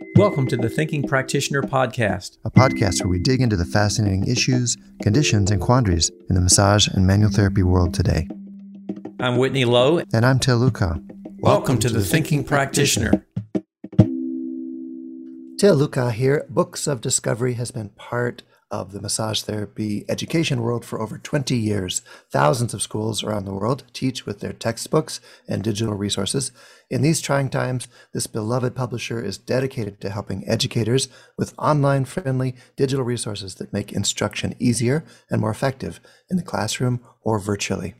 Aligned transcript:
Welcome 0.00 0.46
to 0.48 0.56
the 0.56 0.68
Thinking 0.68 1.06
Practitioner 1.06 1.62
Podcast, 1.62 2.38
a 2.44 2.50
podcast 2.50 3.00
where 3.00 3.10
we 3.10 3.18
dig 3.18 3.40
into 3.40 3.56
the 3.56 3.64
fascinating 3.64 4.26
issues, 4.26 4.76
conditions, 5.02 5.50
and 5.50 5.60
quandaries 5.60 6.10
in 6.28 6.34
the 6.34 6.40
massage 6.40 6.88
and 6.88 7.06
manual 7.06 7.30
therapy 7.30 7.62
world 7.62 7.92
today. 7.94 8.26
I'm 9.20 9.36
Whitney 9.36 9.64
Lowe. 9.64 10.02
And 10.12 10.24
I'm 10.24 10.38
Til 10.38 10.58
Luchau. 10.58 10.94
Welcome, 10.96 11.38
Welcome 11.40 11.78
to, 11.80 11.88
to, 11.88 11.94
the, 11.94 12.00
the 12.00 12.04
Thinking, 12.04 12.38
Thinking 12.40 12.48
Practitioner. 12.48 13.24
Til 15.58 15.74
Luchau 15.74 16.10
here. 16.10 16.46
Books 16.48 16.86
of 16.86 17.00
Discovery 17.00 17.54
has 17.54 17.70
been 17.70 17.90
part 17.90 18.42
of 18.70 18.92
the 18.92 19.00
massage 19.00 19.42
therapy 19.42 20.04
education 20.08 20.62
world 20.62 20.84
for 20.84 21.00
over 21.00 21.18
20 21.18 21.56
years. 21.56 22.02
Thousands 22.30 22.72
of 22.72 22.82
schools 22.82 23.22
around 23.22 23.44
the 23.44 23.52
world 23.52 23.84
teach 23.92 24.26
with 24.26 24.40
their 24.40 24.52
textbooks 24.52 25.20
and 25.48 25.62
digital 25.62 25.94
resources. 25.94 26.52
In 26.88 27.02
these 27.02 27.20
trying 27.20 27.50
times, 27.50 27.88
this 28.12 28.26
beloved 28.26 28.74
publisher 28.74 29.22
is 29.22 29.38
dedicated 29.38 30.00
to 30.00 30.10
helping 30.10 30.48
educators 30.48 31.08
with 31.36 31.54
online 31.58 32.04
friendly 32.04 32.54
digital 32.76 33.04
resources 33.04 33.56
that 33.56 33.72
make 33.72 33.92
instruction 33.92 34.54
easier 34.58 35.04
and 35.30 35.40
more 35.40 35.50
effective 35.50 36.00
in 36.30 36.36
the 36.36 36.42
classroom 36.42 37.00
or 37.22 37.38
virtually. 37.38 37.94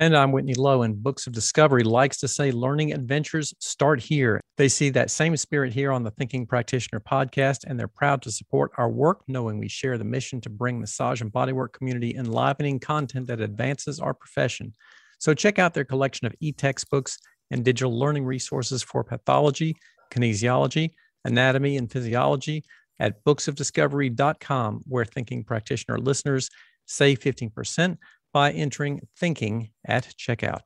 And 0.00 0.16
I'm 0.16 0.30
Whitney 0.30 0.54
Lowe, 0.54 0.82
and 0.82 1.02
Books 1.02 1.26
of 1.26 1.32
Discovery 1.32 1.82
likes 1.82 2.18
to 2.18 2.28
say 2.28 2.52
learning 2.52 2.92
adventures 2.92 3.52
start 3.58 4.00
here. 4.00 4.40
They 4.56 4.68
see 4.68 4.90
that 4.90 5.10
same 5.10 5.36
spirit 5.36 5.72
here 5.72 5.90
on 5.90 6.04
the 6.04 6.12
Thinking 6.12 6.46
Practitioner 6.46 7.00
podcast, 7.00 7.64
and 7.66 7.76
they're 7.76 7.88
proud 7.88 8.22
to 8.22 8.30
support 8.30 8.70
our 8.78 8.88
work, 8.88 9.22
knowing 9.26 9.58
we 9.58 9.66
share 9.66 9.98
the 9.98 10.04
mission 10.04 10.40
to 10.42 10.50
bring 10.50 10.78
massage 10.78 11.20
and 11.20 11.32
bodywork 11.32 11.72
community 11.72 12.14
enlivening 12.14 12.78
content 12.78 13.26
that 13.26 13.40
advances 13.40 13.98
our 13.98 14.14
profession. 14.14 14.72
So 15.18 15.34
check 15.34 15.58
out 15.58 15.74
their 15.74 15.84
collection 15.84 16.28
of 16.28 16.34
e-textbooks 16.38 17.18
and 17.50 17.64
digital 17.64 17.98
learning 17.98 18.24
resources 18.24 18.84
for 18.84 19.02
pathology, 19.02 19.74
kinesiology, 20.12 20.90
anatomy, 21.24 21.76
and 21.76 21.90
physiology 21.90 22.62
at 23.00 23.24
booksofdiscovery.com, 23.24 24.82
where 24.86 25.04
Thinking 25.04 25.42
Practitioner 25.42 25.98
listeners 25.98 26.50
save 26.86 27.18
15% 27.18 27.98
by 28.32 28.52
entering 28.52 29.00
thinking 29.16 29.70
at 29.86 30.14
checkout. 30.18 30.62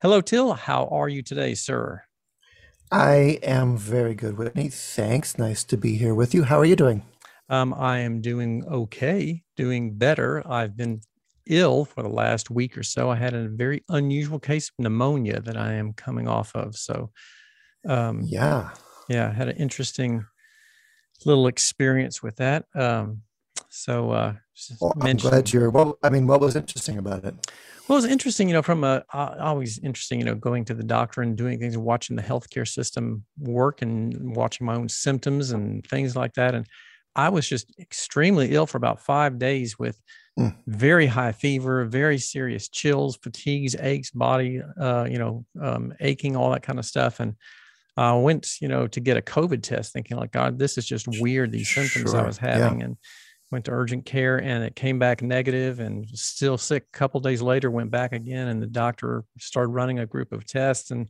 Hello, 0.00 0.20
Til. 0.20 0.54
How 0.54 0.86
are 0.86 1.08
you 1.08 1.22
today, 1.22 1.54
sir? 1.54 2.02
I 2.90 3.38
am 3.42 3.76
very 3.76 4.14
good, 4.14 4.36
Whitney. 4.36 4.68
Thanks. 4.68 5.38
Nice 5.38 5.64
to 5.64 5.76
be 5.76 5.96
here 5.96 6.14
with 6.14 6.34
you. 6.34 6.42
How 6.42 6.58
are 6.58 6.64
you 6.64 6.76
doing? 6.76 7.02
Um, 7.48 7.72
I 7.74 7.98
am 7.98 8.20
doing 8.20 8.64
okay, 8.70 9.42
doing 9.56 9.96
better. 9.96 10.42
I've 10.46 10.76
been 10.76 11.00
ill 11.46 11.84
for 11.84 12.02
the 12.02 12.08
last 12.08 12.50
week 12.50 12.76
or 12.76 12.82
so. 12.82 13.10
I 13.10 13.16
had 13.16 13.34
a 13.34 13.48
very 13.48 13.82
unusual 13.88 14.38
case 14.38 14.68
of 14.68 14.82
pneumonia 14.82 15.40
that 15.40 15.56
I 15.56 15.74
am 15.74 15.92
coming 15.92 16.28
off 16.28 16.54
of. 16.54 16.76
So, 16.76 17.10
um, 17.88 18.22
yeah, 18.24 18.70
yeah, 19.08 19.28
I 19.28 19.32
had 19.32 19.48
an 19.48 19.56
interesting 19.56 20.24
little 21.24 21.46
experience 21.46 22.22
with 22.22 22.36
that. 22.36 22.64
Um, 22.74 23.22
so, 23.74 24.10
uh, 24.10 24.34
well, 24.82 24.92
I'm 25.00 25.16
glad 25.16 25.50
you're. 25.50 25.70
Well, 25.70 25.98
I 26.02 26.10
mean, 26.10 26.26
what 26.26 26.40
was 26.40 26.56
interesting 26.56 26.98
about 26.98 27.24
it? 27.24 27.34
Well, 27.88 27.98
it 27.98 28.02
was 28.02 28.10
interesting, 28.10 28.46
you 28.46 28.52
know, 28.52 28.60
from 28.60 28.84
a 28.84 29.02
uh, 29.14 29.36
always 29.40 29.78
interesting, 29.78 30.18
you 30.18 30.26
know, 30.26 30.34
going 30.34 30.66
to 30.66 30.74
the 30.74 30.82
doctor 30.82 31.22
and 31.22 31.36
doing 31.36 31.58
things 31.58 31.74
and 31.74 31.82
watching 31.82 32.14
the 32.14 32.22
healthcare 32.22 32.68
system 32.68 33.24
work 33.38 33.80
and 33.80 34.36
watching 34.36 34.66
my 34.66 34.74
own 34.74 34.90
symptoms 34.90 35.52
and 35.52 35.86
things 35.86 36.14
like 36.14 36.34
that. 36.34 36.54
And 36.54 36.66
I 37.16 37.30
was 37.30 37.48
just 37.48 37.74
extremely 37.80 38.54
ill 38.54 38.66
for 38.66 38.76
about 38.76 39.00
five 39.00 39.38
days 39.38 39.78
with 39.78 39.98
mm. 40.38 40.54
very 40.66 41.06
high 41.06 41.32
fever, 41.32 41.86
very 41.86 42.18
serious 42.18 42.68
chills, 42.68 43.16
fatigues, 43.16 43.74
aches, 43.80 44.10
body, 44.10 44.60
uh, 44.78 45.08
you 45.10 45.16
know, 45.16 45.46
um, 45.62 45.94
aching, 45.98 46.36
all 46.36 46.50
that 46.50 46.62
kind 46.62 46.78
of 46.78 46.84
stuff. 46.84 47.20
And 47.20 47.36
I 47.96 48.12
went, 48.12 48.60
you 48.60 48.68
know, 48.68 48.86
to 48.86 49.00
get 49.00 49.16
a 49.16 49.22
COVID 49.22 49.62
test, 49.62 49.94
thinking 49.94 50.18
like, 50.18 50.32
God, 50.32 50.58
this 50.58 50.76
is 50.76 50.86
just 50.86 51.08
weird. 51.08 51.52
These 51.52 51.74
symptoms 51.74 52.10
sure. 52.10 52.20
I 52.20 52.26
was 52.26 52.36
having, 52.36 52.80
yeah. 52.80 52.86
and 52.86 52.96
went 53.52 53.66
to 53.66 53.70
urgent 53.70 54.04
care 54.04 54.38
and 54.38 54.64
it 54.64 54.74
came 54.74 54.98
back 54.98 55.22
negative 55.22 55.78
and 55.78 56.08
still 56.10 56.58
sick 56.58 56.86
a 56.92 56.96
couple 56.96 57.20
days 57.20 57.42
later 57.42 57.70
went 57.70 57.90
back 57.90 58.12
again 58.12 58.48
and 58.48 58.62
the 58.62 58.66
doctor 58.66 59.24
started 59.38 59.70
running 59.70 59.98
a 59.98 60.06
group 60.06 60.32
of 60.32 60.46
tests 60.46 60.90
and 60.90 61.08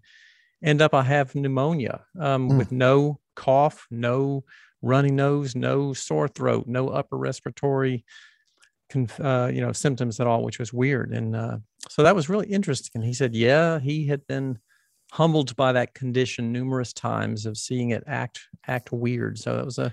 end 0.63 0.83
up 0.83 0.93
i 0.93 1.03
have 1.03 1.35
pneumonia 1.35 2.05
um, 2.19 2.51
mm. 2.51 2.59
with 2.59 2.73
no 2.73 3.19
cough 3.37 3.87
no 3.91 4.45
runny 4.83 5.11
nose 5.11 5.55
no 5.55 5.93
sore 5.93 6.29
throat 6.29 6.67
no 6.67 6.89
upper 6.89 7.17
respiratory 7.17 8.05
uh, 9.21 9.51
you 9.53 9.61
know 9.61 9.73
symptoms 9.73 10.21
at 10.21 10.27
all 10.27 10.43
which 10.43 10.59
was 10.59 10.73
weird. 10.73 11.13
And 11.13 11.35
uh, 11.35 11.59
so 11.89 12.03
that 12.03 12.15
was 12.15 12.29
really 12.29 12.49
interesting. 12.49 12.91
And 12.95 13.05
he 13.05 13.15
said 13.15 13.35
yeah 13.35 13.79
he 13.79 14.07
had 14.07 14.27
been 14.27 14.59
humbled 15.13 15.55
by 15.57 15.73
that 15.73 15.95
condition 15.95 16.53
numerous 16.53 16.93
times 16.93 17.45
of 17.47 17.57
seeing 17.57 17.91
it 17.91 18.05
act 18.07 18.41
act 18.67 18.93
weird. 18.93 19.39
So 19.39 19.59
it 19.59 19.65
was 19.65 19.79
a 19.79 19.93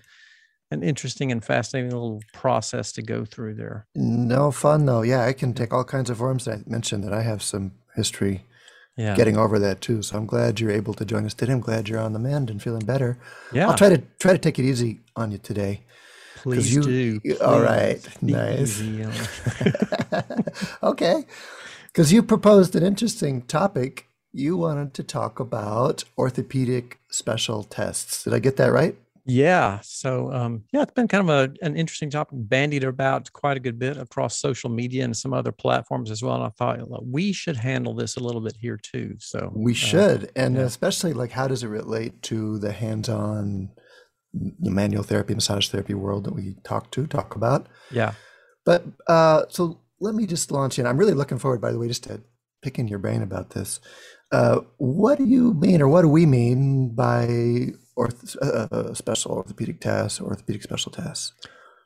an 0.72 0.84
interesting 0.84 1.32
and 1.32 1.44
fascinating 1.44 1.92
little 1.92 2.22
process 2.34 2.92
to 2.94 3.02
go 3.02 3.26
through 3.26 3.56
there. 3.56 3.88
No 3.96 4.52
fun 4.52 4.86
though. 4.86 5.02
Yeah, 5.02 5.26
I 5.26 5.34
can 5.34 5.54
take 5.54 5.74
all 5.74 5.84
kinds 5.84 6.10
of 6.10 6.18
forms. 6.18 6.48
I 6.48 6.62
mentioned 6.66 7.04
that 7.04 7.14
I 7.14 7.22
have 7.22 7.42
some 7.42 7.74
history 7.96 8.44
yeah. 9.00 9.16
getting 9.16 9.38
over 9.38 9.58
that 9.60 9.82
too. 9.82 10.02
So 10.02 10.18
I'm 10.18 10.26
glad 10.26 10.60
you're 10.60 10.72
able 10.72 10.94
to 10.96 11.06
join 11.06 11.26
us 11.26 11.34
today. 11.34 11.54
I'm 11.54 11.62
glad 11.62 11.90
you're 11.90 12.00
on 12.00 12.14
the 12.14 12.20
mend 12.20 12.50
and 12.50 12.62
feeling 12.62 12.86
better. 12.86 13.18
Yeah. 13.52 13.70
I'll 13.70 13.78
try 13.78 13.90
to 13.90 14.02
try 14.20 14.34
to 14.34 14.38
take 14.38 14.60
it 14.60 14.66
easy 14.66 15.00
on 15.16 15.32
you 15.32 15.38
today. 15.38 15.82
Please 16.36 16.74
you, 16.74 16.84
do. 16.84 17.20
Please 17.20 17.42
all 17.42 17.62
right. 17.62 18.08
Nice. 18.22 18.82
okay. 20.84 21.26
Because 21.88 22.14
you 22.14 22.24
proposed 22.24 22.76
an 22.76 22.84
interesting 22.84 23.42
topic. 23.42 24.08
You 24.32 24.58
wanted 24.58 24.94
to 24.94 25.04
talk 25.04 25.40
about 25.40 26.04
orthopedic 26.18 27.00
special 27.10 27.64
tests. 27.64 28.24
Did 28.24 28.34
I 28.34 28.40
get 28.40 28.58
that 28.58 28.72
right? 28.72 28.96
Yeah. 29.30 29.80
So, 29.84 30.34
um, 30.34 30.64
yeah, 30.74 30.82
it's 30.82 30.94
been 30.94 31.08
kind 31.08 31.30
of 31.30 31.30
a, 31.30 31.66
an 31.66 31.76
interesting 31.76 32.10
topic, 32.10 32.38
bandied 32.40 32.84
about 32.84 33.32
quite 33.32 33.58
a 33.58 33.60
good 33.60 33.78
bit 33.78 33.98
across 33.98 34.40
social 34.40 34.70
media 34.70 35.04
and 35.04 35.16
some 35.16 35.34
other 35.34 35.52
platforms 35.52 36.10
as 36.10 36.24
well. 36.24 36.36
And 36.36 36.44
I 36.44 36.50
thought 36.50 37.06
we 37.06 37.32
should 37.32 37.56
handle 37.56 37.94
this 37.94 38.18
a 38.18 38.20
little 38.20 38.42
bit 38.42 38.58
here 38.60 38.78
too. 38.78 39.16
So 39.20 39.52
we 39.56 39.74
uh, 39.74 39.76
should, 39.76 40.24
uh, 40.26 40.32
and 40.36 40.56
yeah. 40.56 40.64
especially 40.64 41.14
like 41.14 41.32
how 41.32 41.48
does 41.48 41.64
it 41.64 41.68
relate 41.68 42.22
to 42.24 42.58
the 42.60 42.72
hands-on 42.72 43.70
manual 44.60 45.04
therapy, 45.04 45.36
massage 45.36 45.68
therapy 45.70 45.94
world 45.94 46.24
that 46.24 46.34
we 46.34 46.56
talk 46.64 46.92
to 46.92 47.06
talk 47.06 47.36
about? 47.36 47.68
Yeah. 47.92 48.14
But 48.66 48.84
uh, 49.08 49.44
so 49.50 49.82
let 50.00 50.16
me 50.16 50.26
just 50.26 50.52
launch 50.52 50.80
in. 50.80 50.88
I'm 50.88 50.98
really 50.98 51.14
looking 51.14 51.40
forward, 51.40 51.62
by 51.62 51.72
the 51.72 51.80
way, 51.80 51.88
just 51.88 52.04
to 52.06 52.22
picking 52.62 52.88
your 52.88 53.00
brain 53.00 53.22
about 53.22 53.52
this. 53.52 53.80
Uh, 54.32 54.62
what 54.78 55.18
do 55.18 55.26
you 55.26 55.54
mean, 55.56 55.82
or 55.82 55.88
what 55.88 56.04
do 56.04 56.08
we 56.10 56.26
mean 56.26 56.94
by 56.94 57.70
orth- 58.00 58.38
uh, 58.42 58.68
uh, 58.72 58.94
special 58.94 59.32
orthopedic 59.34 59.82
tests, 59.82 60.22
orthopedic 60.22 60.64
special 60.64 60.92
tests? 60.92 61.34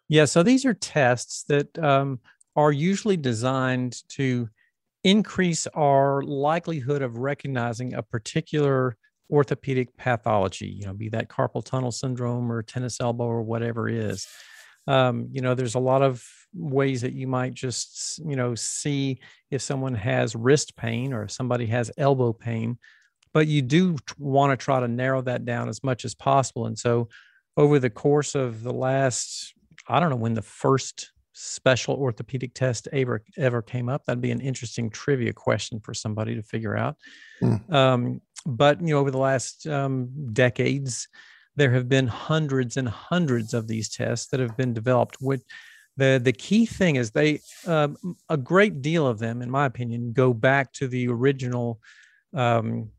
Yeah, 0.09 0.25
so 0.25 0.43
these 0.43 0.65
are 0.65 0.73
tests 0.73 1.43
that 1.47 1.77
um, 1.79 2.19
are 2.55 2.71
usually 2.71 3.17
designed 3.17 3.97
to 4.09 4.47
increase 5.03 5.65
our 5.67 6.21
likelihood 6.21 7.01
of 7.01 7.17
recognizing 7.17 7.93
a 7.93 8.03
particular 8.03 8.95
orthopedic 9.31 9.95
pathology, 9.97 10.67
you 10.67 10.85
know, 10.85 10.93
be 10.93 11.09
that 11.09 11.29
carpal 11.29 11.65
tunnel 11.65 11.91
syndrome 11.91 12.51
or 12.51 12.61
tennis 12.61 13.01
elbow 13.01 13.25
or 13.25 13.41
whatever 13.41 13.89
it 13.89 13.95
is. 13.95 14.27
Um, 14.85 15.29
you 15.31 15.41
know, 15.41 15.55
there's 15.55 15.75
a 15.75 15.79
lot 15.79 16.03
of 16.03 16.23
ways 16.53 17.01
that 17.01 17.13
you 17.13 17.25
might 17.25 17.53
just, 17.53 18.19
you 18.19 18.35
know, 18.35 18.53
see 18.53 19.19
if 19.49 19.61
someone 19.61 19.95
has 19.95 20.35
wrist 20.35 20.75
pain 20.75 21.13
or 21.13 21.23
if 21.23 21.31
somebody 21.31 21.65
has 21.67 21.89
elbow 21.97 22.33
pain 22.33 22.77
but 23.33 23.47
you 23.47 23.61
do 23.61 23.97
want 24.17 24.57
to 24.57 24.63
try 24.63 24.79
to 24.79 24.87
narrow 24.87 25.21
that 25.21 25.45
down 25.45 25.69
as 25.69 25.83
much 25.83 26.05
as 26.05 26.15
possible. 26.15 26.67
And 26.67 26.77
so, 26.77 27.09
over 27.57 27.79
the 27.79 27.89
course 27.89 28.35
of 28.35 28.63
the 28.63 28.73
last, 28.73 29.53
I 29.87 29.99
don't 29.99 30.09
know 30.09 30.15
when 30.15 30.33
the 30.33 30.41
first 30.41 31.11
special 31.33 31.95
orthopedic 31.95 32.53
test 32.53 32.87
ever 32.93 33.23
ever 33.37 33.61
came 33.61 33.89
up. 33.89 34.05
That'd 34.05 34.21
be 34.21 34.31
an 34.31 34.41
interesting 34.41 34.89
trivia 34.89 35.33
question 35.33 35.79
for 35.79 35.93
somebody 35.93 36.35
to 36.35 36.43
figure 36.43 36.77
out. 36.77 36.95
Mm. 37.41 37.73
Um, 37.73 38.21
but 38.45 38.79
you 38.81 38.93
know, 38.93 38.99
over 38.99 39.11
the 39.11 39.17
last 39.17 39.67
um, 39.67 40.09
decades, 40.31 41.07
there 41.55 41.71
have 41.71 41.89
been 41.89 42.07
hundreds 42.07 42.77
and 42.77 42.87
hundreds 42.87 43.53
of 43.53 43.67
these 43.67 43.89
tests 43.89 44.27
that 44.27 44.39
have 44.39 44.55
been 44.57 44.73
developed. 44.73 45.17
With 45.21 45.43
the 45.97 46.19
the 46.23 46.33
key 46.33 46.65
thing 46.65 46.95
is 46.95 47.11
they 47.11 47.39
um, 47.67 47.97
a 48.29 48.37
great 48.37 48.81
deal 48.81 49.07
of 49.07 49.19
them, 49.19 49.41
in 49.41 49.49
my 49.49 49.65
opinion, 49.65 50.13
go 50.13 50.33
back 50.33 50.71
to 50.73 50.87
the 50.87 51.07
original 51.07 51.79
um, 52.33 52.89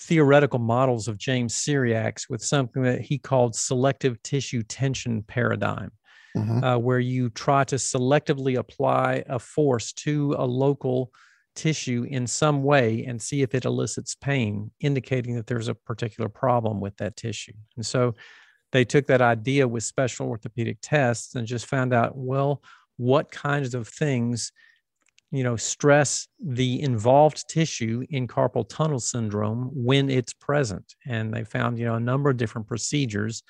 theoretical 0.00 0.58
models 0.58 1.08
of 1.08 1.18
James 1.18 1.54
Cyriax 1.54 2.30
with 2.30 2.42
something 2.42 2.82
that 2.82 3.00
he 3.00 3.18
called 3.18 3.54
selective 3.54 4.22
tissue 4.22 4.62
tension 4.62 5.22
paradigm, 5.22 5.90
mm-hmm. 6.36 6.62
uh, 6.62 6.78
where 6.78 7.00
you 7.00 7.30
try 7.30 7.64
to 7.64 7.76
selectively 7.76 8.56
apply 8.56 9.24
a 9.28 9.38
force 9.38 9.92
to 9.94 10.34
a 10.38 10.46
local 10.46 11.12
tissue 11.56 12.06
in 12.08 12.26
some 12.26 12.62
way 12.62 13.04
and 13.06 13.20
see 13.20 13.42
if 13.42 13.54
it 13.54 13.64
elicits 13.64 14.14
pain, 14.14 14.70
indicating 14.80 15.34
that 15.34 15.48
there's 15.48 15.68
a 15.68 15.74
particular 15.74 16.28
problem 16.28 16.80
with 16.80 16.96
that 16.98 17.16
tissue. 17.16 17.52
And 17.76 17.84
so 17.84 18.14
they 18.70 18.84
took 18.84 19.08
that 19.08 19.20
idea 19.20 19.66
with 19.66 19.82
special 19.82 20.28
orthopedic 20.28 20.78
tests 20.80 21.34
and 21.34 21.46
just 21.46 21.66
found 21.66 21.92
out, 21.92 22.16
well, 22.16 22.62
what 22.96 23.32
kinds 23.32 23.74
of 23.74 23.88
things 23.88 24.52
you 25.30 25.44
know, 25.44 25.56
stress 25.56 26.26
the 26.42 26.80
involved 26.80 27.48
tissue 27.48 28.04
in 28.10 28.26
carpal 28.26 28.66
tunnel 28.68 29.00
syndrome 29.00 29.70
when 29.74 30.08
it's 30.08 30.32
present. 30.32 30.94
And 31.06 31.32
they 31.32 31.44
found, 31.44 31.78
you 31.78 31.84
know, 31.84 31.96
a 31.96 32.00
number 32.00 32.30
of 32.30 32.36
different 32.36 32.66
procedures 32.66 33.42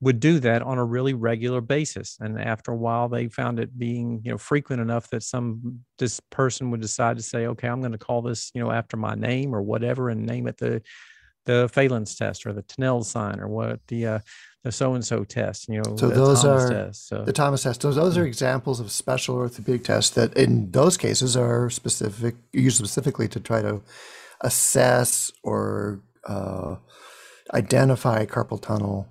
would 0.00 0.20
do 0.20 0.38
that 0.40 0.62
on 0.62 0.78
a 0.78 0.84
really 0.84 1.14
regular 1.14 1.60
basis. 1.60 2.18
And 2.20 2.40
after 2.40 2.72
a 2.72 2.76
while, 2.76 3.08
they 3.08 3.28
found 3.28 3.58
it 3.58 3.78
being, 3.78 4.20
you 4.24 4.30
know, 4.30 4.38
frequent 4.38 4.80
enough 4.80 5.08
that 5.10 5.22
some 5.22 5.80
this 5.98 6.20
person 6.30 6.70
would 6.70 6.80
decide 6.80 7.16
to 7.16 7.22
say, 7.22 7.46
okay, 7.46 7.68
I'm 7.68 7.80
going 7.80 7.92
to 7.92 7.98
call 7.98 8.22
this, 8.22 8.50
you 8.54 8.62
know, 8.62 8.70
after 8.70 8.96
my 8.96 9.14
name 9.14 9.54
or 9.54 9.62
whatever, 9.62 10.10
and 10.10 10.26
name 10.26 10.46
it 10.48 10.58
the 10.58 10.82
the 11.46 11.70
Phalen's 11.72 12.16
test 12.16 12.44
or 12.44 12.52
the 12.52 12.62
Tinel 12.62 13.04
sign 13.04 13.40
or 13.40 13.48
what 13.48 13.80
the 13.86 14.06
uh, 14.06 14.18
the 14.66 14.72
so 14.72 14.94
and 14.94 15.04
so 15.04 15.22
test. 15.22 15.68
You 15.68 15.80
know, 15.80 15.96
so 15.96 16.08
those 16.08 16.42
Thomas 16.42 16.64
are 16.64 16.70
test, 16.70 17.08
so. 17.08 17.22
the 17.24 17.32
Thomas 17.32 17.62
test. 17.62 17.82
Those 17.82 17.94
those 17.94 18.18
are 18.18 18.26
examples 18.26 18.80
of 18.80 18.90
special 18.90 19.36
orthopedic 19.36 19.84
tests 19.84 20.10
that, 20.16 20.36
in 20.36 20.72
those 20.72 20.96
cases, 20.96 21.36
are 21.36 21.70
specific 21.70 22.34
used 22.52 22.76
specifically 22.76 23.28
to 23.28 23.38
try 23.38 23.62
to 23.62 23.80
assess 24.40 25.30
or 25.44 26.02
uh, 26.26 26.76
identify 27.54 28.26
carpal 28.26 28.60
tunnel 28.60 29.06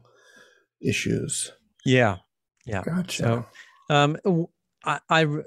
issues. 0.82 1.54
Yeah, 1.86 2.18
yeah. 2.66 2.84
Gotcha. 2.84 3.24
So, 3.24 3.46
um, 3.96 4.18
I, 4.86 5.00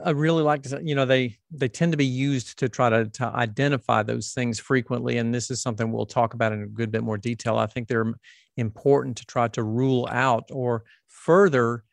I 0.05 0.11
really 0.11 0.43
like 0.43 0.65
to, 0.65 0.81
you 0.83 0.95
know, 0.95 1.07
they 1.07 1.39
they 1.51 1.69
tend 1.69 1.93
to 1.93 1.99
be 1.99 2.07
used 2.07 2.59
to 2.59 2.69
try 2.69 2.91
to 2.91 3.07
to 3.07 3.27
identify 3.27 4.03
those 4.03 4.33
things 4.33 4.59
frequently, 4.59 5.19
and 5.19 5.35
this 5.35 5.51
is 5.51 5.63
something 5.63 5.93
we'll 5.93 6.07
talk 6.07 6.35
about 6.35 6.53
in 6.53 6.63
a 6.63 6.67
good 6.67 6.91
bit 6.91 7.05
more 7.05 7.19
detail. 7.19 7.57
I 7.57 7.67
think 7.67 7.89
they're 7.89 8.13
important 8.57 9.17
to 9.19 9.27
try 9.27 9.49
to 9.49 9.63
rule 9.63 10.09
out 10.11 10.45
or 10.51 10.85
further 11.07 11.85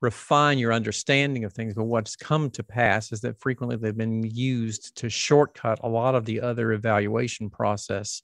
refine 0.00 0.58
your 0.58 0.72
understanding 0.72 1.44
of 1.44 1.52
things. 1.52 1.74
But 1.74 1.84
what's 1.84 2.16
come 2.16 2.50
to 2.50 2.62
pass 2.62 3.12
is 3.12 3.20
that 3.22 3.40
frequently 3.40 3.76
they've 3.76 3.96
been 3.96 4.22
used 4.22 4.96
to 4.98 5.10
shortcut 5.10 5.80
a 5.82 5.88
lot 5.88 6.14
of 6.14 6.24
the 6.24 6.40
other 6.40 6.72
evaluation 6.72 7.50
process 7.50 8.22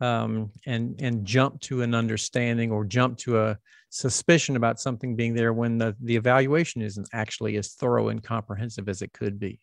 um, 0.00 0.50
and 0.66 1.00
and 1.00 1.24
jump 1.24 1.60
to 1.62 1.82
an 1.82 1.94
understanding 1.94 2.70
or 2.70 2.84
jump 2.84 3.18
to 3.18 3.40
a 3.40 3.58
suspicion 3.90 4.56
about 4.56 4.78
something 4.80 5.16
being 5.16 5.34
there 5.34 5.52
when 5.52 5.78
the, 5.78 5.96
the 6.02 6.16
evaluation 6.16 6.82
isn't 6.82 7.08
actually 7.12 7.56
as 7.56 7.72
thorough 7.74 8.08
and 8.08 8.22
comprehensive 8.22 8.88
as 8.88 9.00
it 9.00 9.12
could 9.12 9.38
be. 9.38 9.60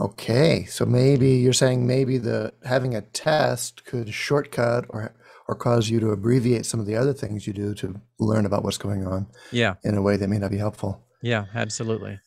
Okay, 0.00 0.64
so 0.64 0.84
maybe 0.84 1.30
you're 1.30 1.52
saying 1.52 1.86
maybe 1.86 2.18
the 2.18 2.52
having 2.64 2.94
a 2.94 3.00
test 3.00 3.84
could 3.84 4.12
shortcut 4.12 4.84
or 4.90 5.14
or 5.48 5.54
cause 5.54 5.88
you 5.88 6.00
to 6.00 6.10
abbreviate 6.10 6.66
some 6.66 6.80
of 6.80 6.86
the 6.86 6.96
other 6.96 7.12
things 7.12 7.46
you 7.46 7.52
do 7.52 7.72
to 7.74 8.00
learn 8.18 8.46
about 8.46 8.64
what's 8.64 8.78
going 8.78 9.06
on 9.06 9.26
Yeah, 9.52 9.74
in 9.84 9.94
a 9.96 10.02
way 10.02 10.16
that 10.16 10.28
may 10.28 10.38
not 10.38 10.50
be 10.50 10.58
helpful. 10.58 11.04
yeah, 11.22 11.44
absolutely. 11.54 12.18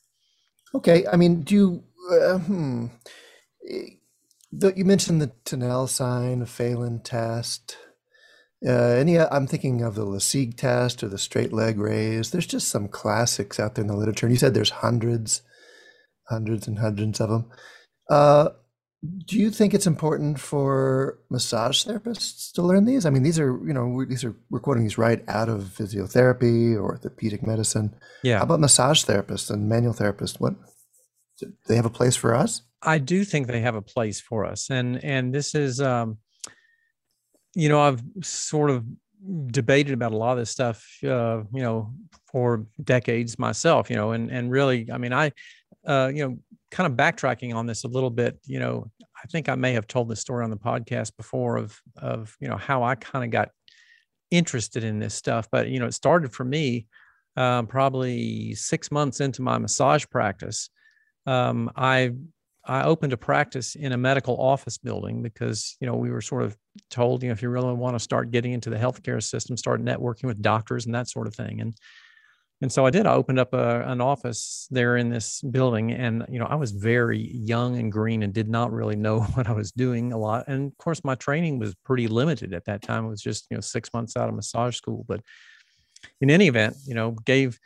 Okay, 0.73 1.05
I 1.11 1.15
mean, 1.15 1.41
do 1.41 1.55
you? 1.55 1.83
Uh, 2.11 2.37
hmm. 2.39 2.85
The- 4.51 4.73
You 4.75 4.85
mentioned 4.85 5.21
the 5.21 5.31
Tinel 5.45 5.87
sign, 5.87 6.39
the 6.39 6.45
Phalen 6.45 7.03
test. 7.03 7.77
Uh, 8.65 8.71
any? 8.71 9.17
I'm 9.17 9.47
thinking 9.47 9.81
of 9.83 9.95
the 9.95 10.05
Lasègue 10.05 10.57
test 10.57 11.01
or 11.01 11.07
the 11.07 11.17
straight 11.17 11.53
leg 11.53 11.79
raise. 11.79 12.31
There's 12.31 12.45
just 12.47 12.67
some 12.67 12.89
classics 12.89 13.57
out 13.59 13.75
there 13.75 13.83
in 13.83 13.87
the 13.87 13.95
literature, 13.95 14.25
and 14.25 14.33
you 14.33 14.39
said 14.39 14.53
there's 14.53 14.69
hundreds, 14.69 15.43
hundreds 16.27 16.67
and 16.67 16.79
hundreds 16.79 17.21
of 17.21 17.29
them. 17.29 17.49
Uh, 18.09 18.49
do 19.27 19.37
you 19.39 19.49
think 19.49 19.73
it's 19.73 19.87
important 19.87 20.41
for 20.41 21.19
massage 21.29 21.85
therapists 21.85 22.51
to 22.51 22.61
learn 22.61 22.83
these? 22.83 23.05
I 23.05 23.11
mean, 23.11 23.23
these 23.23 23.39
are 23.39 23.57
you 23.65 23.73
know 23.73 24.03
these 24.03 24.25
are 24.25 24.35
we're 24.49 24.59
quoting 24.59 24.83
these 24.83 24.97
right 24.97 25.23
out 25.29 25.47
of 25.47 25.61
physiotherapy 25.77 26.75
or 26.75 26.81
orthopedic 26.83 27.47
medicine. 27.47 27.95
Yeah. 28.23 28.39
How 28.39 28.43
about 28.43 28.59
massage 28.59 29.05
therapists 29.05 29.49
and 29.49 29.69
manual 29.69 29.93
therapists? 29.93 30.37
What 30.41 30.55
do 31.39 31.53
they 31.69 31.77
have 31.77 31.85
a 31.85 31.89
place 31.89 32.17
for 32.17 32.35
us? 32.35 32.61
I 32.81 32.97
do 32.97 33.23
think 33.23 33.47
they 33.47 33.61
have 33.61 33.75
a 33.75 33.81
place 33.81 34.21
for 34.21 34.45
us, 34.45 34.69
and 34.69 35.03
and 35.03 35.33
this 35.33 35.55
is, 35.55 35.81
um, 35.81 36.17
you 37.55 37.69
know, 37.69 37.81
I've 37.81 38.01
sort 38.21 38.69
of 38.69 38.85
debated 39.47 39.93
about 39.93 40.13
a 40.13 40.17
lot 40.17 40.31
of 40.31 40.37
this 40.37 40.49
stuff, 40.49 40.85
uh, 41.03 41.41
you 41.53 41.61
know, 41.61 41.93
for 42.31 42.65
decades 42.83 43.37
myself, 43.37 43.89
you 43.89 43.95
know, 43.95 44.11
and 44.11 44.31
and 44.31 44.49
really, 44.49 44.89
I 44.91 44.97
mean, 44.97 45.13
I, 45.13 45.31
uh, 45.85 46.11
you 46.13 46.27
know, 46.27 46.37
kind 46.71 46.87
of 46.87 46.97
backtracking 46.97 47.53
on 47.53 47.65
this 47.65 47.83
a 47.83 47.87
little 47.87 48.09
bit, 48.09 48.39
you 48.45 48.59
know, 48.59 48.89
I 49.21 49.27
think 49.27 49.49
I 49.49 49.55
may 49.55 49.73
have 49.73 49.87
told 49.87 50.07
this 50.09 50.21
story 50.21 50.43
on 50.43 50.49
the 50.49 50.57
podcast 50.57 51.17
before 51.17 51.57
of 51.57 51.79
of 51.97 52.35
you 52.39 52.47
know 52.47 52.57
how 52.57 52.83
I 52.83 52.95
kind 52.95 53.25
of 53.25 53.31
got 53.31 53.49
interested 54.31 54.83
in 54.83 54.99
this 54.99 55.13
stuff, 55.13 55.47
but 55.51 55.67
you 55.67 55.79
know, 55.79 55.87
it 55.87 55.93
started 55.93 56.31
for 56.31 56.45
me 56.45 56.87
um, 57.35 57.67
probably 57.67 58.53
six 58.55 58.91
months 58.91 59.19
into 59.19 59.41
my 59.41 59.57
massage 59.57 60.05
practice. 60.09 60.69
Um, 61.25 61.71
I 61.75 62.11
I 62.69 62.83
opened 62.83 63.13
a 63.13 63.17
practice 63.17 63.75
in 63.75 63.91
a 63.93 63.97
medical 63.97 64.39
office 64.39 64.77
building 64.77 65.23
because 65.23 65.75
you 65.81 65.87
know 65.87 65.95
we 65.95 66.11
were 66.11 66.21
sort 66.21 66.43
of 66.43 66.55
told 66.89 67.23
you 67.23 67.29
know 67.29 67.33
if 67.33 67.41
you 67.41 67.49
really 67.49 67.73
want 67.73 67.95
to 67.95 67.99
start 67.99 68.31
getting 68.31 68.53
into 68.53 68.69
the 68.69 68.77
healthcare 68.77 69.21
system, 69.21 69.57
start 69.57 69.83
networking 69.83 70.25
with 70.25 70.41
doctors 70.41 70.85
and 70.85 70.93
that 70.93 71.09
sort 71.09 71.27
of 71.27 71.35
thing. 71.35 71.61
And 71.61 71.75
and 72.61 72.71
so 72.71 72.85
I 72.85 72.89
did. 72.89 73.07
I 73.07 73.13
opened 73.13 73.39
up 73.39 73.53
a, 73.53 73.81
an 73.89 74.01
office 74.01 74.67
there 74.69 74.97
in 74.97 75.09
this 75.09 75.41
building, 75.41 75.93
and 75.93 76.25
you 76.29 76.37
know 76.37 76.45
I 76.45 76.55
was 76.55 76.71
very 76.71 77.31
young 77.33 77.77
and 77.77 77.91
green 77.91 78.21
and 78.21 78.33
did 78.33 78.49
not 78.49 78.71
really 78.71 78.95
know 78.95 79.21
what 79.33 79.47
I 79.47 79.53
was 79.53 79.71
doing 79.71 80.13
a 80.13 80.17
lot. 80.17 80.45
And 80.47 80.71
of 80.71 80.77
course, 80.77 81.03
my 81.03 81.15
training 81.15 81.57
was 81.57 81.73
pretty 81.83 82.07
limited 82.07 82.53
at 82.53 82.65
that 82.65 82.83
time. 82.83 83.05
It 83.05 83.09
was 83.09 83.21
just 83.21 83.47
you 83.49 83.57
know 83.57 83.61
six 83.61 83.89
months 83.93 84.15
out 84.15 84.29
of 84.29 84.35
massage 84.35 84.75
school. 84.75 85.05
But 85.07 85.21
in 86.21 86.29
any 86.29 86.47
event, 86.47 86.75
you 86.85 86.93
know, 86.93 87.11
gave 87.11 87.59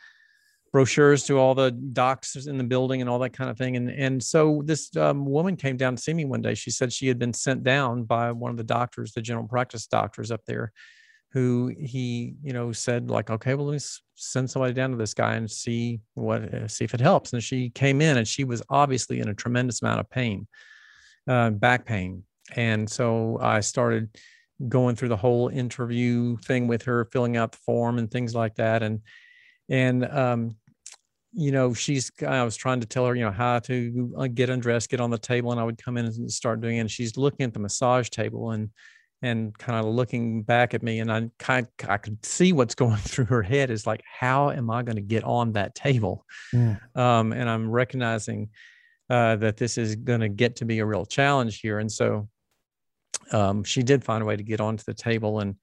brochures 0.74 1.22
to 1.22 1.38
all 1.38 1.54
the 1.54 1.70
docs 1.70 2.34
in 2.34 2.58
the 2.58 2.64
building 2.64 3.00
and 3.00 3.08
all 3.08 3.20
that 3.20 3.32
kind 3.32 3.48
of 3.48 3.56
thing. 3.56 3.76
And 3.76 3.88
and 3.88 4.20
so 4.20 4.60
this 4.64 4.94
um, 4.96 5.24
woman 5.24 5.54
came 5.54 5.76
down 5.76 5.94
to 5.94 6.02
see 6.02 6.12
me 6.12 6.24
one 6.24 6.42
day. 6.42 6.54
She 6.54 6.72
said 6.72 6.92
she 6.92 7.06
had 7.06 7.16
been 7.16 7.32
sent 7.32 7.62
down 7.62 8.02
by 8.02 8.32
one 8.32 8.50
of 8.50 8.56
the 8.56 8.64
doctors, 8.64 9.12
the 9.12 9.22
general 9.22 9.46
practice 9.46 9.86
doctors 9.86 10.32
up 10.32 10.40
there, 10.48 10.72
who 11.32 11.72
he 11.78 12.34
you 12.42 12.52
know 12.52 12.72
said 12.72 13.08
like, 13.08 13.30
okay, 13.30 13.54
well 13.54 13.66
let's 13.66 14.02
send 14.16 14.50
somebody 14.50 14.74
down 14.74 14.90
to 14.90 14.96
this 14.96 15.14
guy 15.14 15.36
and 15.36 15.48
see 15.48 16.00
what 16.14 16.42
uh, 16.52 16.66
see 16.66 16.82
if 16.82 16.92
it 16.92 17.00
helps. 17.00 17.32
And 17.32 17.40
she 17.40 17.70
came 17.70 18.00
in 18.00 18.16
and 18.16 18.26
she 18.26 18.42
was 18.42 18.60
obviously 18.68 19.20
in 19.20 19.28
a 19.28 19.34
tremendous 19.34 19.80
amount 19.80 20.00
of 20.00 20.10
pain, 20.10 20.48
uh, 21.28 21.50
back 21.50 21.86
pain. 21.86 22.24
And 22.56 22.90
so 22.90 23.38
I 23.40 23.60
started 23.60 24.08
going 24.68 24.96
through 24.96 25.10
the 25.10 25.16
whole 25.16 25.50
interview 25.50 26.36
thing 26.38 26.66
with 26.66 26.82
her, 26.82 27.04
filling 27.12 27.36
out 27.36 27.52
the 27.52 27.58
form 27.58 27.98
and 27.98 28.10
things 28.10 28.34
like 28.34 28.56
that. 28.56 28.82
And 28.82 29.02
and 29.68 30.04
um, 30.04 30.56
you 31.36 31.50
know, 31.50 31.74
she's, 31.74 32.10
I 32.26 32.42
was 32.44 32.56
trying 32.56 32.80
to 32.80 32.86
tell 32.86 33.06
her, 33.06 33.14
you 33.14 33.24
know, 33.24 33.32
how 33.32 33.58
to 33.60 34.14
uh, 34.16 34.26
get 34.28 34.50
undressed, 34.50 34.88
get 34.88 35.00
on 35.00 35.10
the 35.10 35.18
table. 35.18 35.50
And 35.50 35.60
I 35.60 35.64
would 35.64 35.82
come 35.82 35.96
in 35.96 36.06
and 36.06 36.32
start 36.32 36.60
doing 36.60 36.76
it. 36.76 36.80
And 36.80 36.90
she's 36.90 37.16
looking 37.16 37.44
at 37.44 37.52
the 37.52 37.60
massage 37.60 38.08
table 38.08 38.52
and, 38.52 38.70
and 39.20 39.56
kind 39.58 39.78
of 39.78 39.92
looking 39.92 40.42
back 40.42 40.74
at 40.74 40.82
me. 40.82 41.00
And 41.00 41.10
I 41.10 41.28
kind 41.38 41.66
of, 41.66 41.90
I 41.90 41.96
could 41.96 42.24
see 42.24 42.52
what's 42.52 42.74
going 42.74 42.96
through 42.98 43.26
her 43.26 43.42
head 43.42 43.70
is 43.70 43.86
like, 43.86 44.02
how 44.04 44.50
am 44.50 44.70
I 44.70 44.82
going 44.82 44.96
to 44.96 45.02
get 45.02 45.24
on 45.24 45.52
that 45.52 45.74
table? 45.74 46.24
Mm. 46.54 46.78
Um, 46.96 47.32
and 47.32 47.48
I'm 47.48 47.70
recognizing 47.70 48.50
uh, 49.10 49.36
that 49.36 49.56
this 49.56 49.76
is 49.76 49.96
going 49.96 50.20
to 50.20 50.28
get 50.28 50.56
to 50.56 50.64
be 50.64 50.78
a 50.78 50.86
real 50.86 51.04
challenge 51.04 51.60
here. 51.60 51.78
And 51.78 51.90
so 51.90 52.28
um, 53.32 53.64
she 53.64 53.82
did 53.82 54.04
find 54.04 54.22
a 54.22 54.26
way 54.26 54.36
to 54.36 54.42
get 54.42 54.60
onto 54.60 54.84
the 54.84 54.94
table. 54.94 55.40
And, 55.40 55.56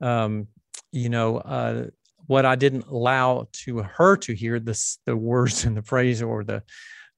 um, 0.00 0.48
you 0.90 1.08
know, 1.08 1.38
uh, 1.38 1.86
what 2.28 2.46
I 2.46 2.54
didn't 2.54 2.86
allow 2.86 3.48
to 3.64 3.78
her 3.78 4.16
to 4.18 4.34
hear 4.34 4.60
this, 4.60 4.98
the 5.06 5.16
words 5.16 5.64
and 5.66 5.76
the 5.76 5.82
phrase 5.82 6.22
or 6.22 6.44
the 6.44 6.62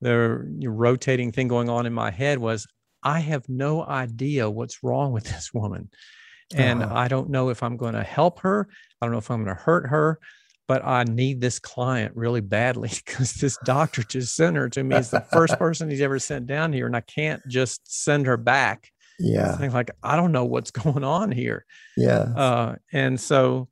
the 0.02 0.43
rotating 0.64 1.31
thing 1.31 1.47
going 1.47 1.69
on 1.69 1.85
in 1.85 1.93
my 1.93 2.11
head 2.11 2.38
was, 2.38 2.67
I 3.02 3.21
have 3.21 3.47
no 3.50 3.85
idea 3.85 4.49
what's 4.49 4.83
wrong 4.83 5.12
with 5.12 5.25
this 5.25 5.52
woman, 5.52 5.90
and 6.55 6.83
Uh-huh. 6.83 6.95
I 6.95 7.09
don't 7.09 7.29
know 7.29 7.50
if 7.50 7.62
I'm 7.62 7.76
going 7.76 7.93
to 7.93 8.02
help 8.02 8.40
her. 8.40 8.67
I 9.00 9.05
don't 9.05 9.12
know 9.12 9.19
if 9.19 9.31
I'm 9.31 9.45
going 9.45 9.55
to 9.55 9.62
hurt 9.62 9.88
her, 9.88 10.19
but 10.67 10.83
I 10.87 11.05
need 11.05 11.43
this 11.43 11.59
client 11.59 12.17
really 12.17 12.40
badly 12.40 12.88
because 13.05 13.35
this 13.35 13.59
doctor 13.64 14.02
just 14.02 14.35
sent 14.35 14.57
her 14.57 14.71
to 14.71 14.83
me. 14.83 14.97
It's 14.97 15.11
the 15.11 15.21
first 15.21 15.59
person 15.64 15.90
he's 15.90 16.00
ever 16.00 16.19
sent 16.19 16.47
down 16.47 16.73
here, 16.73 16.87
and 16.87 16.97
I 16.97 17.02
can't 17.02 17.43
just 17.47 17.83
send 17.93 18.26
her 18.26 18.38
back. 18.38 18.90
Yeah, 19.19 19.69
like, 19.71 19.90
I 20.02 20.17
don't 20.17 20.33
know 20.33 20.47
what's 20.47 20.71
going 20.71 21.05
on 21.05 21.31
here 21.31 21.67
yeah. 21.95 22.23
uh, 22.35 22.76
and 22.90 23.21
so 23.21 23.69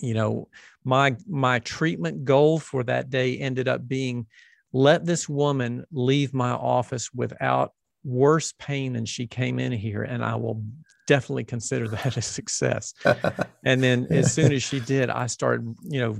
you 0.00 0.14
know 0.14 0.48
my 0.84 1.16
my 1.28 1.58
treatment 1.60 2.24
goal 2.24 2.58
for 2.58 2.82
that 2.82 3.10
day 3.10 3.38
ended 3.38 3.68
up 3.68 3.86
being 3.86 4.26
let 4.72 5.04
this 5.04 5.28
woman 5.28 5.84
leave 5.92 6.34
my 6.34 6.50
office 6.50 7.12
without 7.14 7.72
worse 8.02 8.52
pain 8.58 8.94
than 8.94 9.06
she 9.06 9.26
came 9.26 9.58
in 9.58 9.72
here 9.72 10.02
and 10.02 10.24
i 10.24 10.34
will 10.34 10.62
definitely 11.06 11.44
consider 11.44 11.86
that 11.88 12.16
a 12.16 12.22
success. 12.22 12.94
And 13.64 13.82
then 13.82 14.06
as 14.10 14.32
soon 14.32 14.52
as 14.52 14.62
she 14.62 14.80
did 14.80 15.10
i 15.10 15.26
started 15.26 15.74
you 15.82 16.00
know 16.00 16.16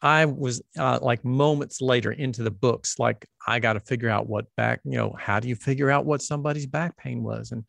i 0.00 0.24
was 0.24 0.62
uh, 0.78 0.98
like 1.02 1.24
moments 1.24 1.80
later 1.80 2.12
into 2.12 2.42
the 2.42 2.50
books 2.50 2.98
like 2.98 3.26
i 3.46 3.58
got 3.58 3.72
to 3.74 3.80
figure 3.80 4.08
out 4.08 4.28
what 4.28 4.46
back 4.56 4.80
you 4.84 4.96
know 4.96 5.14
how 5.18 5.40
do 5.40 5.48
you 5.48 5.56
figure 5.56 5.90
out 5.90 6.06
what 6.06 6.22
somebody's 6.22 6.66
back 6.66 6.96
pain 6.96 7.22
was? 7.22 7.52
And 7.52 7.64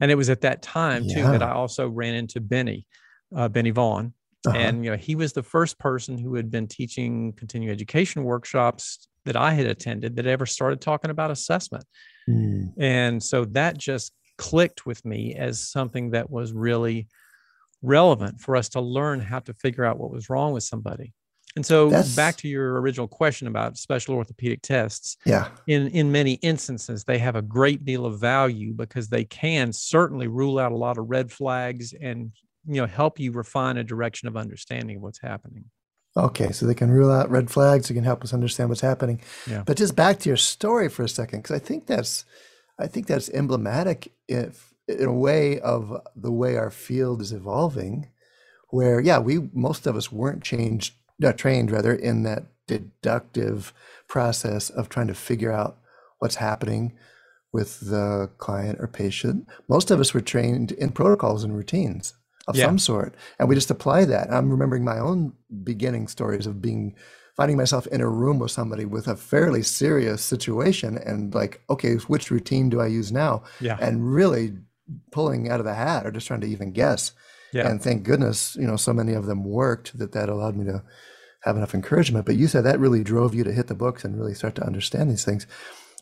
and 0.00 0.10
it 0.10 0.14
was 0.14 0.30
at 0.30 0.42
that 0.42 0.62
time 0.62 1.08
too 1.08 1.22
that 1.22 1.42
i 1.42 1.50
also 1.50 1.88
ran 1.88 2.14
into 2.14 2.40
benny 2.40 2.86
uh, 3.34 3.48
benny 3.48 3.70
vaughn 3.70 4.12
Uh-huh. 4.46 4.56
and 4.56 4.84
you 4.84 4.90
know 4.90 4.96
he 4.96 5.16
was 5.16 5.32
the 5.32 5.42
first 5.42 5.78
person 5.78 6.16
who 6.16 6.36
had 6.36 6.48
been 6.48 6.68
teaching 6.68 7.32
continuing 7.32 7.72
education 7.72 8.22
workshops 8.22 9.08
that 9.24 9.36
i 9.36 9.52
had 9.52 9.66
attended 9.66 10.14
that 10.14 10.26
ever 10.26 10.46
started 10.46 10.80
talking 10.80 11.10
about 11.10 11.30
assessment 11.30 11.84
Mm. 12.28 12.72
And 12.78 13.22
so 13.22 13.44
that 13.46 13.78
just 13.78 14.12
clicked 14.36 14.86
with 14.86 15.04
me 15.04 15.34
as 15.34 15.60
something 15.60 16.10
that 16.10 16.30
was 16.30 16.52
really 16.52 17.08
relevant 17.82 18.40
for 18.40 18.56
us 18.56 18.68
to 18.70 18.80
learn 18.80 19.20
how 19.20 19.40
to 19.40 19.54
figure 19.54 19.84
out 19.84 19.98
what 19.98 20.10
was 20.10 20.28
wrong 20.28 20.52
with 20.52 20.64
somebody. 20.64 21.12
And 21.56 21.64
so 21.64 21.88
That's, 21.88 22.14
back 22.14 22.36
to 22.36 22.48
your 22.48 22.80
original 22.80 23.08
question 23.08 23.48
about 23.48 23.78
special 23.78 24.14
orthopedic 24.14 24.62
tests. 24.62 25.16
Yeah. 25.24 25.48
In 25.66 25.88
in 25.88 26.12
many 26.12 26.34
instances 26.34 27.04
they 27.04 27.18
have 27.18 27.36
a 27.36 27.42
great 27.42 27.84
deal 27.84 28.04
of 28.04 28.20
value 28.20 28.74
because 28.74 29.08
they 29.08 29.24
can 29.24 29.72
certainly 29.72 30.28
rule 30.28 30.58
out 30.58 30.72
a 30.72 30.76
lot 30.76 30.98
of 30.98 31.08
red 31.08 31.32
flags 31.32 31.94
and 31.94 32.32
you 32.68 32.80
know 32.80 32.86
help 32.86 33.18
you 33.18 33.32
refine 33.32 33.76
a 33.78 33.84
direction 33.84 34.28
of 34.28 34.36
understanding 34.36 34.96
of 34.96 35.02
what's 35.02 35.20
happening. 35.20 35.64
Okay, 36.16 36.52
so 36.52 36.66
they 36.66 36.74
can 36.74 36.90
rule 36.90 37.10
out 37.10 37.30
red 37.30 37.50
flags, 37.50 37.88
they 37.88 37.94
can 37.94 38.04
help 38.04 38.24
us 38.24 38.34
understand 38.34 38.68
what's 38.68 38.80
happening. 38.80 39.20
Yeah. 39.46 39.62
But 39.64 39.76
just 39.76 39.94
back 39.94 40.18
to 40.20 40.28
your 40.28 40.36
story 40.36 40.88
for 40.88 41.02
a 41.02 41.08
second 41.08 41.42
cuz 41.42 41.54
I 41.54 41.58
think 41.58 41.86
that's 41.86 42.24
I 42.78 42.86
think 42.86 43.06
that's 43.06 43.30
emblematic 43.30 44.12
if 44.28 44.74
in 44.86 45.04
a 45.04 45.12
way 45.12 45.60
of 45.60 46.00
the 46.16 46.32
way 46.32 46.56
our 46.56 46.70
field 46.70 47.20
is 47.20 47.32
evolving 47.32 48.08
where 48.70 49.00
yeah 49.00 49.18
we 49.18 49.48
most 49.52 49.86
of 49.86 49.96
us 49.96 50.10
weren't 50.10 50.42
changed 50.42 50.94
uh, 51.22 51.32
trained 51.32 51.70
rather 51.70 51.94
in 51.94 52.22
that 52.22 52.44
deductive 52.66 53.72
process 54.08 54.70
of 54.70 54.88
trying 54.88 55.06
to 55.08 55.14
figure 55.14 55.52
out 55.52 55.78
what's 56.18 56.36
happening 56.36 56.92
with 57.52 57.80
the 57.80 58.30
client 58.38 58.78
or 58.80 58.86
patient 58.86 59.46
most 59.68 59.90
of 59.90 60.00
us 60.00 60.14
were 60.14 60.20
trained 60.20 60.72
in 60.72 60.90
protocols 60.90 61.44
and 61.44 61.56
routines 61.56 62.14
of 62.48 62.56
yeah. 62.56 62.64
some 62.64 62.78
sort 62.78 63.14
and 63.38 63.48
we 63.48 63.54
just 63.54 63.70
apply 63.70 64.04
that 64.04 64.32
i'm 64.32 64.50
remembering 64.50 64.84
my 64.84 64.98
own 64.98 65.32
beginning 65.62 66.08
stories 66.08 66.46
of 66.46 66.60
being 66.60 66.94
finding 67.36 67.56
myself 67.56 67.86
in 67.88 68.00
a 68.00 68.08
room 68.08 68.40
with 68.40 68.50
somebody 68.50 68.84
with 68.84 69.06
a 69.06 69.14
fairly 69.14 69.62
serious 69.62 70.22
situation 70.22 70.98
and 71.06 71.34
like 71.34 71.62
okay 71.70 71.94
which 72.08 72.30
routine 72.30 72.68
do 72.68 72.80
i 72.80 72.86
use 72.86 73.12
now 73.12 73.42
yeah 73.60 73.76
and 73.80 74.12
really 74.12 74.52
pulling 75.10 75.50
out 75.50 75.60
of 75.60 75.66
the 75.66 75.74
hat 75.74 76.06
or 76.06 76.10
just 76.10 76.26
trying 76.26 76.40
to 76.40 76.46
even 76.46 76.72
guess. 76.72 77.12
Yeah. 77.52 77.68
And 77.68 77.82
thank 77.82 78.02
goodness, 78.02 78.56
you 78.56 78.66
know, 78.66 78.76
so 78.76 78.92
many 78.92 79.14
of 79.14 79.26
them 79.26 79.44
worked 79.44 79.98
that 79.98 80.12
that 80.12 80.28
allowed 80.28 80.56
me 80.56 80.64
to 80.66 80.82
have 81.42 81.56
enough 81.56 81.74
encouragement. 81.74 82.26
But 82.26 82.36
you 82.36 82.46
said 82.46 82.64
that 82.64 82.80
really 82.80 83.02
drove 83.02 83.34
you 83.34 83.44
to 83.44 83.52
hit 83.52 83.68
the 83.68 83.74
books 83.74 84.04
and 84.04 84.18
really 84.18 84.34
start 84.34 84.54
to 84.56 84.66
understand 84.66 85.10
these 85.10 85.24
things. 85.24 85.46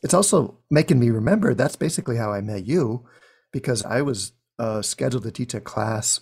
It's 0.03 0.15
also 0.15 0.59
making 0.71 0.99
me 0.99 1.11
remember 1.11 1.55
that's 1.55 1.76
basically 1.76 2.17
how 2.17 2.33
I 2.33 2.41
met 2.41 2.67
you 2.67 3.07
because 3.53 3.85
I 3.85 4.03
was 4.03 4.33
uh, 4.59 4.83
scheduled 4.83 5.23
to 5.25 5.31
teach 5.31 5.55
a 5.55 5.61
class 5.61 6.21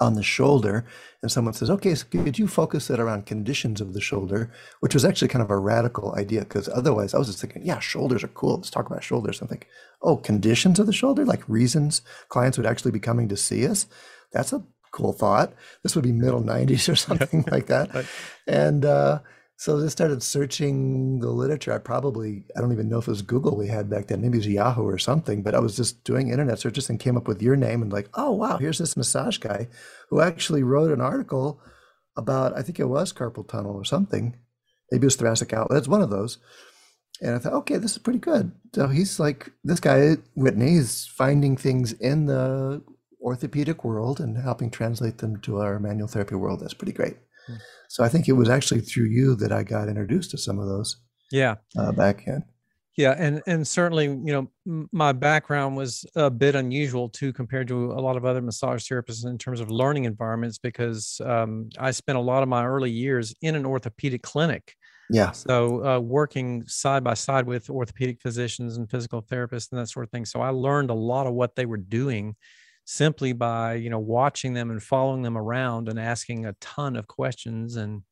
on 0.00 0.14
the 0.14 0.22
shoulder 0.22 0.84
and 1.22 1.30
someone 1.30 1.52
says 1.54 1.70
okay 1.70 1.94
so 1.94 2.06
could 2.10 2.38
you 2.38 2.48
focus 2.48 2.88
it 2.90 2.98
around 2.98 3.26
conditions 3.26 3.80
of 3.80 3.92
the 3.92 4.00
shoulder? 4.00 4.50
Which 4.80 4.94
was 4.94 5.04
actually 5.04 5.28
kind 5.28 5.42
of 5.42 5.50
a 5.50 5.58
radical 5.58 6.14
idea 6.14 6.40
because 6.40 6.68
otherwise 6.68 7.14
i 7.14 7.18
was 7.18 7.28
just 7.28 7.40
thinking 7.40 7.64
yeah 7.64 7.78
shoulders 7.78 8.24
are 8.24 8.28
cool. 8.28 8.56
Let's 8.56 8.70
talk 8.70 8.86
about 8.86 9.04
shoulders. 9.04 9.42
I 9.42 9.46
think 9.46 9.68
oh 10.02 10.16
conditions 10.16 10.78
of 10.78 10.86
the 10.86 10.92
shoulder? 10.92 11.24
Like 11.24 11.48
reasons 11.48 12.02
clients 12.28 12.56
would 12.58 12.66
actually 12.66 12.92
be 12.92 13.00
coming 13.00 13.28
to 13.28 13.36
see 13.36 13.66
us? 13.66 13.86
That's 14.32 14.52
a 14.52 14.64
cool 14.92 15.12
thought. 15.12 15.52
This 15.82 15.94
would 15.94 16.04
be 16.04 16.12
middle 16.12 16.42
90s 16.42 16.88
or 16.88 16.96
something 17.08 17.44
like 17.50 17.66
that. 17.66 17.94
Right. 17.94 18.06
and 18.46 18.84
uh, 18.84 19.20
so 19.60 19.76
I 19.76 19.82
just 19.82 19.92
started 19.92 20.22
searching 20.22 21.20
the 21.20 21.28
literature. 21.28 21.74
I 21.74 21.76
probably, 21.76 22.46
I 22.56 22.62
don't 22.62 22.72
even 22.72 22.88
know 22.88 22.96
if 22.96 23.06
it 23.06 23.10
was 23.10 23.20
Google 23.20 23.58
we 23.58 23.66
had 23.66 23.90
back 23.90 24.06
then. 24.06 24.22
Maybe 24.22 24.38
it 24.38 24.40
was 24.40 24.46
Yahoo 24.46 24.84
or 24.84 24.96
something, 24.96 25.42
but 25.42 25.54
I 25.54 25.58
was 25.58 25.76
just 25.76 26.02
doing 26.02 26.30
internet 26.30 26.58
searches 26.58 26.88
and 26.88 26.98
came 26.98 27.14
up 27.14 27.28
with 27.28 27.42
your 27.42 27.56
name 27.56 27.82
and 27.82 27.92
like, 27.92 28.08
oh, 28.14 28.32
wow, 28.32 28.56
here's 28.56 28.78
this 28.78 28.96
massage 28.96 29.36
guy 29.36 29.68
who 30.08 30.22
actually 30.22 30.62
wrote 30.62 30.90
an 30.90 31.02
article 31.02 31.60
about, 32.16 32.56
I 32.56 32.62
think 32.62 32.80
it 32.80 32.86
was 32.86 33.12
carpal 33.12 33.46
tunnel 33.46 33.74
or 33.74 33.84
something. 33.84 34.34
Maybe 34.90 35.04
it 35.04 35.08
was 35.08 35.16
thoracic 35.16 35.52
outlet. 35.52 35.76
It's 35.76 35.88
one 35.88 36.00
of 36.00 36.08
those. 36.08 36.38
And 37.20 37.34
I 37.34 37.38
thought, 37.38 37.52
okay, 37.52 37.76
this 37.76 37.92
is 37.92 37.98
pretty 37.98 38.18
good. 38.18 38.52
So 38.74 38.86
he's 38.88 39.20
like, 39.20 39.52
this 39.62 39.78
guy, 39.78 40.16
Whitney, 40.36 40.76
is 40.76 41.06
finding 41.06 41.58
things 41.58 41.92
in 41.92 42.24
the 42.24 42.82
orthopedic 43.20 43.84
world 43.84 44.20
and 44.20 44.38
helping 44.38 44.70
translate 44.70 45.18
them 45.18 45.38
to 45.42 45.58
our 45.58 45.78
manual 45.78 46.08
therapy 46.08 46.36
world. 46.36 46.60
That's 46.60 46.72
pretty 46.72 46.94
great. 46.94 47.18
So 47.88 48.04
I 48.04 48.08
think 48.08 48.28
it 48.28 48.32
was 48.32 48.48
actually 48.48 48.80
through 48.80 49.06
you 49.06 49.34
that 49.36 49.52
I 49.52 49.62
got 49.62 49.88
introduced 49.88 50.30
to 50.32 50.38
some 50.38 50.58
of 50.58 50.66
those. 50.66 50.96
Yeah. 51.32 51.56
Uh, 51.76 51.92
back 51.92 52.26
in. 52.26 52.44
Yeah, 52.96 53.14
and 53.16 53.40
and 53.46 53.66
certainly, 53.66 54.06
you 54.06 54.50
know, 54.66 54.86
my 54.92 55.12
background 55.12 55.76
was 55.76 56.04
a 56.16 56.30
bit 56.30 56.54
unusual 56.54 57.08
too 57.08 57.32
compared 57.32 57.68
to 57.68 57.92
a 57.92 58.00
lot 58.00 58.16
of 58.16 58.24
other 58.24 58.42
massage 58.42 58.82
therapists 58.82 59.24
in 59.24 59.38
terms 59.38 59.60
of 59.60 59.70
learning 59.70 60.04
environments 60.04 60.58
because 60.58 61.20
um, 61.24 61.70
I 61.78 61.92
spent 61.92 62.18
a 62.18 62.20
lot 62.20 62.42
of 62.42 62.48
my 62.48 62.66
early 62.66 62.90
years 62.90 63.34
in 63.40 63.54
an 63.54 63.64
orthopedic 63.64 64.22
clinic. 64.22 64.74
Yeah. 65.08 65.30
So 65.30 65.84
uh, 65.84 65.98
working 66.00 66.66
side 66.66 67.02
by 67.02 67.14
side 67.14 67.46
with 67.46 67.70
orthopedic 67.70 68.20
physicians 68.20 68.76
and 68.76 68.90
physical 68.90 69.22
therapists 69.22 69.72
and 69.72 69.80
that 69.80 69.88
sort 69.88 70.04
of 70.04 70.10
thing. 70.10 70.24
So 70.24 70.40
I 70.40 70.50
learned 70.50 70.90
a 70.90 70.94
lot 70.94 71.26
of 71.26 71.32
what 71.32 71.56
they 71.56 71.66
were 71.66 71.78
doing 71.78 72.36
simply 72.90 73.32
by 73.32 73.74
you 73.74 73.88
know 73.88 74.00
watching 74.00 74.52
them 74.52 74.68
and 74.68 74.82
following 74.82 75.22
them 75.22 75.38
around 75.38 75.88
and 75.88 75.98
asking 75.98 76.44
a 76.44 76.52
ton 76.60 76.96
of 76.96 77.06
questions 77.06 77.76
and 77.76 78.02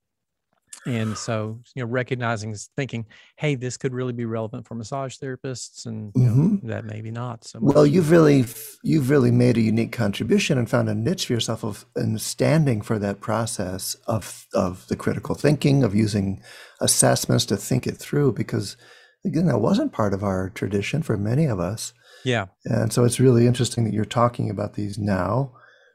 and 0.86 1.18
so 1.18 1.58
you 1.74 1.82
know 1.82 1.90
recognizing 1.90 2.54
thinking 2.76 3.04
hey 3.36 3.56
this 3.56 3.76
could 3.76 3.92
really 3.92 4.12
be 4.12 4.24
relevant 4.24 4.64
for 4.68 4.76
massage 4.76 5.16
therapists 5.16 5.86
and 5.86 6.12
mm-hmm. 6.12 6.54
know, 6.54 6.60
that 6.62 6.84
maybe 6.84 7.10
not 7.10 7.42
so 7.42 7.58
much. 7.58 7.74
well 7.74 7.84
you've 7.84 8.12
really 8.12 8.44
you've 8.84 9.10
really 9.10 9.32
made 9.32 9.56
a 9.56 9.60
unique 9.60 9.90
contribution 9.90 10.56
and 10.56 10.70
found 10.70 10.88
a 10.88 10.94
niche 10.94 11.26
for 11.26 11.32
yourself 11.32 11.64
of 11.64 11.84
and 11.96 12.20
standing 12.20 12.80
for 12.80 13.00
that 13.00 13.20
process 13.20 13.96
of 14.06 14.46
of 14.54 14.86
the 14.86 14.96
critical 14.96 15.34
thinking 15.34 15.82
of 15.82 15.92
using 15.92 16.40
assessments 16.80 17.44
to 17.44 17.56
think 17.56 17.84
it 17.84 17.96
through 17.96 18.30
because 18.30 18.76
again 19.24 19.46
that 19.46 19.58
wasn't 19.58 19.92
part 19.92 20.14
of 20.14 20.22
our 20.22 20.50
tradition 20.50 21.02
for 21.02 21.16
many 21.16 21.46
of 21.46 21.58
us 21.58 21.92
yeah. 22.28 22.46
And 22.64 22.92
so 22.92 23.04
it's 23.04 23.18
really 23.20 23.46
interesting 23.46 23.84
that 23.84 23.94
you're 23.94 24.04
talking 24.04 24.50
about 24.50 24.74
these 24.74 24.98
now 24.98 25.52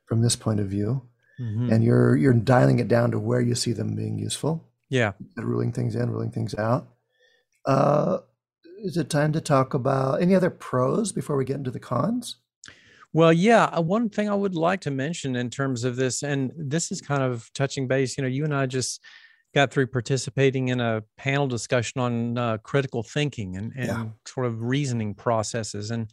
from 0.08 0.22
this 0.22 0.36
point 0.36 0.60
of 0.60 0.68
view. 0.68 1.04
Mm-hmm. 1.40 1.72
And 1.72 1.84
you're 1.84 2.16
you're 2.16 2.34
dialing 2.34 2.80
it 2.80 2.88
down 2.88 3.12
to 3.12 3.20
where 3.20 3.42
you 3.42 3.56
see 3.56 3.74
them 3.74 3.96
being 3.96 4.20
useful. 4.20 4.70
Yeah. 4.90 5.14
Ruling 5.36 5.72
things 5.72 5.96
in, 5.96 6.12
ruling 6.12 6.32
things 6.32 6.54
out. 6.56 6.88
Uh, 7.66 8.20
is 8.84 8.98
it 8.98 9.10
time 9.10 9.32
to 9.34 9.42
talk 9.42 9.74
about 9.74 10.22
any 10.22 10.36
other 10.36 10.50
pros 10.50 11.12
before 11.12 11.38
we 11.38 11.46
get 11.46 11.56
into 11.56 11.72
the 11.72 11.80
cons? 11.80 12.38
Well, 13.14 13.32
yeah, 13.32 13.66
uh, 13.66 13.82
one 13.82 14.10
thing 14.10 14.30
I 14.30 14.36
would 14.36 14.56
like 14.56 14.82
to 14.82 14.92
mention 14.92 15.36
in 15.36 15.50
terms 15.50 15.84
of 15.84 15.96
this, 15.96 16.24
and 16.24 16.52
this 16.58 16.92
is 16.92 17.00
kind 17.00 17.22
of 17.22 17.50
touching 17.54 17.88
base. 17.88 18.18
You 18.18 18.24
know, 18.24 18.28
you 18.28 18.44
and 18.44 18.54
I 18.54 18.66
just 18.66 19.02
got 19.54 19.72
through 19.72 19.88
participating 19.88 20.70
in 20.70 20.80
a 20.80 21.04
panel 21.18 21.48
discussion 21.48 22.02
on 22.02 22.38
uh, 22.38 22.58
critical 22.64 23.04
thinking 23.04 23.56
and, 23.56 23.72
and 23.76 23.88
yeah. 23.88 24.06
sort 24.26 24.48
of 24.48 24.64
reasoning 24.64 25.14
processes. 25.14 25.92
And 25.92 26.10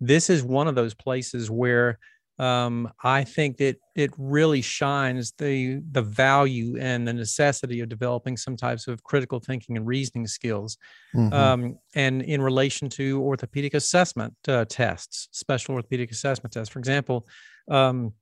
this 0.00 0.30
is 0.30 0.42
one 0.42 0.68
of 0.68 0.74
those 0.74 0.94
places 0.94 1.50
where 1.50 1.98
um, 2.38 2.90
I 3.04 3.24
think 3.24 3.58
that 3.58 3.76
it 3.94 4.12
really 4.16 4.62
shines 4.62 5.32
the 5.36 5.82
the 5.90 6.00
value 6.00 6.78
and 6.80 7.06
the 7.06 7.12
necessity 7.12 7.80
of 7.80 7.90
developing 7.90 8.38
some 8.38 8.56
types 8.56 8.88
of 8.88 9.04
critical 9.04 9.40
thinking 9.40 9.76
and 9.76 9.86
reasoning 9.86 10.26
skills. 10.26 10.78
Mm-hmm. 11.14 11.34
Um, 11.34 11.78
and 11.94 12.22
in 12.22 12.40
relation 12.40 12.88
to 12.90 13.20
orthopedic 13.20 13.74
assessment 13.74 14.32
uh, 14.48 14.64
tests, 14.66 15.28
special 15.32 15.74
orthopedic 15.74 16.10
assessment 16.10 16.54
tests, 16.54 16.72
for 16.72 16.78
example, 16.78 17.26
um, 17.70 18.14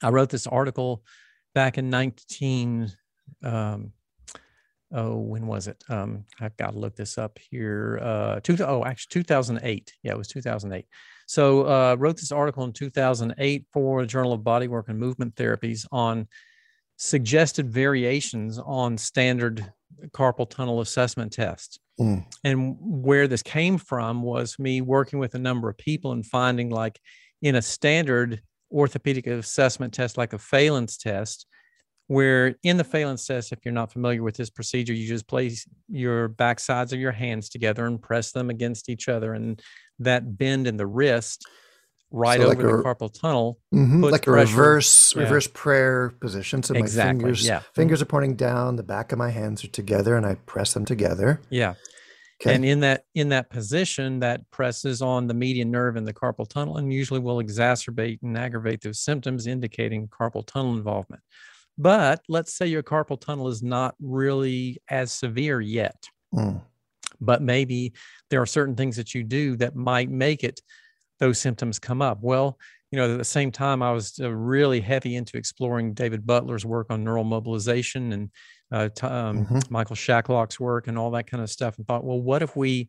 I 0.00 0.10
wrote 0.10 0.30
this 0.30 0.46
article 0.46 1.02
back 1.56 1.76
in 1.76 1.90
19 1.90 2.92
um, 3.42 3.92
oh, 4.92 5.16
when 5.16 5.46
was 5.46 5.66
it? 5.66 5.82
Um, 5.88 6.24
I've 6.40 6.56
got 6.56 6.72
to 6.72 6.78
look 6.78 6.96
this 6.96 7.18
up 7.18 7.38
here. 7.50 7.98
Uh, 8.02 8.40
two, 8.40 8.56
oh, 8.60 8.84
actually 8.84 9.22
2008. 9.22 9.92
Yeah, 10.02 10.12
it 10.12 10.18
was 10.18 10.28
2008. 10.28 10.86
So 11.26 11.66
uh, 11.66 11.96
wrote 11.98 12.16
this 12.16 12.32
article 12.32 12.64
in 12.64 12.72
2008 12.72 13.66
for 13.72 14.02
the 14.02 14.06
Journal 14.06 14.32
of 14.32 14.42
Bodywork 14.42 14.88
and 14.88 14.98
Movement 14.98 15.34
Therapies 15.36 15.86
on 15.90 16.28
suggested 16.96 17.70
variations 17.70 18.58
on 18.58 18.98
standard 18.98 19.72
carpal 20.12 20.48
tunnel 20.48 20.80
assessment 20.80 21.32
tests. 21.32 21.78
Mm. 21.98 22.24
And 22.42 22.76
where 22.80 23.28
this 23.28 23.42
came 23.42 23.78
from 23.78 24.22
was 24.22 24.58
me 24.58 24.80
working 24.80 25.18
with 25.18 25.34
a 25.34 25.38
number 25.38 25.68
of 25.68 25.78
people 25.78 26.12
and 26.12 26.26
finding 26.26 26.70
like 26.70 27.00
in 27.42 27.56
a 27.56 27.62
standard 27.62 28.42
orthopedic 28.70 29.26
assessment 29.26 29.94
test, 29.94 30.18
like 30.18 30.32
a 30.32 30.38
Phalen's 30.38 30.96
test, 30.96 31.46
where 32.06 32.56
in 32.62 32.76
the 32.76 32.84
Phalen's 32.84 33.26
test, 33.26 33.52
if 33.52 33.64
you're 33.64 33.72
not 33.72 33.92
familiar 33.92 34.22
with 34.22 34.36
this 34.36 34.50
procedure, 34.50 34.92
you 34.92 35.08
just 35.08 35.26
place 35.26 35.66
your 35.88 36.28
back 36.28 36.60
sides 36.60 36.92
of 36.92 37.00
your 37.00 37.12
hands 37.12 37.48
together 37.48 37.86
and 37.86 38.02
press 38.02 38.32
them 38.32 38.50
against 38.50 38.88
each 38.88 39.08
other. 39.08 39.32
And 39.32 39.60
that 40.00 40.36
bend 40.36 40.66
in 40.66 40.76
the 40.76 40.86
wrist 40.86 41.46
right 42.10 42.40
so 42.40 42.46
over 42.46 42.54
like 42.54 42.58
a, 42.58 42.76
the 42.76 42.82
carpal 42.82 43.12
tunnel. 43.12 43.58
Mm-hmm, 43.74 44.04
like 44.04 44.26
a 44.26 44.30
reverse 44.30 45.14
yeah. 45.14 45.22
reverse 45.22 45.48
prayer 45.48 46.10
position. 46.20 46.62
So 46.62 46.74
exactly. 46.74 47.14
my 47.14 47.20
fingers 47.20 47.46
yeah. 47.46 47.60
fingers 47.74 48.02
are 48.02 48.06
pointing 48.06 48.36
down, 48.36 48.76
the 48.76 48.82
back 48.82 49.12
of 49.12 49.18
my 49.18 49.30
hands 49.30 49.64
are 49.64 49.68
together, 49.68 50.16
and 50.16 50.26
I 50.26 50.34
press 50.46 50.74
them 50.74 50.84
together. 50.84 51.40
Yeah. 51.50 51.74
Okay. 52.42 52.54
And 52.54 52.64
in 52.64 52.80
that 52.80 53.04
in 53.14 53.30
that 53.30 53.48
position, 53.48 54.20
that 54.20 54.50
presses 54.50 55.00
on 55.00 55.26
the 55.26 55.34
median 55.34 55.70
nerve 55.70 55.96
in 55.96 56.04
the 56.04 56.12
carpal 56.12 56.48
tunnel 56.48 56.76
and 56.76 56.92
usually 56.92 57.20
will 57.20 57.42
exacerbate 57.42 58.18
and 58.22 58.36
aggravate 58.36 58.82
those 58.82 59.00
symptoms, 59.00 59.46
indicating 59.46 60.08
carpal 60.08 60.46
tunnel 60.46 60.76
involvement. 60.76 61.22
But 61.76 62.22
let's 62.28 62.56
say 62.56 62.66
your 62.66 62.82
carpal 62.82 63.20
tunnel 63.20 63.48
is 63.48 63.62
not 63.62 63.94
really 64.00 64.80
as 64.88 65.12
severe 65.12 65.60
yet. 65.60 65.96
Mm. 66.34 66.60
but 67.20 67.42
maybe 67.42 67.92
there 68.30 68.42
are 68.42 68.46
certain 68.46 68.74
things 68.74 68.96
that 68.96 69.14
you 69.14 69.22
do 69.22 69.56
that 69.56 69.76
might 69.76 70.10
make 70.10 70.44
it 70.44 70.60
those 71.20 71.38
symptoms 71.38 71.78
come 71.78 72.02
up. 72.02 72.18
Well, 72.20 72.58
you 72.90 72.98
know, 72.98 73.12
at 73.12 73.18
the 73.18 73.24
same 73.24 73.50
time, 73.50 73.82
I 73.82 73.92
was 73.92 74.18
uh, 74.20 74.30
really 74.30 74.80
heavy 74.80 75.16
into 75.16 75.36
exploring 75.36 75.94
David 75.94 76.26
Butler's 76.26 76.66
work 76.66 76.88
on 76.90 77.04
neural 77.04 77.24
mobilization 77.24 78.12
and 78.12 78.30
uh, 78.72 78.88
t- 78.88 79.06
um, 79.06 79.46
mm-hmm. 79.46 79.58
Michael 79.70 79.96
Shacklock's 79.96 80.58
work 80.58 80.88
and 80.88 80.98
all 80.98 81.10
that 81.12 81.28
kind 81.28 81.42
of 81.42 81.50
stuff, 81.50 81.76
and 81.78 81.86
thought, 81.86 82.04
well, 82.04 82.20
what 82.20 82.42
if 82.42 82.56
we 82.56 82.88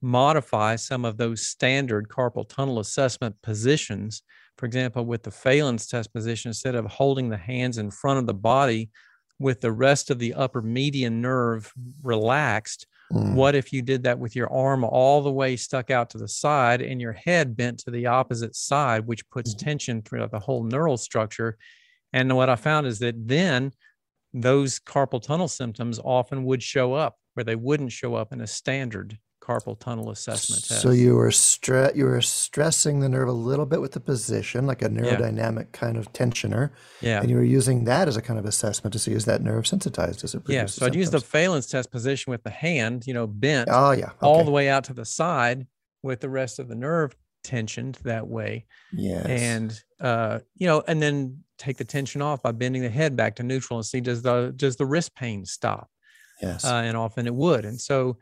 modify 0.00 0.76
some 0.76 1.04
of 1.04 1.16
those 1.16 1.46
standard 1.46 2.08
carpal 2.08 2.48
tunnel 2.48 2.78
assessment 2.78 3.36
positions? 3.42 4.22
For 4.58 4.66
example, 4.66 5.04
with 5.04 5.22
the 5.22 5.30
Phalen's 5.30 5.86
test 5.86 6.12
position, 6.12 6.50
instead 6.50 6.74
of 6.74 6.86
holding 6.86 7.28
the 7.28 7.36
hands 7.36 7.78
in 7.78 7.90
front 7.90 8.18
of 8.18 8.26
the 8.26 8.34
body 8.34 8.90
with 9.38 9.60
the 9.60 9.72
rest 9.72 10.10
of 10.10 10.18
the 10.18 10.34
upper 10.34 10.62
median 10.62 11.20
nerve 11.20 11.72
relaxed, 12.02 12.86
Mm. 13.12 13.34
What 13.34 13.54
if 13.54 13.72
you 13.72 13.82
did 13.82 14.04
that 14.04 14.18
with 14.18 14.34
your 14.34 14.50
arm 14.50 14.84
all 14.84 15.20
the 15.20 15.32
way 15.32 15.56
stuck 15.56 15.90
out 15.90 16.10
to 16.10 16.18
the 16.18 16.28
side 16.28 16.80
and 16.80 17.00
your 17.00 17.12
head 17.12 17.56
bent 17.56 17.78
to 17.80 17.90
the 17.90 18.06
opposite 18.06 18.56
side, 18.56 19.06
which 19.06 19.28
puts 19.28 19.54
mm. 19.54 19.58
tension 19.58 20.02
throughout 20.02 20.30
the 20.30 20.38
whole 20.38 20.64
neural 20.64 20.96
structure? 20.96 21.58
And 22.12 22.34
what 22.34 22.48
I 22.48 22.56
found 22.56 22.86
is 22.86 22.98
that 23.00 23.14
then 23.28 23.72
those 24.32 24.80
carpal 24.80 25.22
tunnel 25.22 25.48
symptoms 25.48 26.00
often 26.02 26.44
would 26.44 26.62
show 26.62 26.94
up 26.94 27.16
where 27.34 27.44
they 27.44 27.56
wouldn't 27.56 27.92
show 27.92 28.14
up 28.14 28.32
in 28.32 28.40
a 28.40 28.46
standard 28.46 29.18
carpal 29.42 29.78
tunnel 29.78 30.10
assessment 30.10 30.64
test. 30.66 30.80
So 30.80 30.90
you 30.90 31.16
were 31.16 31.30
stre- 31.30 31.96
you 31.96 32.04
were 32.04 32.20
stressing 32.20 33.00
the 33.00 33.08
nerve 33.08 33.28
a 33.28 33.32
little 33.32 33.66
bit 33.66 33.80
with 33.80 33.92
the 33.92 34.00
position, 34.00 34.66
like 34.66 34.82
a 34.82 34.88
neurodynamic 34.88 35.66
yeah. 35.72 35.78
kind 35.78 35.96
of 35.96 36.12
tensioner. 36.12 36.70
Yeah. 37.00 37.20
And 37.20 37.28
you 37.28 37.36
were 37.36 37.42
using 37.42 37.84
that 37.84 38.08
as 38.08 38.16
a 38.16 38.22
kind 38.22 38.38
of 38.38 38.44
assessment 38.44 38.92
to 38.92 38.98
see 38.98 39.12
is 39.12 39.24
that 39.24 39.42
nerve 39.42 39.66
sensitized? 39.66 40.20
Does 40.20 40.34
it 40.34 40.42
Yeah. 40.46 40.66
So 40.66 40.86
I'd 40.86 40.94
use 40.94 41.10
the 41.10 41.20
Phalen's 41.20 41.66
test 41.66 41.90
position 41.90 42.30
with 42.30 42.44
the 42.44 42.50
hand, 42.50 43.06
you 43.06 43.14
know, 43.14 43.26
bent 43.26 43.68
oh, 43.70 43.90
yeah. 43.90 44.06
Okay. 44.06 44.16
all 44.20 44.44
the 44.44 44.50
way 44.50 44.68
out 44.68 44.84
to 44.84 44.94
the 44.94 45.04
side 45.04 45.66
with 46.02 46.20
the 46.20 46.28
rest 46.28 46.58
of 46.58 46.68
the 46.68 46.74
nerve 46.74 47.14
tensioned 47.42 47.96
that 48.04 48.28
way. 48.28 48.66
Yes. 48.92 49.26
And 49.26 49.82
uh, 50.00 50.38
you 50.54 50.66
know, 50.66 50.82
and 50.86 51.02
then 51.02 51.44
take 51.58 51.76
the 51.76 51.84
tension 51.84 52.22
off 52.22 52.42
by 52.42 52.52
bending 52.52 52.82
the 52.82 52.90
head 52.90 53.16
back 53.16 53.36
to 53.36 53.42
neutral 53.42 53.78
and 53.78 53.86
see 53.86 54.00
does 54.00 54.22
the 54.22 54.52
does 54.54 54.76
the 54.76 54.86
wrist 54.86 55.14
pain 55.14 55.44
stop? 55.44 55.88
Yes. 56.40 56.64
Uh, 56.64 56.74
and 56.74 56.96
often 56.96 57.26
it 57.26 57.34
would. 57.34 57.64
And 57.64 57.80
so 57.80 58.18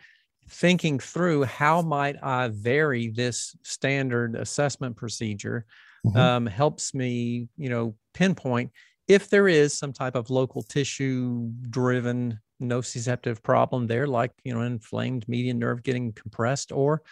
thinking 0.51 0.99
through 0.99 1.45
how 1.45 1.81
might 1.81 2.17
I 2.23 2.49
vary 2.49 3.09
this 3.09 3.57
standard 3.63 4.35
assessment 4.35 4.97
procedure 4.97 5.65
mm-hmm. 6.07 6.19
um, 6.19 6.47
helps 6.47 6.93
me, 6.93 7.49
you 7.57 7.69
know, 7.69 7.95
pinpoint 8.15 8.73
if 9.11 9.29
there 9.29 9.49
is 9.49 9.75
some 9.75 9.93
type 9.93 10.15
of 10.15 10.31
local 10.31 10.63
tissue 10.63 11.51
driven 11.69 12.39
nociceptive 12.63 13.43
problem 13.43 13.89
there, 13.89 14.07
like, 14.07 14.31
you 14.45 14.55
know, 14.55 14.61
inflamed 14.61 15.29
median 15.29 15.59
nerve 15.59 15.83
getting 15.83 16.13
compressed, 16.13 16.71
or 16.71 17.03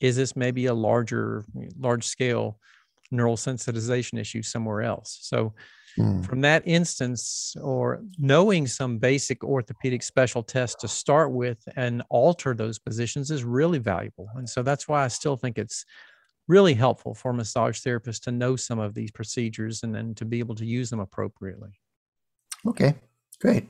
is 0.00 0.16
this 0.16 0.36
maybe 0.36 0.66
a 0.66 0.74
larger, 0.74 1.44
large 1.78 2.06
scale 2.06 2.58
neural 3.10 3.36
sensitization 3.36 4.18
issue 4.18 4.42
somewhere 4.42 4.82
else? 4.82 5.18
So, 5.22 5.54
Mm. 6.00 6.24
From 6.24 6.40
that 6.40 6.62
instance, 6.66 7.54
or 7.60 8.02
knowing 8.18 8.66
some 8.66 8.98
basic 8.98 9.44
orthopedic 9.44 10.02
special 10.02 10.42
tests 10.42 10.80
to 10.80 10.88
start 10.88 11.32
with 11.32 11.58
and 11.76 12.02
alter 12.08 12.54
those 12.54 12.78
positions 12.78 13.30
is 13.30 13.44
really 13.44 13.78
valuable. 13.78 14.28
And 14.34 14.48
so 14.48 14.62
that's 14.62 14.88
why 14.88 15.04
I 15.04 15.08
still 15.08 15.36
think 15.36 15.58
it's 15.58 15.84
really 16.48 16.74
helpful 16.74 17.14
for 17.14 17.32
massage 17.32 17.78
therapists 17.80 18.22
to 18.22 18.32
know 18.32 18.56
some 18.56 18.78
of 18.78 18.94
these 18.94 19.10
procedures 19.10 19.82
and 19.82 19.94
then 19.94 20.14
to 20.14 20.24
be 20.24 20.38
able 20.38 20.54
to 20.56 20.64
use 20.64 20.90
them 20.90 21.00
appropriately. 21.00 21.70
Okay, 22.66 22.94
great. 23.40 23.66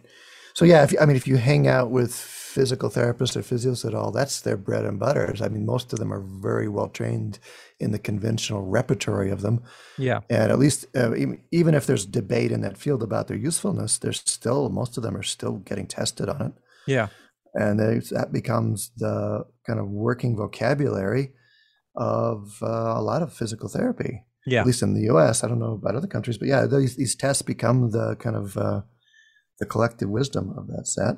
So 0.54 0.64
yeah, 0.64 0.82
if, 0.84 0.94
I 1.00 1.06
mean, 1.06 1.16
if 1.16 1.26
you 1.26 1.36
hang 1.36 1.66
out 1.66 1.90
with 1.90 2.14
physical 2.14 2.90
therapists 2.90 3.36
or 3.36 3.42
physios 3.42 3.84
at 3.84 3.94
all, 3.94 4.10
that's 4.10 4.40
their 4.40 4.56
bread 4.56 4.84
and 4.84 4.98
butter. 4.98 5.34
I 5.40 5.48
mean, 5.48 5.64
most 5.64 5.92
of 5.92 5.98
them 5.98 6.12
are 6.12 6.20
very 6.20 6.68
well 6.68 6.88
trained 6.88 7.38
in 7.78 7.92
the 7.92 7.98
conventional 7.98 8.62
repertory 8.62 9.30
of 9.30 9.40
them. 9.42 9.62
Yeah. 9.96 10.20
And 10.28 10.50
at 10.50 10.58
least, 10.58 10.86
uh, 10.96 11.14
even 11.52 11.74
if 11.74 11.86
there's 11.86 12.04
debate 12.04 12.50
in 12.50 12.60
that 12.62 12.76
field 12.76 13.02
about 13.02 13.28
their 13.28 13.36
usefulness, 13.36 13.98
there's 13.98 14.22
still, 14.26 14.68
most 14.68 14.96
of 14.96 15.02
them 15.04 15.16
are 15.16 15.22
still 15.22 15.58
getting 15.58 15.86
tested 15.86 16.28
on 16.28 16.42
it. 16.42 16.52
Yeah. 16.86 17.08
And 17.54 17.78
they, 17.78 18.00
that 18.10 18.32
becomes 18.32 18.90
the 18.96 19.44
kind 19.66 19.78
of 19.78 19.88
working 19.88 20.36
vocabulary 20.36 21.32
of 21.94 22.58
uh, 22.62 22.94
a 22.96 23.02
lot 23.02 23.22
of 23.22 23.32
physical 23.32 23.68
therapy. 23.68 24.24
Yeah. 24.46 24.60
At 24.60 24.66
least 24.66 24.82
in 24.82 24.94
the 24.94 25.12
US. 25.12 25.44
I 25.44 25.48
don't 25.48 25.58
know 25.60 25.74
about 25.74 25.94
other 25.94 26.08
countries, 26.08 26.38
but 26.38 26.48
yeah, 26.48 26.66
these, 26.66 26.96
these 26.96 27.14
tests 27.14 27.42
become 27.42 27.90
the 27.90 28.16
kind 28.16 28.34
of, 28.34 28.56
uh, 28.56 28.82
the 29.60 29.66
collective 29.66 30.08
wisdom 30.08 30.52
of 30.56 30.66
that 30.68 30.86
set. 30.86 31.16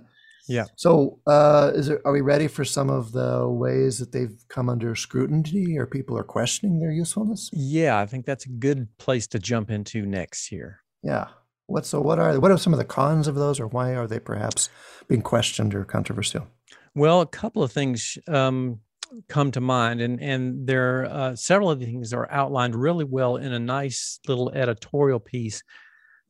Yeah. 0.48 0.64
So, 0.76 1.20
uh, 1.26 1.70
is 1.74 1.86
there, 1.86 2.00
are 2.04 2.12
we 2.12 2.20
ready 2.20 2.48
for 2.48 2.64
some 2.64 2.90
of 2.90 3.12
the 3.12 3.48
ways 3.48 3.98
that 3.98 4.12
they've 4.12 4.36
come 4.48 4.68
under 4.68 4.94
scrutiny 4.96 5.78
or 5.78 5.86
people 5.86 6.18
are 6.18 6.24
questioning 6.24 6.80
their 6.80 6.90
usefulness? 6.90 7.48
Yeah, 7.52 7.98
I 7.98 8.06
think 8.06 8.26
that's 8.26 8.44
a 8.44 8.50
good 8.50 8.88
place 8.98 9.28
to 9.28 9.38
jump 9.38 9.70
into 9.70 10.04
next 10.04 10.48
here. 10.48 10.80
Yeah. 11.02 11.28
What 11.66 11.86
so 11.86 12.00
what 12.00 12.18
are 12.18 12.38
what 12.40 12.50
are 12.50 12.58
some 12.58 12.72
of 12.72 12.78
the 12.78 12.84
cons 12.84 13.28
of 13.28 13.36
those 13.36 13.60
or 13.60 13.68
why 13.68 13.94
are 13.94 14.06
they 14.06 14.18
perhaps 14.18 14.68
being 15.08 15.22
questioned 15.22 15.74
or 15.74 15.84
controversial? 15.84 16.48
Well, 16.94 17.20
a 17.20 17.26
couple 17.26 17.62
of 17.62 17.72
things 17.72 18.18
um, 18.28 18.80
come 19.28 19.50
to 19.52 19.60
mind, 19.60 20.00
and 20.00 20.20
and 20.20 20.66
there 20.66 21.06
uh, 21.06 21.36
several 21.36 21.70
of 21.70 21.78
the 21.78 21.86
things 21.86 22.12
are 22.12 22.30
outlined 22.30 22.74
really 22.74 23.04
well 23.04 23.36
in 23.36 23.52
a 23.52 23.58
nice 23.58 24.18
little 24.26 24.50
editorial 24.50 25.20
piece 25.20 25.62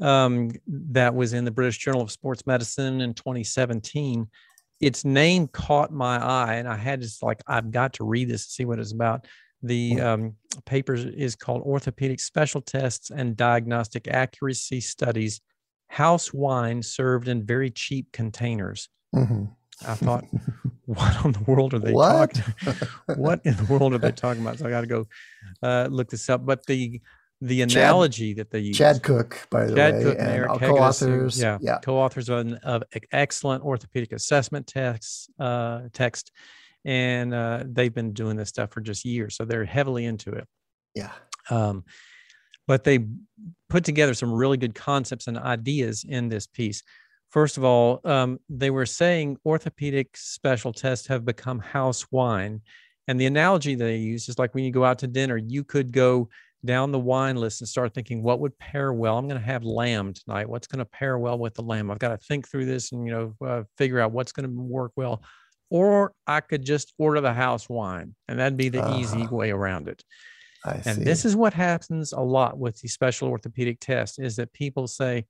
um, 0.02 0.50
that 0.66 1.14
was 1.14 1.32
in 1.32 1.44
the 1.44 1.50
British 1.50 1.78
Journal 1.78 2.02
of 2.02 2.10
Sports 2.10 2.46
Medicine 2.46 3.00
in 3.00 3.14
2017. 3.14 4.26
Its 4.80 5.04
name 5.04 5.46
caught 5.46 5.92
my 5.92 6.18
eye, 6.18 6.54
and 6.54 6.68
I 6.68 6.76
had 6.76 7.00
to 7.02 7.08
like, 7.22 7.40
I've 7.46 7.70
got 7.70 7.94
to 7.94 8.04
read 8.04 8.28
this 8.28 8.46
to 8.46 8.52
see 8.52 8.64
what 8.64 8.80
it's 8.80 8.92
about. 8.92 9.26
The 9.62 10.00
um, 10.00 10.34
paper 10.66 10.94
is 10.94 11.36
called 11.36 11.62
Orthopedic 11.62 12.18
Special 12.18 12.60
Tests 12.60 13.10
and 13.10 13.36
Diagnostic 13.36 14.08
Accuracy 14.08 14.80
Studies 14.80 15.40
House 15.86 16.34
Wine 16.34 16.82
Served 16.82 17.28
in 17.28 17.46
Very 17.46 17.70
Cheap 17.70 18.10
Containers. 18.12 18.88
Mm-hmm. 19.14 19.44
I 19.86 19.94
thought, 19.94 20.24
what 20.86 21.24
in 21.24 21.32
the 21.32 21.44
world 21.46 21.74
are 21.74 21.78
they 21.78 21.92
what? 21.92 22.34
talking? 22.34 22.88
what 23.16 23.40
in 23.44 23.54
the 23.54 23.64
world 23.64 23.94
are 23.94 23.98
they 23.98 24.10
talking 24.10 24.42
about? 24.42 24.58
So 24.58 24.66
I 24.66 24.70
got 24.70 24.80
to 24.80 24.86
go 24.88 25.06
uh, 25.62 25.86
look 25.88 26.10
this 26.10 26.28
up. 26.28 26.44
But 26.44 26.66
the 26.66 27.00
the 27.42 27.62
analogy 27.62 28.34
Chad, 28.34 28.38
that 28.38 28.50
they 28.50 28.60
use. 28.60 28.78
Chad 28.78 29.02
Cook, 29.02 29.46
by 29.50 29.66
the 29.66 29.74
Chad 29.74 29.94
way, 29.94 30.02
Cook 30.04 30.18
and, 30.18 30.28
and 30.28 30.36
Eric 30.36 30.60
co-authors. 30.60 31.40
Yeah, 31.40 31.58
yeah, 31.60 31.78
co-authors 31.82 32.28
of 32.28 32.38
an 32.38 32.54
of 32.62 32.84
excellent 33.10 33.64
orthopedic 33.64 34.12
assessment 34.12 34.66
text, 34.66 35.30
uh, 35.40 35.82
text, 35.92 36.30
and 36.84 37.34
uh, 37.34 37.64
they've 37.66 37.92
been 37.92 38.12
doing 38.12 38.36
this 38.36 38.48
stuff 38.48 38.70
for 38.70 38.80
just 38.80 39.04
years, 39.04 39.34
so 39.34 39.44
they're 39.44 39.64
heavily 39.64 40.04
into 40.04 40.30
it. 40.30 40.46
Yeah. 40.94 41.10
Um, 41.50 41.84
but 42.68 42.84
they 42.84 43.00
put 43.68 43.84
together 43.84 44.14
some 44.14 44.32
really 44.32 44.56
good 44.56 44.74
concepts 44.74 45.26
and 45.26 45.36
ideas 45.36 46.04
in 46.08 46.28
this 46.28 46.46
piece. 46.46 46.84
First 47.30 47.56
of 47.56 47.64
all, 47.64 48.00
um, 48.04 48.38
they 48.48 48.70
were 48.70 48.86
saying 48.86 49.38
orthopedic 49.44 50.16
special 50.16 50.72
tests 50.72 51.08
have 51.08 51.24
become 51.24 51.58
house 51.58 52.06
wine. 52.12 52.60
And 53.08 53.20
the 53.20 53.26
analogy 53.26 53.74
they 53.74 53.96
use 53.96 54.28
is 54.28 54.38
like 54.38 54.54
when 54.54 54.62
you 54.62 54.70
go 54.70 54.84
out 54.84 55.00
to 55.00 55.08
dinner, 55.08 55.36
you 55.36 55.64
could 55.64 55.92
go 55.92 56.28
down 56.64 56.92
the 56.92 56.98
wine 56.98 57.36
list 57.36 57.60
and 57.60 57.68
start 57.68 57.94
thinking 57.94 58.22
what 58.22 58.40
would 58.40 58.56
pair 58.58 58.92
well? 58.92 59.18
I'm 59.18 59.28
going 59.28 59.40
to 59.40 59.46
have 59.46 59.64
lamb 59.64 60.12
tonight. 60.14 60.48
What's 60.48 60.66
going 60.66 60.78
to 60.78 60.84
pair 60.84 61.18
well 61.18 61.38
with 61.38 61.54
the 61.54 61.62
lamb? 61.62 61.90
I've 61.90 61.98
got 61.98 62.08
to 62.08 62.18
think 62.18 62.48
through 62.48 62.66
this 62.66 62.92
and 62.92 63.06
you 63.06 63.12
know 63.12 63.46
uh, 63.46 63.62
figure 63.76 64.00
out 64.00 64.12
what's 64.12 64.32
going 64.32 64.48
to 64.48 64.60
work 64.60 64.92
well. 64.96 65.22
Or 65.70 66.12
i 66.26 66.40
could 66.40 66.64
just 66.64 66.92
order 66.98 67.22
the 67.22 67.32
house 67.32 67.66
wine 67.66 68.14
and 68.28 68.38
that'd 68.38 68.58
be 68.58 68.68
the 68.68 68.84
uh, 68.84 68.98
easy 68.98 69.22
uh-huh. 69.22 69.34
way 69.34 69.50
around 69.50 69.88
it. 69.88 70.02
I 70.64 70.74
and 70.84 70.98
see. 70.98 71.04
this 71.04 71.24
is 71.24 71.34
what 71.34 71.54
happens 71.54 72.12
a 72.12 72.20
lot 72.20 72.58
with 72.58 72.80
the 72.80 72.88
special 72.88 73.28
orthopedic 73.28 73.80
test 73.80 74.20
is 74.20 74.36
that 74.36 74.52
people 74.52 74.86
say 74.86 75.26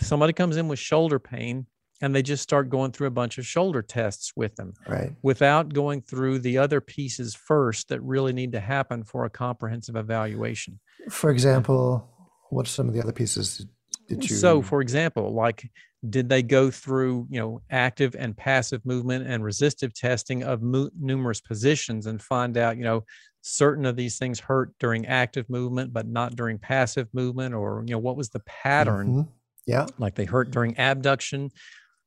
somebody 0.00 0.32
comes 0.32 0.56
in 0.56 0.68
with 0.68 0.78
shoulder 0.78 1.18
pain 1.18 1.66
and 2.02 2.14
they 2.14 2.22
just 2.22 2.42
start 2.42 2.68
going 2.68 2.92
through 2.92 3.06
a 3.06 3.12
bunch 3.12 3.38
of 3.38 3.46
shoulder 3.46 3.82
tests 3.82 4.32
with 4.36 4.54
them 4.56 4.74
right. 4.86 5.12
without 5.22 5.72
going 5.72 6.02
through 6.02 6.38
the 6.38 6.58
other 6.58 6.80
pieces 6.80 7.34
first 7.34 7.88
that 7.88 8.00
really 8.02 8.32
need 8.32 8.52
to 8.52 8.60
happen 8.60 9.02
for 9.02 9.24
a 9.24 9.30
comprehensive 9.30 9.96
evaluation. 9.96 10.78
For 11.08 11.30
example 11.30 12.08
what 12.50 12.66
are 12.66 12.70
some 12.70 12.88
of 12.88 12.94
the 12.94 13.02
other 13.02 13.12
pieces 13.12 13.66
did 14.08 14.28
you 14.28 14.36
so 14.36 14.62
for 14.62 14.80
example 14.80 15.34
like 15.34 15.68
did 16.08 16.28
they 16.28 16.42
go 16.42 16.70
through 16.70 17.26
you 17.28 17.40
know 17.40 17.60
active 17.70 18.14
and 18.16 18.36
passive 18.36 18.84
movement 18.86 19.26
and 19.26 19.42
resistive 19.42 19.92
testing 19.92 20.44
of 20.44 20.62
mo- 20.62 20.90
numerous 20.96 21.40
positions 21.40 22.06
and 22.06 22.22
find 22.22 22.56
out 22.56 22.76
you 22.76 22.84
know 22.84 23.02
certain 23.46 23.86
of 23.86 23.94
these 23.94 24.18
things 24.18 24.40
hurt 24.40 24.72
during 24.80 25.06
active 25.06 25.48
movement 25.48 25.92
but 25.92 26.06
not 26.06 26.34
during 26.34 26.58
passive 26.58 27.08
movement? 27.12 27.54
Or 27.54 27.84
you 27.86 27.92
know 27.92 27.98
what 27.98 28.16
was 28.16 28.28
the 28.28 28.40
pattern 28.40 29.08
mm-hmm. 29.08 29.30
yeah. 29.66 29.86
like 29.98 30.16
they 30.16 30.24
hurt 30.24 30.50
during 30.50 30.76
abduction 30.78 31.50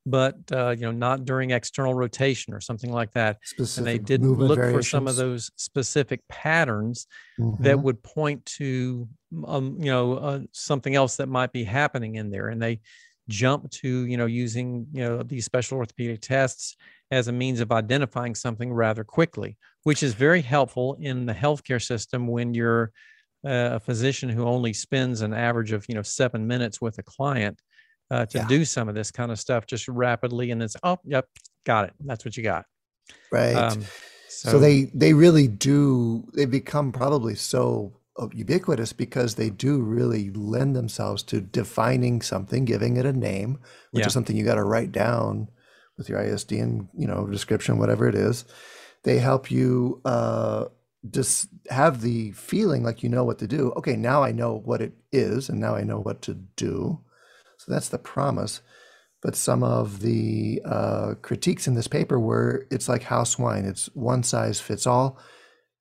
but 0.10 0.36
uh, 0.52 0.72
you 0.72 0.82
know 0.82 0.92
not 0.92 1.26
during 1.26 1.52
external 1.52 1.94
rotation 1.94 2.54
or 2.54 2.60
something 2.60 2.92
like 2.92 3.12
that 3.12 3.38
specific 3.44 3.78
and 3.78 3.88
they 3.88 3.98
didn't 3.98 4.34
look 4.34 4.58
variations. 4.58 4.86
for 4.86 4.90
some 4.90 5.08
of 5.08 5.16
those 5.16 5.52
specific 5.56 6.22
patterns 6.28 7.08
mm-hmm. 7.40 7.62
that 7.64 7.80
would 7.80 8.02
point 8.02 8.44
to 8.46 9.08
um, 9.46 9.76
you 9.80 9.92
know 9.92 10.14
uh, 10.16 10.40
something 10.52 10.96
else 10.96 11.18
that 11.18 11.28
might 11.28 11.52
be 11.52 11.64
happening 11.64 12.16
in 12.16 12.30
there 12.30 12.50
and 12.50 12.62
they 12.62 12.80
jump 13.28 13.70
to 13.70 14.06
you 14.06 14.18
know 14.18 14.26
using 14.26 14.88
you 14.92 15.04
know 15.04 15.24
these 15.24 15.46
special 15.46 15.78
orthopedic 15.78 16.22
tests 16.22 16.76
as 17.12 17.28
a 17.28 17.32
means 17.32 17.60
of 17.60 17.72
identifying 17.72 18.36
something 18.36 18.72
rather 18.72 19.04
quickly, 19.04 19.58
which 19.84 20.04
is 20.04 20.14
very 20.14 20.42
helpful 20.42 20.98
in 21.00 21.26
the 21.26 21.34
healthcare 21.34 21.82
system 21.82 22.28
when 22.28 22.54
you're 22.54 22.92
uh, 23.46 23.78
a 23.78 23.80
physician 23.80 24.30
who 24.30 24.44
only 24.44 24.74
spends 24.74 25.22
an 25.22 25.34
average 25.34 25.72
of 25.72 25.86
you 25.88 25.96
know 25.96 26.02
seven 26.02 26.46
minutes 26.46 26.82
with 26.82 26.98
a 26.98 27.04
client 27.04 27.60
uh, 28.12 28.26
to 28.28 28.40
Yeah. 28.40 28.48
do 28.48 28.66
some 28.66 28.90
of 28.90 28.96
this 28.96 29.12
kind 29.12 29.32
of 29.32 29.40
stuff 29.40 29.66
just 29.66 29.88
rapidly, 29.88 30.52
and 30.52 30.62
it's 30.64 30.76
oh 30.84 30.98
yep, 31.04 31.28
got 31.66 31.86
it. 31.86 31.94
That's 32.00 32.26
what 32.26 32.36
you 32.38 32.44
got. 32.44 32.66
Right. 33.32 33.56
Um, 33.56 33.86
so, 34.28 34.60
they 34.60 34.86
they 34.94 35.14
really 35.14 35.48
do 35.48 36.30
they 36.34 36.46
become 36.46 36.92
probably 36.92 37.36
so 37.36 37.94
uh, 38.18 38.28
ubiquitous 38.34 38.94
because 38.94 39.36
they 39.36 39.50
do 39.50 39.80
really 39.82 40.30
lend 40.32 40.76
themselves 40.76 41.24
to 41.24 41.42
defining 41.42 42.22
something, 42.22 42.66
giving 42.66 42.98
it 42.98 43.06
a 43.06 43.14
name, 43.14 43.60
which 43.92 44.04
Yeah. 44.04 44.08
is 44.08 44.14
something 44.14 44.36
you 44.36 44.46
got 44.46 44.56
to 44.56 44.64
write 44.64 44.92
down 44.92 45.50
with 45.98 46.10
your 46.10 46.20
ISD 46.20 46.54
and 46.54 46.88
you 46.98 47.08
know 47.08 47.28
description, 47.28 47.78
whatever 47.78 48.08
it 48.08 48.16
is. 48.16 48.46
They 49.04 49.18
help 49.20 49.50
you 49.50 50.02
uh, 50.06 50.66
just 51.10 51.48
have 51.70 52.02
the 52.02 52.32
feeling 52.34 52.84
like 52.84 53.04
you 53.04 53.10
know 53.10 53.24
what 53.24 53.40
to 53.40 53.48
do. 53.48 53.72
Okay, 53.78 53.96
now 53.96 54.24
I 54.24 54.32
know 54.32 54.56
what 54.56 54.82
it 54.82 54.94
is, 55.12 55.50
and 55.50 55.60
now 55.60 55.76
I 55.76 55.84
know 55.84 56.00
what 56.00 56.22
to 56.24 56.34
do. 56.56 57.00
That's 57.70 57.90
the 57.90 57.98
promise. 58.00 58.62
But 59.22 59.36
some 59.36 59.64
of 59.64 60.00
the 60.00 60.62
uh, 60.66 61.14
critiques 61.22 61.68
in 61.68 61.76
this 61.76 61.88
paper 61.88 62.20
were 62.20 62.66
it's 62.72 62.88
like 62.90 63.04
house 63.04 63.38
wine, 63.38 63.66
it's 63.66 63.88
one 63.94 64.24
size 64.24 64.60
fits 64.62 64.88
all. 64.88 65.20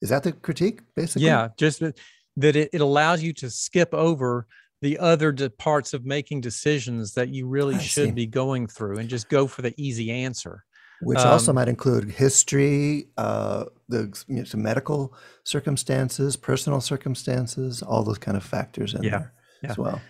Is 0.02 0.10
that 0.10 0.22
the 0.22 0.32
critique, 0.32 0.80
basically? 0.94 1.26
yeah, 1.26 1.48
just 1.56 1.80
that 1.80 2.56
it, 2.56 2.70
it 2.72 2.80
allows 2.80 3.22
you 3.22 3.32
to 3.34 3.50
skip 3.50 3.92
over 3.94 4.46
the 4.80 4.98
other 4.98 5.32
parts 5.50 5.92
of 5.94 6.04
making 6.04 6.40
decisions 6.40 7.14
that 7.14 7.28
you 7.30 7.46
really 7.48 7.74
I 7.74 7.78
should 7.78 8.08
see. 8.08 8.10
be 8.12 8.26
going 8.26 8.68
through 8.68 8.98
and 8.98 9.08
just 9.08 9.28
go 9.28 9.46
for 9.48 9.62
the 9.62 9.74
easy 9.76 10.10
answer. 10.10 10.64
Which 11.00 11.18
also 11.18 11.52
Um, 11.52 11.56
might 11.56 11.68
include 11.68 12.10
history, 12.10 13.08
uh, 13.16 13.66
the 13.88 14.12
you 14.28 14.36
know, 14.38 14.44
some 14.44 14.62
medical 14.62 15.14
circumstances, 15.44 16.36
personal 16.36 16.80
circumstances, 16.80 17.82
all 17.82 18.02
those 18.02 18.18
kind 18.18 18.36
of 18.36 18.42
factors 18.44 18.94
in 18.94 19.02
Yeah, 19.04 19.10
there 19.10 19.32
yeah. 19.62 19.70
as 19.70 19.78
well. 19.78 20.00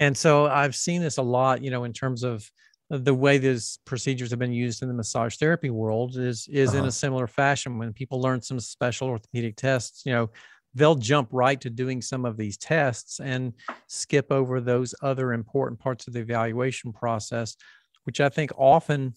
And 0.00 0.16
so 0.18 0.46
I've 0.46 0.76
seen 0.76 1.02
this 1.02 1.18
a 1.18 1.22
lot, 1.22 1.62
you 1.62 1.70
know, 1.70 1.84
in 1.84 1.92
terms 1.92 2.24
of 2.24 2.50
the 2.90 3.14
way 3.14 3.38
these 3.38 3.78
procedures 3.84 4.30
have 4.30 4.40
been 4.40 4.52
used 4.52 4.82
in 4.82 4.88
the 4.88 4.94
massage 4.94 5.36
therapy 5.36 5.70
world 5.70 6.16
is 6.16 6.48
is 6.48 6.74
in 6.74 6.80
Uh-huh. 6.80 6.86
a 6.86 6.92
similar 6.92 7.28
fashion. 7.28 7.78
When 7.78 7.92
people 7.92 8.20
learn 8.20 8.42
some 8.42 8.58
special 8.60 9.08
orthopedic 9.08 9.56
tests, 9.56 10.04
you 10.06 10.12
know, 10.12 10.30
they'll 10.74 10.96
jump 10.96 11.28
right 11.32 11.60
to 11.60 11.70
doing 11.70 12.02
some 12.02 12.24
of 12.24 12.36
these 12.36 12.58
tests 12.58 13.20
and 13.20 13.54
skip 13.88 14.32
over 14.32 14.60
those 14.60 14.94
other 15.02 15.32
important 15.32 15.80
parts 15.80 16.08
of 16.08 16.14
the 16.14 16.20
evaluation 16.20 16.92
process, 16.92 17.56
which 18.04 18.20
I 18.20 18.28
think 18.28 18.50
often 18.56 19.14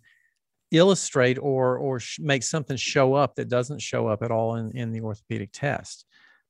illustrate 0.71 1.37
or 1.39 1.77
or 1.77 1.99
sh- 1.99 2.19
make 2.19 2.43
something 2.43 2.77
show 2.77 3.13
up 3.13 3.35
that 3.35 3.49
doesn't 3.49 3.81
show 3.81 4.07
up 4.07 4.23
at 4.23 4.31
all 4.31 4.55
in, 4.55 4.71
in 4.77 4.91
the 4.91 5.01
orthopedic 5.01 5.51
test. 5.53 6.05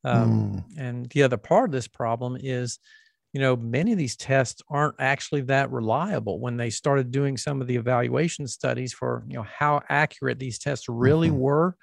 Um, 0.05 0.45
Mm, 0.45 0.63
and 0.77 1.07
the 1.09 1.23
other 1.23 1.37
part 1.37 1.69
of 1.69 1.73
this 1.73 1.87
problem 1.87 2.37
is, 2.39 2.79
you 3.33 3.41
know, 3.41 3.55
many 3.55 3.91
of 3.91 3.97
these 3.97 4.15
tests 4.15 4.61
aren't 4.69 4.95
actually 4.99 5.41
that 5.43 5.71
reliable. 5.71 6.39
When 6.39 6.57
they 6.57 6.69
started 6.69 7.11
doing 7.11 7.37
some 7.37 7.61
of 7.61 7.67
the 7.67 7.75
evaluation 7.75 8.47
studies 8.47 8.93
for, 8.93 9.25
you 9.27 9.35
know, 9.37 9.43
how 9.43 9.81
accurate 9.89 10.39
these 10.39 10.59
tests 10.59 10.87
really 10.89 11.31
Mhm. 11.31 11.31
were 11.31 11.75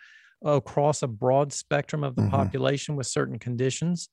across 0.44 1.02
a 1.02 1.08
broad 1.08 1.52
spectrum 1.52 2.04
of 2.04 2.16
the 2.16 2.22
Mhm. 2.22 2.52
population 2.62 2.96
with 2.96 3.06
certain 3.06 3.38
conditions, 3.38 4.08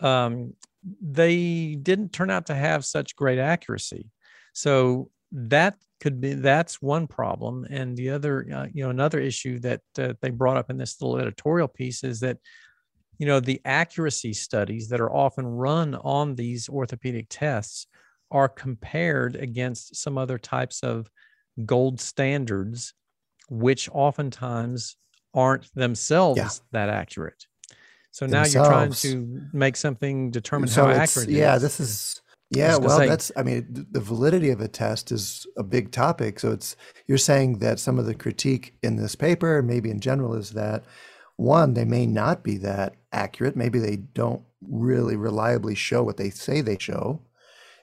um, 0.00 0.54
they 1.02 1.76
didn't 1.76 2.12
turn 2.12 2.30
out 2.30 2.46
to 2.46 2.54
have 2.54 2.84
such 2.84 3.16
great 3.16 3.38
accuracy. 3.38 4.10
So 4.54 5.10
that 5.32 5.78
could 6.00 6.20
be 6.20 6.32
that's 6.34 6.80
one 6.80 7.06
problem, 7.06 7.66
and 7.68 7.96
the 7.96 8.10
other, 8.10 8.46
uh, 8.52 8.66
you 8.72 8.82
know, 8.82 8.90
another 8.90 9.20
issue 9.20 9.58
that 9.60 9.82
uh, 9.98 10.14
they 10.22 10.30
brought 10.30 10.56
up 10.56 10.70
in 10.70 10.78
this 10.78 11.00
little 11.00 11.18
editorial 11.18 11.68
piece 11.68 12.02
is 12.02 12.20
that 12.20 12.38
you 13.20 13.26
know 13.26 13.38
the 13.38 13.60
accuracy 13.66 14.32
studies 14.32 14.88
that 14.88 15.00
are 15.00 15.14
often 15.14 15.46
run 15.46 15.94
on 15.94 16.34
these 16.34 16.68
orthopedic 16.70 17.26
tests 17.28 17.86
are 18.30 18.48
compared 18.48 19.36
against 19.36 19.94
some 19.94 20.16
other 20.16 20.38
types 20.38 20.82
of 20.82 21.10
gold 21.66 22.00
standards 22.00 22.94
which 23.50 23.90
oftentimes 23.92 24.96
aren't 25.34 25.72
themselves 25.74 26.62
that 26.72 26.88
accurate 26.88 27.46
so 28.10 28.26
now 28.26 28.44
you're 28.44 28.64
trying 28.64 28.92
to 28.92 29.40
make 29.52 29.76
something 29.76 30.30
determine 30.30 30.68
so 30.68 30.86
how 30.86 30.90
accurate 30.90 31.28
yeah, 31.28 31.56
is. 31.56 31.62
this 31.62 31.78
is 31.78 32.22
yeah. 32.52 32.76
Well, 32.76 32.98
say- 32.98 33.06
that's 33.06 33.30
I 33.36 33.44
mean 33.44 33.86
the 33.92 34.00
validity 34.00 34.50
of 34.50 34.60
a 34.60 34.66
test 34.66 35.12
is 35.12 35.46
a 35.56 35.62
big 35.62 35.92
topic. 35.92 36.40
So 36.40 36.50
it's 36.50 36.74
you're 37.06 37.18
saying 37.18 37.58
that 37.58 37.78
some 37.78 37.96
of 37.96 38.06
the 38.06 38.14
critique 38.14 38.74
in 38.82 38.96
this 38.96 39.14
paper, 39.14 39.58
and 39.58 39.68
maybe 39.68 39.88
in 39.88 40.00
general, 40.00 40.34
is 40.34 40.50
that 40.50 40.82
one 41.40 41.74
they 41.74 41.86
may 41.86 42.06
not 42.06 42.42
be 42.42 42.58
that 42.58 42.94
accurate. 43.12 43.56
Maybe 43.56 43.78
they 43.78 43.96
don't 43.96 44.42
really 44.60 45.16
reliably 45.16 45.74
show 45.74 46.02
what 46.02 46.18
they 46.18 46.30
say 46.30 46.60
they 46.60 46.76
show, 46.78 47.22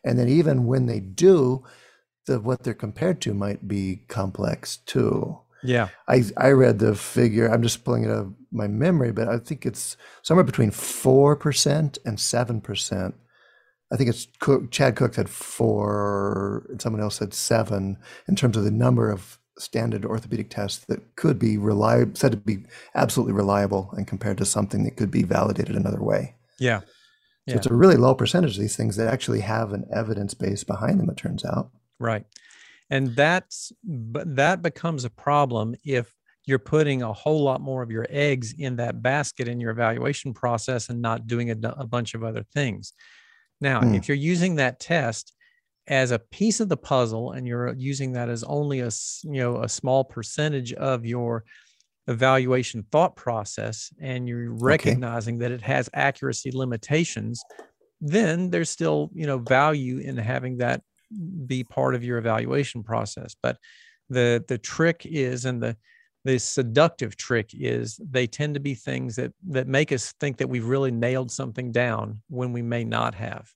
and 0.04 0.18
then 0.18 0.30
even 0.30 0.68
when 0.68 0.86
they 0.86 1.00
do, 1.00 1.64
the 2.28 2.40
what 2.40 2.64
they're 2.64 2.74
compared 2.74 3.20
to 3.22 3.34
might 3.34 3.68
be 3.68 4.04
complex 4.08 4.78
too. 4.78 5.40
yeah 5.64 5.90
I 6.08 6.24
I 6.38 6.50
read 6.52 6.78
the 6.80 6.96
figure. 6.96 7.48
I'm 7.48 7.64
just 7.64 7.84
pulling 7.84 8.04
it 8.04 8.12
out 8.12 8.18
of 8.18 8.34
my 8.52 8.68
memory, 8.68 9.12
but 9.12 9.28
I 9.28 9.40
think 9.40 9.66
it's 9.66 9.98
somewhere 10.22 10.44
between 10.44 10.72
four 10.72 11.36
percent 11.36 11.98
and 12.06 12.20
seven 12.20 12.62
percent. 12.62 13.16
I 13.92 13.96
think 13.96 14.10
it's 14.10 14.28
Cook, 14.40 14.70
Chad 14.70 14.96
Cook 14.96 15.14
said 15.16 15.30
four, 15.30 16.68
and 16.70 16.82
someone 16.82 17.02
else 17.02 17.16
said 17.16 17.34
seven 17.34 17.98
in 18.28 18.36
terms 18.36 18.58
of 18.58 18.66
the 18.66 18.72
number 18.72 19.10
of 19.10 19.40
standard 19.58 20.06
orthopedic 20.06 20.50
tests 20.50 20.86
that 20.86 21.16
could 21.16 21.40
be 21.40 21.58
reliable, 21.58 22.16
said 22.16 22.32
to 22.32 22.38
be 22.38 22.64
absolutely 22.96 23.34
reliable, 23.34 23.90
and 23.98 24.08
compared 24.08 24.38
to 24.38 24.46
something 24.46 24.84
that 24.84 24.98
could 24.98 25.12
be 25.12 25.24
validated 25.24 25.76
another 25.76 26.02
way. 26.02 26.36
yeah 26.60 26.82
So 27.48 27.56
it's 27.56 27.68
a 27.68 27.74
really 27.74 27.96
low 27.96 28.14
percentage 28.16 28.56
of 28.56 28.62
these 28.62 28.76
things 28.76 28.96
that 28.98 29.08
actually 29.08 29.42
have 29.42 29.74
an 29.74 29.86
evidence 29.94 30.34
base 30.34 30.64
behind 30.64 31.00
them. 31.00 31.10
It 31.10 31.18
turns 31.18 31.46
out. 31.46 31.72
Right. 32.00 32.26
And 32.90 33.16
that's 33.16 33.72
but 33.84 34.36
that 34.36 34.62
becomes 34.62 35.06
a 35.06 35.10
problem 35.10 35.76
if 35.84 36.14
you're 36.46 36.60
putting 36.60 37.02
a 37.02 37.12
whole 37.12 37.44
lot 37.44 37.60
more 37.60 37.84
of 37.84 37.92
your 37.92 38.08
eggs 38.10 38.54
in 38.58 38.78
that 38.78 39.02
basket 39.02 39.48
in 39.50 39.60
your 39.60 39.72
evaluation 39.72 40.34
process 40.34 40.90
and 40.90 41.02
not 41.02 41.28
doing 41.28 41.50
a 41.52 41.86
bunch 41.86 42.14
of 42.14 42.24
other 42.24 42.44
things. 42.54 42.94
Now, 43.60 43.82
Hmm. 43.82 43.96
if 43.96 44.08
you're 44.08 44.16
using 44.34 44.56
that 44.56 44.80
test 44.80 45.34
as 45.88 46.12
a 46.12 46.20
piece 46.20 46.60
of 46.60 46.70
the 46.70 46.78
puzzle 46.78 47.32
and 47.32 47.48
you're 47.48 47.74
using 47.76 48.14
that 48.14 48.30
as 48.30 48.44
only 48.44 48.80
a 48.82 48.90
you 49.24 49.42
know 49.42 49.62
a 49.64 49.70
small 49.70 50.04
percentage 50.04 50.74
of 50.74 51.06
your 51.06 51.44
evaluation 52.08 52.84
thought 52.92 53.16
process 53.16 53.92
and 54.02 54.28
you're 54.28 54.54
recognizing 54.54 55.38
that 55.40 55.52
it 55.52 55.62
has 55.62 55.90
accuracy 55.94 56.52
limitations 56.54 57.42
then 58.02 58.50
there's 58.50 58.70
still 58.70 59.10
you 59.14 59.26
know 59.26 59.38
value 59.38 60.00
in 60.00 60.18
having 60.18 60.58
that 60.58 60.82
be 61.46 61.64
part 61.64 61.96
of 61.96 62.04
your 62.04 62.18
evaluation 62.18 62.84
process. 62.84 63.36
But 63.42 63.58
the 64.10 64.44
the 64.48 64.58
trick 64.58 65.02
is 65.06 65.46
and 65.46 65.62
the 65.62 65.76
the 66.24 66.40
seductive 66.40 67.16
trick 67.16 67.52
is 67.54 68.00
they 68.04 68.28
tend 68.28 68.54
to 68.56 68.60
be 68.60 68.74
things 68.74 69.16
that 69.16 69.34
that 69.50 69.68
make 69.68 69.92
us 69.92 70.14
think 70.20 70.38
that 70.38 70.50
we've 70.50 70.68
really 70.68 70.92
nailed 70.92 71.32
something 71.32 71.72
down 71.72 72.22
when 72.30 72.52
we 72.52 72.62
may 72.62 72.84
not 72.84 73.16
have 73.16 73.50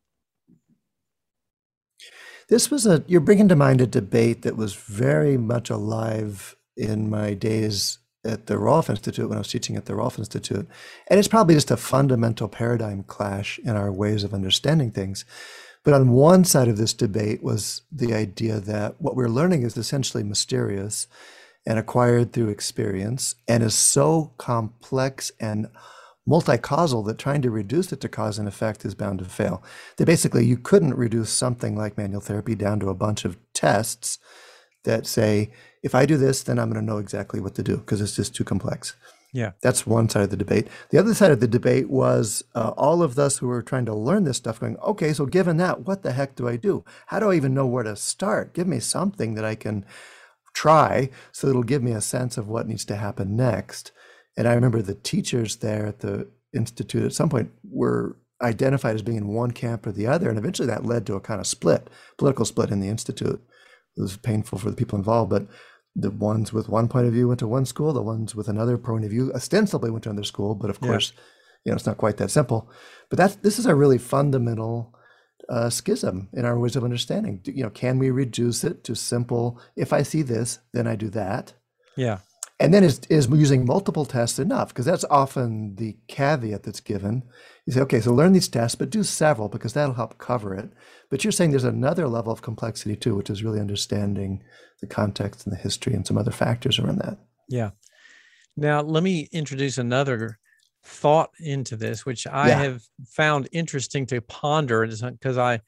This 2.50 2.70
was 2.70 2.86
a, 2.86 3.04
you're 3.08 3.22
bringing 3.22 3.48
to 3.50 3.56
mind 3.56 3.82
a 3.82 3.88
debate 3.88 4.42
that 4.42 4.58
was 4.58 4.74
very 4.74 5.38
much 5.38 5.70
alive 5.70 6.56
in 6.76 7.10
my 7.10 7.34
days 7.34 8.00
at 8.24 8.48
the 8.48 8.58
Rolf 8.58 8.90
Institute 8.90 9.28
when 9.28 9.38
I 9.38 9.42
was 9.42 9.48
teaching 9.48 9.76
at 9.76 9.86
the 9.86 9.96
Rolf 9.96 10.20
Institute. 10.20 10.68
And 11.08 11.20
it's 11.20 11.28
probably 11.28 11.56
just 11.56 11.72
a 11.72 11.78
fundamental 11.78 12.48
paradigm 12.48 13.04
clash 13.04 13.60
in 13.60 13.76
our 13.76 13.92
ways 13.92 14.24
of 14.24 14.34
understanding 14.34 14.92
things. 14.92 15.26
But 15.84 15.94
on 15.96 16.12
one 16.12 16.44
side 16.46 16.68
of 16.68 16.78
this 16.78 16.94
debate 16.94 17.42
was 17.42 17.82
the 17.92 18.14
idea 18.14 18.60
that 18.60 19.02
what 19.02 19.16
we're 19.16 19.28
learning 19.28 19.64
is 19.64 19.78
essentially 19.78 20.24
mysterious 20.24 21.08
and 21.66 21.80
acquired 21.80 22.34
through 22.34 22.50
experience 22.50 23.36
and 23.48 23.64
is 23.64 23.74
so 23.74 24.34
complex 24.38 25.32
and 25.40 25.68
multi-causal 26.26 27.04
that 27.04 27.18
trying 27.18 27.42
to 27.42 27.50
reduce 27.50 27.92
it 27.92 28.02
to 28.02 28.10
cause 28.10 28.38
and 28.38 28.48
effect 28.48 28.86
is 28.86 28.96
bound 28.96 29.20
to 29.20 29.26
fail. 29.26 29.64
That 29.98 30.06
basically 30.06 30.46
you 30.46 30.58
couldn't 30.58 30.94
reduce 30.94 31.30
something 31.32 31.76
like 31.76 31.98
manual 31.98 32.22
therapy 32.22 32.56
down 32.56 32.80
to 32.82 32.90
a 32.90 32.96
bunch 32.96 33.26
of 33.26 33.38
tests 33.54 34.20
that 34.84 35.06
say, 35.06 35.52
if 35.84 35.96
I 35.96 36.06
do 36.06 36.18
this, 36.18 36.44
then 36.44 36.60
I'm 36.60 36.72
going 36.72 36.84
to 36.84 36.92
know 36.92 37.00
exactly 37.00 37.40
what 37.40 37.56
to 37.56 37.64
do 37.64 37.78
because 37.78 38.02
it's 38.02 38.16
just 38.16 38.36
too 38.36 38.44
complex. 38.44 38.96
Yeah. 39.34 39.52
That's 39.62 39.88
one 39.88 40.10
side 40.10 40.24
of 40.24 40.30
the 40.30 40.38
debate. 40.38 40.68
The 40.90 40.98
other 40.98 41.14
side 41.14 41.32
of 41.32 41.40
the 41.40 41.48
debate 41.48 41.90
was 41.90 42.44
uh, 42.54 42.74
all 42.76 43.02
of 43.02 43.18
us 43.18 43.38
who 43.38 43.48
were 43.48 43.62
trying 43.62 43.86
to 43.86 43.96
learn 43.96 44.26
this 44.26 44.38
stuff 44.38 44.60
going, 44.60 44.78
okay, 44.78 45.14
so 45.14 45.26
given 45.26 45.58
that, 45.58 45.86
what 45.86 46.04
the 46.04 46.12
heck 46.12 46.36
do 46.36 46.48
I 46.48 46.58
do? 46.58 46.84
How 47.08 47.20
do 47.20 47.32
I 47.32 47.36
even 47.36 47.54
know 47.54 47.66
where 47.66 47.84
to 47.84 47.96
start? 47.96 48.54
Give 48.54 48.68
me 48.68 48.80
something 48.80 49.36
that 49.36 49.46
I 49.46 49.56
can 49.56 49.86
try 50.54 51.10
so 51.32 51.48
it'll 51.48 51.64
give 51.64 51.82
me 51.82 51.94
a 51.94 52.02
sense 52.02 52.38
of 52.38 52.50
what 52.50 52.68
needs 52.68 52.84
to 52.86 52.98
happen 52.98 53.38
next. 53.38 53.94
And 54.38 54.48
I 54.48 54.54
remember 54.54 54.82
the 54.82 54.96
teachers 54.96 55.58
there 55.58 55.86
at 55.86 56.00
the 56.00 56.28
institute 56.54 57.04
at 57.04 57.13
some 57.13 57.30
point 57.30 57.52
were 57.63 58.17
identified 58.41 58.96
as 58.96 59.02
being 59.02 59.17
in 59.17 59.28
one 59.28 59.52
camp 59.52 59.86
or 59.86 59.91
the 59.91 60.08
other. 60.08 60.30
And 60.30 60.38
eventually 60.39 60.67
that 60.67 60.86
led 60.86 61.06
to 61.06 61.15
a 61.15 61.20
kind 61.22 61.39
of 61.39 61.48
split, 61.48 61.89
political 62.17 62.46
split 62.46 62.72
in 62.72 62.80
the 62.80 62.89
institute. 62.89 63.41
It 63.98 64.02
was 64.02 64.17
painful 64.17 64.58
for 64.58 64.70
the 64.70 64.76
people 64.76 64.98
involved, 64.98 65.30
but 65.30 65.48
the 65.96 66.10
ones 66.10 66.54
with 66.54 66.70
one 66.70 66.88
point 66.88 67.06
of 67.08 67.13
view 67.13 67.28
went 67.28 67.39
to 67.41 67.48
one 67.48 67.65
school, 67.65 67.91
the 67.94 68.02
ones 68.02 68.34
with 68.34 68.48
another 68.48 68.78
point 68.78 69.04
of 69.04 69.12
view 69.12 69.32
ostensibly 69.34 69.91
went 69.91 70.04
to 70.06 70.10
another 70.10 70.24
school, 70.24 70.56
but 70.56 70.70
of 70.70 70.80
Yeah. 70.82 70.88
course, 70.88 71.13
you 71.65 71.72
know, 71.72 71.76
it's 71.76 71.86
not 71.86 71.98
quite 71.98 72.17
that 72.17 72.32
simple. 72.32 72.70
But 73.10 73.17
that's 73.17 73.36
this 73.36 73.60
is 73.60 73.65
a 73.65 73.76
really 73.76 73.98
fundamental 73.98 74.96
uh, 75.50 75.70
schism 75.70 76.30
in 76.34 76.46
our 76.46 76.58
ways 76.58 76.76
of 76.78 76.84
understanding. 76.84 77.41
Do- 77.44 77.52
You 77.52 77.63
know, 77.63 77.70
can 77.70 78.00
we 78.00 78.10
reduce 78.10 78.63
it 78.63 78.84
to 78.86 78.96
simple? 78.96 79.60
If 79.76 79.91
I 79.91 80.04
see 80.04 80.22
this, 80.22 80.60
then 80.72 80.88
I 80.88 80.96
do 80.96 81.10
that. 81.10 81.54
Yeah. 81.98 82.20
And 82.62 82.74
then 82.74 82.84
is, 82.84 83.02
is 83.10 83.28
using 83.28 83.65
multiple 83.65 84.06
tests 84.06 84.38
enough? 84.38 84.69
Because 84.69 84.86
that's 84.86 85.06
often 85.10 85.76
the 85.76 85.97
caveat 86.08 86.63
that's 86.63 86.80
given. 86.80 87.24
You 87.65 87.74
say, 87.74 87.82
okay, 87.82 88.02
so 88.02 88.13
learn 88.13 88.34
these 88.34 88.47
tests, 88.47 88.76
but 88.76 88.91
do 88.91 89.04
several 89.04 89.50
because 89.50 89.74
that'll 89.74 89.95
help 89.95 90.17
cover 90.19 90.54
it. 90.54 90.69
But 91.10 91.24
you're 91.24 91.32
saying 91.32 91.52
there's 91.52 91.63
another 91.63 92.08
level 92.08 92.32
of 92.32 92.41
complexity 92.41 92.95
too, 92.95 93.15
which 93.15 93.30
is 93.32 93.43
really 93.43 93.60
understanding 93.60 94.43
the 94.80 94.88
context 94.88 95.45
and 95.45 95.54
the 95.54 95.60
history 95.60 95.93
and 95.93 96.06
some 96.06 96.17
other 96.17 96.32
factors 96.32 96.78
around 96.78 97.00
that. 97.00 97.17
Yeah. 97.50 97.71
Now, 98.56 98.82
let 98.82 99.02
me 99.04 99.28
introduce 99.32 99.78
another 99.78 100.38
thought 100.84 101.32
into 101.39 101.76
this, 101.76 102.06
which 102.06 102.28
I 102.28 102.50
Yeah. 102.50 102.63
have 102.63 102.82
found 103.08 103.50
interesting 103.52 104.06
to 104.08 104.21
ponder 104.21 104.86
because 104.86 105.38
uh, 105.38 105.43
I 105.43 105.62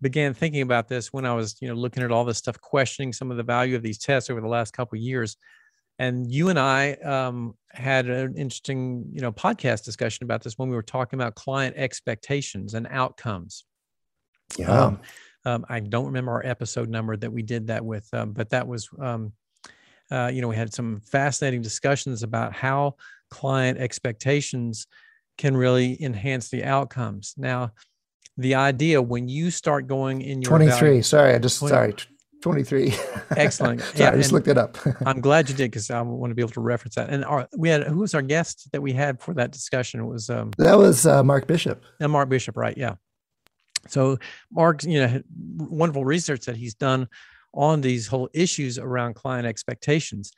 began 0.00 0.34
thinking 0.34 0.62
about 0.62 0.88
this 0.88 1.12
when 1.12 1.24
I 1.24 1.34
was, 1.34 1.56
you 1.60 1.68
know, 1.68 1.74
looking 1.74 2.02
at 2.02 2.12
all 2.12 2.24
this 2.24 2.38
stuff, 2.38 2.60
questioning 2.60 3.12
some 3.12 3.30
of 3.30 3.36
the 3.36 3.42
value 3.42 3.76
of 3.76 3.82
these 3.82 3.98
tests 3.98 4.28
over 4.30 4.40
the 4.40 4.48
last 4.48 4.72
couple 4.72 4.96
of 4.96 5.02
years. 5.02 5.36
And 5.98 6.30
you 6.30 6.48
and 6.48 6.58
I 6.58 6.92
um, 6.94 7.54
had 7.70 8.06
an 8.08 8.34
interesting, 8.36 9.04
you 9.12 9.20
know, 9.20 9.30
podcast 9.32 9.84
discussion 9.84 10.24
about 10.24 10.42
this 10.42 10.58
when 10.58 10.68
we 10.68 10.74
were 10.74 10.82
talking 10.82 11.18
about 11.20 11.34
client 11.34 11.76
expectations 11.76 12.74
and 12.74 12.86
outcomes. 12.90 13.64
Yeah. 14.58 14.70
Um, 14.70 15.00
um, 15.44 15.66
I 15.68 15.80
don't 15.80 16.06
remember 16.06 16.32
our 16.32 16.44
episode 16.44 16.88
number 16.88 17.16
that 17.16 17.30
we 17.32 17.42
did 17.42 17.66
that 17.68 17.84
with, 17.84 18.08
um, 18.12 18.32
but 18.32 18.50
that 18.50 18.66
was, 18.66 18.88
um, 19.00 19.32
uh, 20.10 20.30
you 20.32 20.40
know, 20.42 20.48
we 20.48 20.56
had 20.56 20.72
some 20.72 21.00
fascinating 21.00 21.62
discussions 21.62 22.22
about 22.22 22.52
how 22.52 22.96
client 23.30 23.78
expectations 23.78 24.86
can 25.38 25.56
really 25.56 26.02
enhance 26.02 26.48
the 26.48 26.64
outcomes. 26.64 27.34
Now, 27.36 27.72
the 28.36 28.54
idea 28.56 29.00
when 29.00 29.28
you 29.28 29.50
start 29.50 29.86
going 29.86 30.22
in 30.22 30.42
your 30.42 30.50
23. 30.50 30.98
evalu- 30.98 31.04
Sorry, 31.04 31.34
I 31.34 31.38
just, 31.38 31.58
Twenty- 31.58 31.72
sorry, 31.72 31.92
t- 31.92 32.04
23. 32.44 32.92
Excellent. 33.38 33.80
sorry, 33.80 33.92
Yeah, 33.96 34.10
I 34.10 34.16
just 34.16 34.30
looked 34.30 34.48
it 34.48 34.58
up. 34.58 34.76
I'm 35.06 35.22
glad 35.22 35.48
you 35.48 35.54
did 35.54 35.70
because 35.70 35.90
I 35.90 36.02
want 36.02 36.30
to 36.30 36.34
be 36.34 36.42
able 36.42 36.52
to 36.52 36.60
reference 36.60 36.94
that. 36.96 37.08
And 37.08 37.24
our, 37.24 37.48
we 37.56 37.70
had 37.70 37.84
who 37.84 38.00
was 38.00 38.14
our 38.14 38.20
guest 38.20 38.70
that 38.72 38.82
we 38.82 38.92
had 38.92 39.18
for 39.18 39.32
that 39.32 39.50
discussion? 39.50 40.00
It 40.00 40.04
was 40.04 40.28
um, 40.28 40.50
that 40.58 40.76
was 40.76 41.06
uh, 41.06 41.24
Mark 41.24 41.46
Bishop. 41.46 41.82
and 42.00 42.12
Mark 42.12 42.28
Bishop, 42.28 42.58
right? 42.58 42.76
Yeah. 42.76 42.96
So 43.88 44.18
Mark's, 44.52 44.84
you 44.84 45.00
know, 45.00 45.22
wonderful 45.56 46.04
research 46.04 46.44
that 46.44 46.56
he's 46.56 46.74
done 46.74 47.08
on 47.54 47.80
these 47.80 48.06
whole 48.06 48.28
issues 48.34 48.78
around 48.78 49.14
client 49.14 49.46
expectations, 49.46 50.30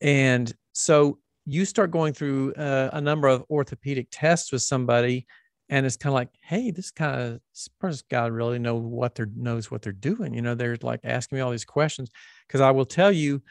and 0.00 0.50
so 0.72 1.18
you 1.44 1.66
start 1.66 1.90
going 1.90 2.14
through 2.14 2.54
uh, 2.54 2.88
a 2.94 3.02
number 3.02 3.28
of 3.28 3.44
orthopedic 3.50 4.08
tests 4.10 4.50
with 4.50 4.62
somebody, 4.62 5.26
and 5.70 5.86
it's 5.86 5.96
kind 5.96 6.12
of 6.12 6.16
like, 6.16 6.30
hey, 6.42 6.72
this 6.72 6.92
kind 6.92 7.20
of 7.20 7.42
this 7.54 7.68
person's 7.80 8.02
got 8.02 8.26
to 8.28 8.32
really 8.32 8.60
know 8.60 8.76
what 8.76 9.16
they're 9.16 9.30
knows 9.36 9.70
what 9.70 9.82
they're 9.82 9.92
doing. 9.94 10.34
You 10.34 10.42
know, 10.42 10.56
they're 10.56 10.78
like 10.82 11.00
asking 11.04 11.36
me 11.38 11.42
all 11.42 11.52
these 11.52 11.66
questions 11.66 12.10
because 12.48 12.62
I 12.62 12.72
will 12.72 12.86
tell 12.86 13.12
you, 13.12 13.42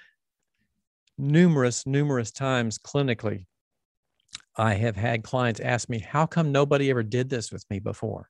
numerous 1.19 1.85
numerous 1.85 2.31
times 2.31 2.79
clinically, 2.79 3.45
I 4.55 4.73
have 4.75 4.95
had 4.95 5.23
clients 5.23 5.59
ask 5.59 5.89
me, 5.89 5.99
how 5.99 6.25
come 6.25 6.51
nobody 6.51 6.89
ever 6.89 7.03
did 7.03 7.29
this 7.29 7.51
with 7.51 7.65
me 7.69 7.79
before? 7.79 8.29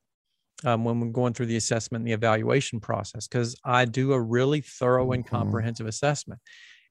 um, 0.66 0.86
when 0.86 1.00
we're 1.00 1.10
going 1.10 1.34
through 1.34 1.48
the 1.48 1.58
assessment 1.58 2.02
and 2.04 2.08
the 2.10 2.14
evaluation 2.14 2.80
process 2.80 3.28
because 3.28 3.56
I 3.66 3.86
do 3.86 4.14
a 4.14 4.22
really 4.22 4.62
thorough 4.62 5.12
and 5.12 5.26
Mhm. 5.28 5.28
comprehensive 5.28 5.88
assessment. 5.88 6.42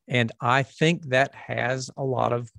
And 0.08 0.32
I 0.40 0.62
think 0.64 1.08
that 1.08 1.34
has 1.34 1.90
a 1.96 2.04
lot 2.04 2.32
of 2.32 2.50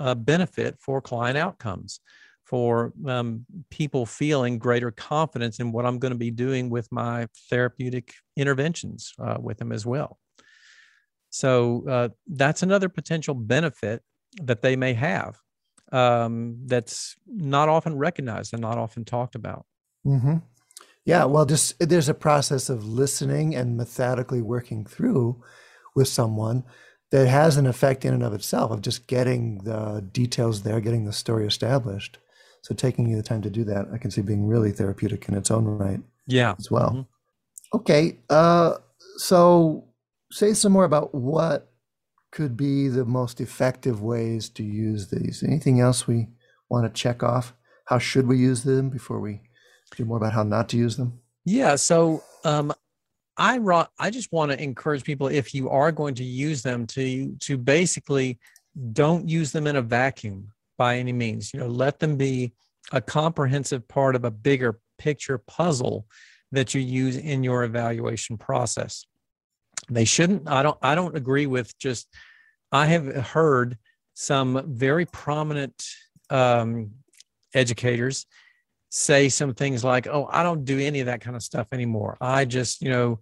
uh, 0.00 0.14
benefit 0.16 0.78
for 0.80 1.02
client 1.02 1.38
outcomes, 1.38 2.00
for 2.48 2.94
um, 3.06 3.44
people 3.70 4.06
feeling 4.06 4.58
greater 4.58 4.90
confidence 4.90 5.60
in 5.60 5.70
what 5.70 5.84
I'm 5.84 5.98
going 5.98 6.12
to 6.12 6.18
be 6.18 6.30
doing 6.30 6.70
with 6.70 6.90
my 6.90 7.26
therapeutic 7.50 8.14
interventions 8.36 9.12
uh, 9.18 9.36
with 9.38 9.58
them 9.58 9.70
as 9.70 9.84
well. 9.84 10.18
So 11.30 11.84
uh, 11.86 12.08
that's 12.26 12.62
another 12.62 12.88
potential 12.88 13.34
benefit 13.34 14.02
that 14.42 14.62
they 14.62 14.76
may 14.76 14.94
have 14.94 15.36
um, 15.92 16.56
that's 16.64 17.16
not 17.26 17.68
often 17.68 17.98
recognized 17.98 18.54
and 18.54 18.62
not 18.62 18.78
often 18.78 19.04
talked 19.04 19.34
about. 19.34 19.66
hmm 20.04 20.36
Yeah, 21.04 21.24
well, 21.24 21.44
just 21.44 21.78
there's 21.78 22.08
a 22.08 22.14
process 22.14 22.70
of 22.70 22.86
listening 22.86 23.54
and 23.54 23.76
methodically 23.76 24.40
working 24.40 24.86
through 24.86 25.42
with 25.94 26.08
someone 26.08 26.64
that 27.10 27.26
has 27.26 27.56
an 27.56 27.66
effect 27.66 28.04
in 28.04 28.14
and 28.14 28.22
of 28.22 28.32
itself 28.34 28.70
of 28.70 28.82
just 28.82 29.06
getting 29.06 29.58
the 29.64 30.06
details 30.12 30.62
there, 30.62 30.80
getting 30.80 31.04
the 31.04 31.12
story 31.12 31.46
established. 31.46 32.18
So 32.62 32.74
taking 32.74 33.08
you 33.08 33.16
the 33.16 33.22
time 33.22 33.42
to 33.42 33.50
do 33.50 33.64
that, 33.64 33.86
I 33.92 33.98
can 33.98 34.10
see 34.10 34.20
being 34.22 34.46
really 34.46 34.72
therapeutic 34.72 35.28
in 35.28 35.34
its 35.34 35.50
own 35.50 35.64
right 35.64 36.00
Yeah. 36.26 36.54
as 36.58 36.70
well. 36.70 36.90
Mhm. 36.90 37.06
Okay, 37.74 38.18
uh, 38.30 38.78
so 39.16 39.84
say 40.32 40.52
some 40.54 40.72
more 40.72 40.84
about 40.84 41.14
what 41.14 41.70
could 42.30 42.56
be 42.56 42.88
the 42.88 43.04
most 43.04 43.40
effective 43.40 44.02
ways 44.02 44.48
to 44.50 44.62
use 44.62 45.08
these. 45.08 45.42
Anything 45.42 45.80
else 45.80 46.06
we 46.06 46.28
want 46.68 46.86
to 46.86 47.00
check 47.02 47.22
off? 47.22 47.54
How 47.86 47.98
should 47.98 48.26
we 48.26 48.36
use 48.38 48.64
them 48.64 48.90
before 48.90 49.18
we 49.20 49.40
do 49.96 50.04
more 50.04 50.18
about 50.18 50.34
how 50.34 50.42
not 50.42 50.68
to 50.70 50.76
use 50.76 50.96
them? 50.96 51.20
Yeah. 51.44 51.76
So 51.76 52.22
um, 52.44 52.72
I 53.38 53.56
ro- 53.58 53.86
I 53.98 54.10
just 54.10 54.30
want 54.32 54.52
to 54.52 54.62
encourage 54.62 55.04
people 55.04 55.28
if 55.28 55.54
you 55.54 55.70
are 55.70 55.90
going 55.92 56.14
to 56.16 56.24
use 56.24 56.62
them 56.62 56.86
to 56.88 57.34
to 57.40 57.56
basically 57.56 58.38
don't 58.92 59.28
use 59.28 59.52
them 59.52 59.66
in 59.66 59.76
a 59.76 59.82
vacuum 59.82 60.52
by 60.78 60.96
any 60.96 61.12
means. 61.12 61.52
You 61.52 61.60
know, 61.60 61.66
let 61.66 61.98
them 61.98 62.16
be 62.16 62.54
a 62.92 63.02
comprehensive 63.02 63.86
part 63.86 64.16
of 64.16 64.24
a 64.24 64.30
bigger 64.30 64.80
picture 64.96 65.36
puzzle 65.38 66.06
that 66.52 66.72
you 66.72 66.80
use 66.80 67.16
in 67.16 67.44
your 67.44 67.64
evaluation 67.64 68.38
process. 68.38 69.04
They 69.90 70.06
shouldn't. 70.06 70.48
I 70.48 70.62
don't. 70.62 70.78
I 70.82 70.94
don't 70.94 71.16
agree 71.16 71.46
with 71.46 71.76
just. 71.78 72.08
I 72.72 72.86
have 72.86 73.06
heard 73.14 73.78
some 74.14 74.62
very 74.66 75.06
prominent 75.06 75.86
um, 76.30 76.90
educators 77.54 78.26
say 78.90 79.28
some 79.28 79.54
things 79.54 79.84
like, 79.84 80.06
"Oh, 80.06 80.28
I 80.30 80.42
don't 80.42 80.64
do 80.64 80.78
any 80.78 81.00
of 81.00 81.06
that 81.06 81.20
kind 81.20 81.36
of 81.36 81.42
stuff 81.42 81.68
anymore. 81.72 82.16
I 82.20 82.44
just, 82.44 82.82
you 82.82 82.90
know, 82.90 83.20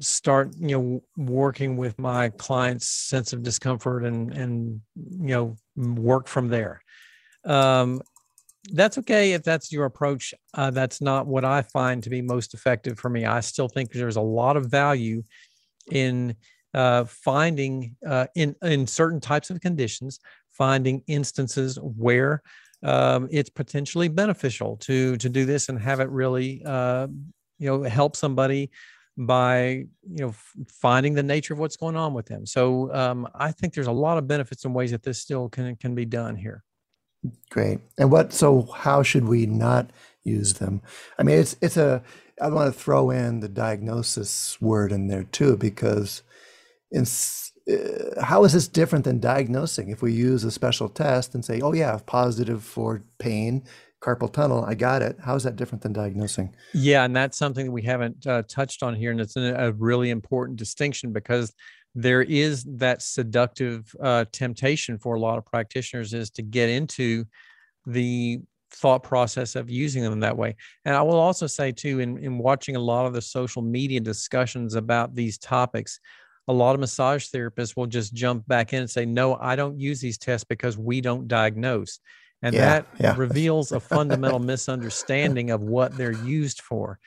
start, 0.00 0.50
you 0.58 0.78
know, 0.78 1.02
working 1.16 1.76
with 1.76 1.98
my 1.98 2.28
client's 2.30 2.88
sense 2.88 3.32
of 3.32 3.42
discomfort 3.42 4.04
and 4.04 4.32
and 4.32 4.80
you 4.96 5.28
know, 5.28 5.56
work 5.76 6.28
from 6.28 6.48
there." 6.48 6.80
Um, 7.44 8.00
that's 8.72 8.96
okay 8.98 9.32
if 9.32 9.42
that's 9.42 9.70
your 9.70 9.84
approach. 9.84 10.32
Uh, 10.54 10.70
that's 10.70 11.00
not 11.00 11.26
what 11.26 11.44
I 11.44 11.62
find 11.62 12.02
to 12.02 12.10
be 12.10 12.22
most 12.22 12.54
effective 12.54 12.98
for 12.98 13.10
me. 13.10 13.26
I 13.26 13.40
still 13.40 13.68
think 13.68 13.90
there's 13.90 14.16
a 14.16 14.22
lot 14.22 14.56
of 14.56 14.66
value 14.66 15.22
in 15.90 16.34
uh, 16.72 17.04
finding 17.04 17.96
uh, 18.06 18.26
in 18.34 18.56
in 18.62 18.86
certain 18.86 19.20
types 19.20 19.50
of 19.50 19.60
conditions, 19.60 20.20
finding 20.50 21.02
instances 21.06 21.78
where 21.80 22.42
um, 22.82 23.28
it's 23.30 23.50
potentially 23.50 24.08
beneficial 24.08 24.76
to 24.78 25.16
to 25.18 25.28
do 25.28 25.44
this 25.44 25.68
and 25.68 25.78
have 25.78 26.00
it 26.00 26.08
really 26.10 26.62
uh, 26.64 27.06
you 27.58 27.68
know 27.68 27.82
help 27.82 28.16
somebody 28.16 28.70
by 29.16 29.86
you 30.08 30.18
know 30.18 30.34
finding 30.68 31.14
the 31.14 31.22
nature 31.22 31.54
of 31.54 31.60
what's 31.60 31.76
going 31.76 31.96
on 31.96 32.14
with 32.14 32.26
them. 32.26 32.46
So 32.46 32.92
um, 32.94 33.28
I 33.34 33.52
think 33.52 33.74
there's 33.74 33.86
a 33.86 33.92
lot 33.92 34.18
of 34.18 34.26
benefits 34.26 34.64
and 34.64 34.74
ways 34.74 34.90
that 34.90 35.02
this 35.02 35.20
still 35.20 35.48
can 35.48 35.76
can 35.76 35.94
be 35.94 36.04
done 36.04 36.36
here. 36.36 36.64
Great. 37.50 37.80
And 37.98 38.10
what, 38.10 38.32
so 38.32 38.62
how 38.62 39.02
should 39.02 39.26
we 39.26 39.46
not 39.46 39.90
use 40.24 40.54
them? 40.54 40.82
I 41.18 41.22
mean, 41.22 41.38
it's, 41.38 41.56
it's 41.60 41.76
a, 41.76 42.02
I 42.40 42.48
want 42.48 42.72
to 42.72 42.78
throw 42.78 43.10
in 43.10 43.40
the 43.40 43.48
diagnosis 43.48 44.60
word 44.60 44.92
in 44.92 45.08
there 45.08 45.24
too, 45.24 45.56
because 45.56 46.22
in, 46.90 47.06
uh, 47.70 48.22
how 48.22 48.44
is 48.44 48.52
this 48.52 48.68
different 48.68 49.04
than 49.04 49.20
diagnosing? 49.20 49.88
If 49.88 50.02
we 50.02 50.12
use 50.12 50.44
a 50.44 50.50
special 50.50 50.88
test 50.88 51.34
and 51.34 51.44
say, 51.44 51.60
oh 51.60 51.72
yeah, 51.72 51.98
positive 52.04 52.62
for 52.62 53.02
pain, 53.18 53.64
carpal 54.04 54.30
tunnel, 54.30 54.64
I 54.64 54.74
got 54.74 55.00
it. 55.00 55.16
How 55.20 55.34
is 55.34 55.44
that 55.44 55.56
different 55.56 55.82
than 55.82 55.92
diagnosing? 55.92 56.54
Yeah, 56.74 57.04
and 57.04 57.16
that's 57.16 57.38
something 57.38 57.66
that 57.66 57.72
we 57.72 57.82
haven't 57.82 58.26
uh, 58.26 58.42
touched 58.48 58.82
on 58.82 58.94
here, 58.94 59.10
and 59.10 59.20
it's 59.20 59.36
a, 59.36 59.54
a 59.54 59.72
really 59.72 60.10
important 60.10 60.58
distinction 60.58 61.12
because 61.12 61.54
there 61.94 62.22
is 62.22 62.64
that 62.64 63.02
seductive 63.02 63.94
uh, 64.02 64.24
temptation 64.32 64.98
for 64.98 65.14
a 65.14 65.20
lot 65.20 65.38
of 65.38 65.46
practitioners 65.46 66.12
is 66.12 66.28
to 66.30 66.42
get 66.42 66.68
into 66.68 67.24
the 67.86 68.40
thought 68.72 69.04
process 69.04 69.54
of 69.54 69.70
using 69.70 70.02
them 70.02 70.20
that 70.20 70.36
way. 70.36 70.56
And 70.84 70.96
I 70.96 71.02
will 71.02 71.18
also 71.18 71.46
say 71.46 71.72
too, 71.72 72.00
in 72.00 72.18
in 72.18 72.38
watching 72.38 72.76
a 72.76 72.80
lot 72.80 73.06
of 73.06 73.14
the 73.14 73.22
social 73.22 73.62
media 73.62 74.00
discussions 74.00 74.74
about 74.74 75.14
these 75.14 75.38
topics, 75.38 76.00
a 76.48 76.52
lot 76.52 76.74
of 76.74 76.80
massage 76.80 77.28
therapists 77.28 77.76
will 77.76 77.86
just 77.86 78.12
jump 78.12 78.46
back 78.48 78.72
in 78.72 78.80
and 78.80 78.90
say, 78.90 79.06
"No, 79.06 79.36
I 79.36 79.56
don't 79.56 79.78
use 79.78 80.00
these 80.00 80.18
tests 80.18 80.44
because 80.44 80.76
we 80.76 81.00
don't 81.00 81.28
diagnose." 81.28 82.00
And 82.44 82.54
Yeah, 82.54 82.60
that 82.60 82.86
yeah. 83.00 83.16
reveals 83.16 83.72
a 83.72 83.80
fundamental 83.80 84.38
misunderstanding 84.52 85.50
of 85.50 85.62
what 85.62 85.96
they're 85.96 86.12
used 86.12 86.60
for 86.60 87.00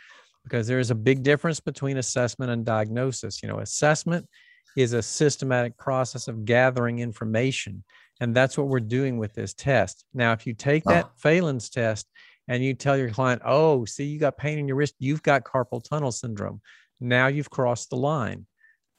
because 0.43 0.67
there 0.67 0.79
is 0.79 0.91
a 0.91 0.95
big 0.95 1.23
difference 1.23 1.59
between 1.59 1.97
assessment 1.97 2.51
and 2.51 2.65
diagnosis. 2.65 3.43
You 3.43 3.49
know, 3.49 3.59
assessment 3.59 4.27
is 4.75 4.93
a 4.93 5.01
systematic 5.01 5.77
process 5.77 6.27
of 6.27 6.43
gathering 6.43 6.99
information. 6.99 7.83
And 8.19 8.35
that's 8.35 8.57
what 8.57 8.67
we're 8.67 8.79
doing 8.79 9.19
with 9.19 9.33
this 9.33 9.53
test. 9.53 10.05
Now, 10.13 10.31
if 10.33 10.47
you 10.47 10.53
take 10.55 10.83
that 10.85 11.05
Ah. 11.05 11.11
Phalen's 11.17 11.69
test 11.69 12.07
and 12.47 12.63
you 12.63 12.73
tell 12.73 12.97
your 12.97 13.11
client, 13.11 13.43
oh, 13.45 13.85
see, 13.85 14.05
you 14.05 14.19
got 14.19 14.37
pain 14.37 14.57
in 14.57 14.67
your 14.67 14.77
wrist, 14.77 14.95
you've 14.97 15.21
got 15.21 15.43
carpal 15.43 15.83
tunnel 15.83 16.11
syndrome. 16.11 16.61
Now 16.99 17.27
you've 17.27 17.51
crossed 17.51 17.91
the 17.91 17.97
line 17.97 18.47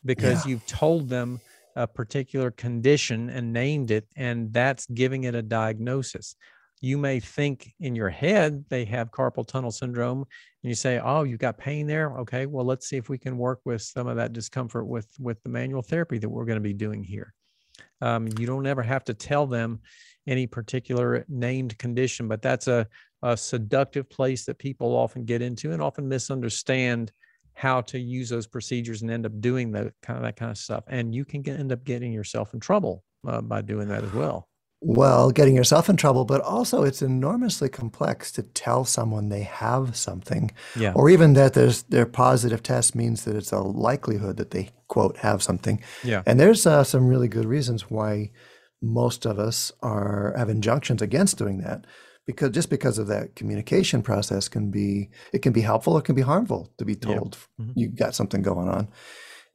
because 0.04 0.44
Yeah. 0.44 0.50
you've 0.52 0.66
told 0.66 1.08
them 1.08 1.40
a 1.78 1.86
particular 1.86 2.50
condition 2.50 3.30
and 3.30 3.52
named 3.52 3.92
it, 3.92 4.08
and 4.16 4.52
that's 4.52 4.84
giving 4.86 5.24
it 5.24 5.34
a 5.36 5.42
diagnosis. 5.42 6.34
You 6.80 6.98
may 6.98 7.20
think 7.20 7.72
in 7.78 7.94
your 7.94 8.08
head 8.08 8.64
they 8.68 8.84
have 8.86 9.12
carpal 9.12 9.46
tunnel 9.46 9.70
syndrome, 9.70 10.18
and 10.18 10.68
you 10.68 10.74
say, 10.74 10.98
"Oh, 10.98 11.22
you've 11.22 11.38
got 11.38 11.56
pain 11.56 11.86
there. 11.86 12.18
Okay, 12.18 12.46
well, 12.46 12.64
let's 12.64 12.88
see 12.88 12.96
if 12.96 13.08
we 13.08 13.16
can 13.16 13.38
work 13.38 13.60
with 13.64 13.80
some 13.80 14.08
of 14.08 14.16
that 14.16 14.32
discomfort 14.32 14.86
with 14.86 15.08
with 15.20 15.40
the 15.44 15.50
manual 15.50 15.82
therapy 15.82 16.18
that 16.18 16.28
we're 16.28 16.44
going 16.44 16.62
to 16.62 16.68
be 16.68 16.74
doing 16.74 17.04
here." 17.04 17.32
Um, 18.00 18.26
you 18.38 18.46
don't 18.46 18.66
ever 18.66 18.82
have 18.82 19.04
to 19.04 19.14
tell 19.14 19.46
them 19.46 19.80
any 20.26 20.46
particular 20.48 21.24
named 21.28 21.78
condition, 21.78 22.26
but 22.26 22.42
that's 22.42 22.66
a, 22.66 22.86
a 23.22 23.36
seductive 23.36 24.10
place 24.10 24.44
that 24.46 24.58
people 24.58 24.96
often 24.96 25.24
get 25.24 25.42
into 25.42 25.72
and 25.72 25.80
often 25.80 26.08
misunderstand 26.08 27.12
how 27.58 27.80
to 27.80 27.98
use 27.98 28.28
those 28.28 28.46
procedures 28.46 29.02
and 29.02 29.10
end 29.10 29.26
up 29.26 29.32
doing 29.40 29.72
that 29.72 29.92
kind 30.00 30.16
of 30.16 30.22
that 30.22 30.36
kind 30.36 30.50
of 30.52 30.58
stuff. 30.58 30.84
And 30.86 31.12
you 31.12 31.24
can 31.24 31.42
get, 31.42 31.58
end 31.58 31.72
up 31.72 31.82
getting 31.82 32.12
yourself 32.12 32.54
in 32.54 32.60
trouble 32.60 33.02
uh, 33.26 33.40
by 33.40 33.62
doing 33.62 33.88
that 33.88 34.04
as 34.04 34.12
well. 34.12 34.48
Well, 34.80 35.32
getting 35.32 35.56
yourself 35.56 35.88
in 35.88 35.96
trouble, 35.96 36.24
but 36.24 36.40
also 36.40 36.84
it's 36.84 37.02
enormously 37.02 37.68
complex 37.68 38.30
to 38.32 38.44
tell 38.44 38.84
someone 38.84 39.28
they 39.28 39.42
have 39.42 39.96
something, 39.96 40.52
Yeah. 40.76 40.92
or 40.94 41.10
even 41.10 41.32
that 41.32 41.54
there's 41.54 41.82
their 41.82 42.06
positive 42.06 42.62
test 42.62 42.94
means 42.94 43.24
that 43.24 43.34
it's 43.34 43.50
a 43.50 43.58
likelihood 43.58 44.36
that 44.36 44.52
they 44.52 44.70
quote 44.86 45.16
have 45.16 45.42
something. 45.42 45.82
Yeah. 46.04 46.22
And 46.26 46.38
there's 46.38 46.64
uh, 46.64 46.84
some 46.84 47.08
really 47.08 47.26
good 47.26 47.46
reasons 47.46 47.90
why 47.90 48.30
most 48.80 49.26
of 49.26 49.40
us 49.40 49.72
are 49.82 50.32
have 50.36 50.48
injunctions 50.48 51.02
against 51.02 51.38
doing 51.38 51.58
that, 51.58 51.84
because 52.28 52.50
just 52.52 52.70
because 52.70 52.98
of 52.98 53.08
that 53.08 53.34
communication 53.34 54.02
process 54.02 54.48
can 54.48 54.70
be 54.70 55.10
it 55.32 55.40
can 55.42 55.52
be 55.54 55.62
helpful 55.62 55.98
it 55.98 56.04
can 56.04 56.14
be 56.14 56.22
harmful 56.32 56.70
to 56.78 56.84
be 56.84 56.92
Yeah. 56.94 57.16
told 57.16 57.38
Mhm. 57.60 57.72
you 57.74 57.88
got 57.88 58.14
something 58.14 58.42
going 58.42 58.68
on. 58.68 58.88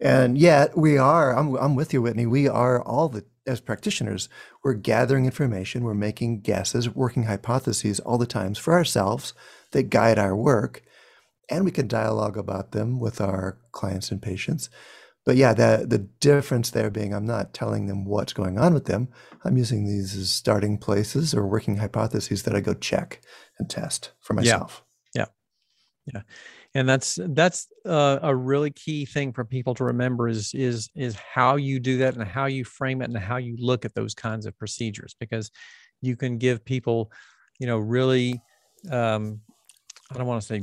And 0.02 0.38
yet 0.38 0.78
we 0.78 0.98
are, 0.98 1.34
I'm, 1.38 1.56
I'm 1.56 1.76
with 1.76 1.94
you, 1.94 2.02
Whitney. 2.02 2.26
We 2.26 2.50
are 2.50 2.82
all 2.84 3.08
the, 3.08 3.24
as 3.48 3.62
practitioners, 3.62 4.28
we're 4.64 4.74
gathering 4.74 5.26
information, 5.26 5.84
we're 5.86 5.94
making 6.10 6.42
guesses, 6.42 6.90
working 6.94 7.24
hypotheses 7.24 8.02
all 8.02 8.18
the 8.18 8.26
times 8.26 8.58
for 8.58 8.74
ourselves 8.74 9.34
that 9.72 9.90
guide 9.90 10.20
our 10.20 10.36
work. 10.36 10.82
And 11.50 11.64
we 11.64 11.72
can 11.72 11.88
dialogue 11.88 12.38
about 12.38 12.72
them 12.74 13.00
with 13.00 13.22
our 13.22 13.58
clients 13.72 14.12
and 14.12 14.22
patients. 14.22 14.70
But 15.26 15.38
yeah, 15.38 15.54
the, 15.54 15.86
the 15.88 16.00
difference 16.00 16.70
there 16.70 16.90
being 16.90 17.14
I'm 17.14 17.26
not 17.26 17.54
telling 17.54 17.86
them 17.86 18.06
what's 18.06 18.34
going 18.34 18.60
on 18.60 18.74
with 18.74 18.86
them. 18.86 19.08
I'm 19.46 19.58
using 19.58 19.86
these 19.86 20.16
as 20.16 20.30
starting 20.30 20.78
places 20.78 21.34
or 21.34 21.48
working 21.48 21.78
hypotheses 21.78 22.44
that 22.44 22.56
I 22.56 22.60
go 22.60 22.74
check 22.74 23.22
and 23.58 23.70
test 23.70 24.12
for 24.20 24.34
myself. 24.34 24.84
Yeah. 25.16 25.26
yeah, 26.14 26.22
and 26.76 26.90
that's 26.90 27.18
that's 27.30 27.68
uh, 27.86 28.20
a 28.22 28.36
really 28.36 28.72
key 28.72 29.06
thing 29.06 29.32
for 29.32 29.46
people 29.46 29.74
to 29.76 29.86
remember 29.86 30.28
is 30.28 30.54
is 30.54 30.90
is 30.96 31.16
how 31.16 31.56
you 31.56 31.80
do 31.80 31.98
that 32.00 32.16
and 32.16 32.28
how 32.28 32.46
you 32.46 32.66
frame 32.66 33.02
it 33.02 33.10
and 33.10 33.18
how 33.18 33.38
you 33.38 33.56
look 33.58 33.86
at 33.86 33.96
those 33.96 34.14
kinds 34.14 34.46
of 34.46 34.58
procedures 34.58 35.16
because 35.20 35.50
you 36.02 36.18
can 36.18 36.38
give 36.38 36.66
people 36.66 37.12
you 37.60 37.68
know 37.68 37.78
really 37.78 38.42
um, 38.92 39.40
i 40.12 40.18
don't 40.18 40.28
want 40.28 40.42
to 40.42 40.48
say 40.48 40.62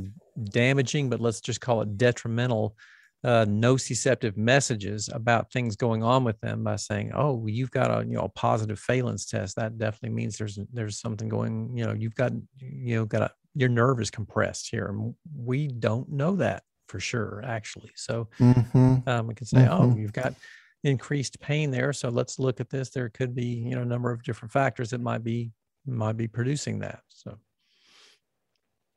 damaging 0.51 1.09
but 1.09 1.19
let's 1.19 1.41
just 1.41 1.59
call 1.59 1.81
it 1.81 1.97
detrimental 1.97 2.75
uh, 3.23 3.45
nociceptive 3.45 4.35
messages 4.35 5.09
about 5.13 5.51
things 5.51 5.75
going 5.75 6.03
on 6.03 6.23
with 6.23 6.39
them 6.41 6.63
by 6.63 6.75
saying, 6.75 7.11
"Oh, 7.13 7.45
you've 7.47 7.71
got 7.71 7.91
a 7.91 8.05
you 8.05 8.15
know 8.15 8.23
a 8.23 8.29
positive 8.29 8.79
Phalen's 8.79 9.25
test. 9.25 9.55
That 9.57 9.77
definitely 9.77 10.15
means 10.15 10.37
there's 10.37 10.59
there's 10.73 10.99
something 10.99 11.29
going. 11.29 11.75
You 11.77 11.85
know, 11.85 11.93
you've 11.93 12.15
got 12.15 12.31
you 12.57 12.95
know 12.95 13.05
got 13.05 13.21
a 13.23 13.31
your 13.53 13.69
nerve 13.69 13.99
is 14.01 14.09
compressed 14.11 14.69
here, 14.71 14.87
and 14.87 15.13
we 15.35 15.67
don't 15.67 16.09
know 16.09 16.35
that 16.37 16.63
for 16.87 16.99
sure 16.99 17.41
actually. 17.45 17.91
So 17.95 18.29
hmm 18.39 19.03
um, 19.07 19.27
we 19.27 19.35
can 19.35 19.47
say, 19.47 19.67
"Oh, 19.67 19.91
Mhm. 19.91 19.97
you've 19.97 20.13
got 20.13 20.35
increased 20.83 21.39
pain 21.39 21.71
there. 21.71 21.93
So 21.93 22.09
let's 22.09 22.39
look 22.39 22.59
at 22.59 22.69
this. 22.69 22.89
There 22.91 23.09
could 23.09 23.35
be 23.35 23.45
you 23.45 23.75
know 23.75 23.81
a 23.83 23.85
number 23.85 24.11
of 24.11 24.23
different 24.23 24.51
factors 24.51 24.91
that 24.91 25.01
might 25.01 25.23
be 25.23 25.53
might 25.85 26.17
be 26.17 26.27
producing 26.27 26.79
that." 26.79 27.01
So 27.09 27.39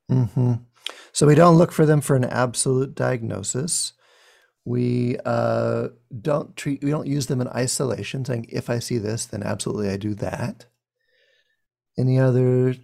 hmm 0.08 0.54
So 1.12 1.26
we 1.26 1.34
don't 1.34 1.56
look 1.56 1.72
for 1.72 1.86
them 1.86 2.00
for 2.00 2.16
an 2.16 2.24
absolute 2.24 2.94
diagnosis. 2.94 3.94
We 4.64 5.18
uh, 5.24 5.88
don't 6.22 6.56
treat. 6.56 6.82
We 6.82 6.90
don't 6.90 7.06
use 7.06 7.26
them 7.26 7.40
in 7.40 7.48
isolation, 7.48 8.24
saying 8.24 8.46
if 8.48 8.70
I 8.70 8.78
see 8.78 8.98
this, 8.98 9.26
then 9.26 9.42
absolutely 9.42 9.90
I 9.90 9.96
do 9.96 10.14
that. 10.14 10.66
Any 11.98 12.18
other 12.18 12.74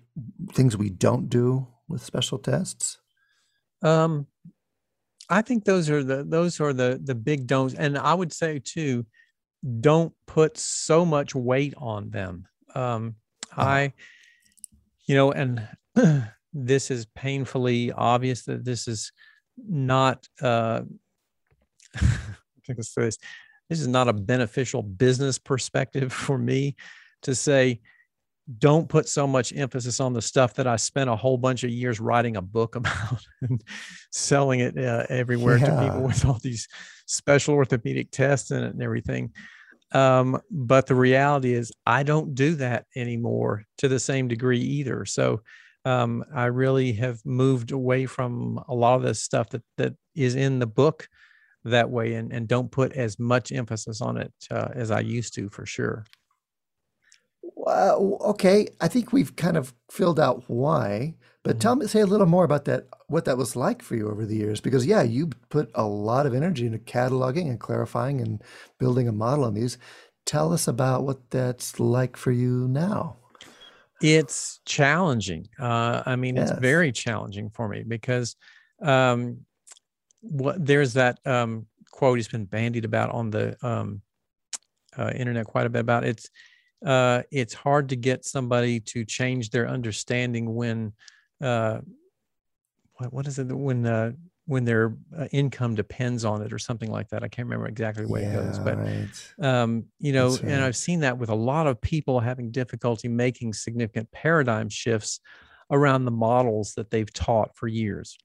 things 0.53 0.77
we 0.77 0.91
don't 0.91 1.29
do 1.29 1.67
with 1.89 2.05
special 2.05 2.39
tests? 2.39 2.99
Um, 3.83 4.27
I 5.31 5.43
think 5.43 5.65
those 5.65 5.89
are 5.89 6.05
the 6.05 6.25
those 6.25 6.61
are 6.61 6.73
the 6.73 7.01
the 7.03 7.15
big 7.15 7.47
don'ts, 7.47 7.75
and 7.75 7.97
I 7.97 8.13
would 8.13 8.33
say 8.33 8.59
too, 8.59 9.07
don't 9.81 10.13
put 10.27 10.59
so 10.59 11.05
much 11.05 11.35
weight 11.35 11.75
on 11.77 12.11
them. 12.11 12.47
Um, 12.75 13.17
I, 13.57 13.93
you 15.07 15.15
know, 15.15 15.33
and 15.33 15.67
this 16.53 16.91
is 16.91 17.07
painfully 17.15 17.93
obvious 17.93 18.45
that 18.45 18.65
this 18.65 18.89
is 18.89 19.13
not. 19.57 20.27
Uh, 20.41 20.83
I 20.83 20.83
think 20.83 20.87
it's 20.87 21.10
this. 22.77 23.19
This 23.69 23.81
is 23.81 23.89
not 23.89 24.09
a 24.09 24.13
beneficial 24.13 24.83
business 24.83 25.39
perspective 25.39 26.13
for 26.27 26.39
me 26.39 26.77
to 27.23 27.35
say 27.35 27.81
don't 28.59 28.89
put 28.89 29.09
so 29.09 29.29
much 29.29 29.55
emphasis 29.55 30.01
on 30.01 30.13
the 30.13 30.23
stuff 30.23 30.55
that 30.55 30.67
I 30.67 30.75
spent 30.75 31.09
a 31.09 31.15
whole 31.15 31.39
bunch 31.39 31.63
of 31.63 31.71
years 31.71 32.01
writing 32.01 32.37
a 32.37 32.43
book 32.43 32.75
about 32.77 33.25
and 33.43 33.63
selling 34.11 34.61
it 34.61 34.77
uh, 34.77 35.07
everywhere 35.09 35.59
to 35.59 35.83
people 35.83 36.03
with 36.03 36.25
all 36.25 36.39
these 36.43 36.69
special 37.07 37.55
orthopedic 37.55 38.11
tests 38.11 38.51
in 38.51 38.63
it 38.63 38.73
and 38.73 38.83
everything. 38.83 39.33
Um, 39.93 40.41
but 40.51 40.87
the 40.87 40.95
reality 40.95 41.53
is, 41.53 41.73
I 41.85 42.05
don't 42.05 42.35
do 42.35 42.55
that 42.57 42.87
anymore 42.95 43.65
to 43.79 43.89
the 43.89 43.99
same 43.99 44.29
degree 44.29 44.61
either. 44.61 45.05
So 45.05 45.43
um, 45.85 46.25
I 46.35 46.47
really 46.47 46.93
have 46.93 47.25
moved 47.25 47.73
away 47.73 48.07
from 48.07 48.63
a 48.69 48.75
lot 48.75 48.97
of 48.97 49.03
this 49.03 49.23
stuff 49.23 49.51
that 49.51 49.63
that 49.79 49.95
is 50.15 50.35
in 50.35 50.59
the 50.59 50.67
book 50.67 51.09
that 51.65 51.91
way, 51.91 52.15
and 52.15 52.33
and 52.33 52.49
don't 52.49 52.71
put 52.73 52.93
as 52.95 53.19
much 53.19 53.53
emphasis 53.53 54.01
on 54.01 54.17
it 54.19 54.33
uh, 54.51 54.69
as 54.75 54.91
I 54.91 55.01
used 55.01 55.35
to 55.35 55.49
for 55.51 55.67
sure. 55.67 56.05
Well, 57.43 58.19
okay, 58.23 58.69
I 58.81 58.89
think 58.89 59.13
we've 59.13 59.37
kind 59.37 59.57
of 59.57 59.75
filled 59.91 60.21
out 60.21 60.45
why, 60.49 61.15
but 61.43 61.59
Mhm. 61.59 61.61
tell 61.61 61.77
me, 61.77 61.87
say 61.87 62.01
a 62.01 62.07
little 62.07 62.27
more 62.27 62.45
about 62.45 62.65
that, 62.67 62.89
what 63.09 63.25
that 63.25 63.39
was 63.39 63.57
like 63.57 63.83
for 63.83 63.97
you 63.97 64.09
over 64.11 64.25
the 64.27 64.37
years, 64.37 64.61
because 64.61 64.87
yeah, 64.87 65.03
you 65.03 65.29
put 65.49 65.71
a 65.75 65.85
lot 65.87 66.27
of 66.27 66.35
energy 66.35 66.67
into 66.67 66.79
cataloging 66.79 67.49
and 67.49 67.61
clarifying 67.61 68.21
and 68.21 68.43
building 68.79 69.09
a 69.09 69.13
model 69.13 69.45
on 69.45 69.55
these. 69.55 69.79
Tell 70.27 70.53
us 70.53 70.69
about 70.69 71.05
what 71.05 71.31
that's 71.31 71.81
like 71.81 72.17
for 72.17 72.31
you 72.31 72.69
now. 72.69 73.17
It's 74.01 74.61
challenging. 74.65 75.49
Uh, 75.59 76.03
I 76.07 76.17
mean, 76.17 76.39
it's 76.39 76.53
very 76.53 76.91
challenging 76.91 77.51
for 77.51 77.69
me 77.69 77.83
because 77.87 78.35
um, 78.83 79.45
what 80.21 80.65
there's 80.65 80.95
that 80.95 81.19
um, 81.27 81.67
quote 81.91 82.19
has 82.19 82.29
been 82.29 82.45
bandied 82.45 82.85
about 82.85 83.11
on 83.11 83.31
the 83.31 83.57
um, 83.67 84.03
uh, 84.99 85.11
internet 85.15 85.47
quite 85.47 85.67
a 85.67 85.71
bit 85.71 85.81
about 85.81 86.05
it's 86.05 86.29
uh, 86.85 87.23
it's 87.31 87.53
hard 87.53 87.91
to 87.91 87.97
get 87.97 88.25
somebody 88.25 88.81
to 88.81 89.05
change 89.05 89.51
their 89.51 89.69
understanding 89.69 90.55
when 90.55 90.93
uh, 91.43 91.79
what, 92.95 93.13
what 93.13 93.27
is 93.27 93.39
it 93.39 93.47
when 93.47 93.85
uh, 93.87 94.13
when 94.47 94.65
their 94.65 94.97
uh, 95.17 95.27
income 95.31 95.77
depends 95.77 96.25
on 96.25 96.43
it 96.43 96.53
or 96.53 96.59
something 96.59 96.91
like 96.91 97.09
that. 97.11 97.23
I 97.23 97.29
can't 97.29 97.47
remember 97.47 97.69
exactly 97.69 98.05
the 98.05 98.13
way 98.13 98.25
it 98.25 98.33
goes, 98.33 98.59
but 98.59 98.79
right. 98.79 99.09
um, 99.41 99.85
you 100.01 100.13
know, 100.13 100.31
That's 100.31 100.43
and. 100.43 100.65
I've 100.65 100.77
seen 100.77 101.01
that 101.01 101.19
with 101.19 101.29
a 101.29 101.35
lot 101.35 101.69
of 101.69 101.81
people 101.81 102.19
having 102.19 102.51
difficulty 102.51 103.07
making 103.07 103.53
significant 103.53 104.11
paradigm 104.11 104.69
shifts 104.69 105.21
around 105.71 106.05
the 106.05 106.11
models 106.11 106.75
that 106.75 106.91
they've 106.91 107.13
taught 107.13 107.55
for 107.55 107.69
years. 107.69 108.19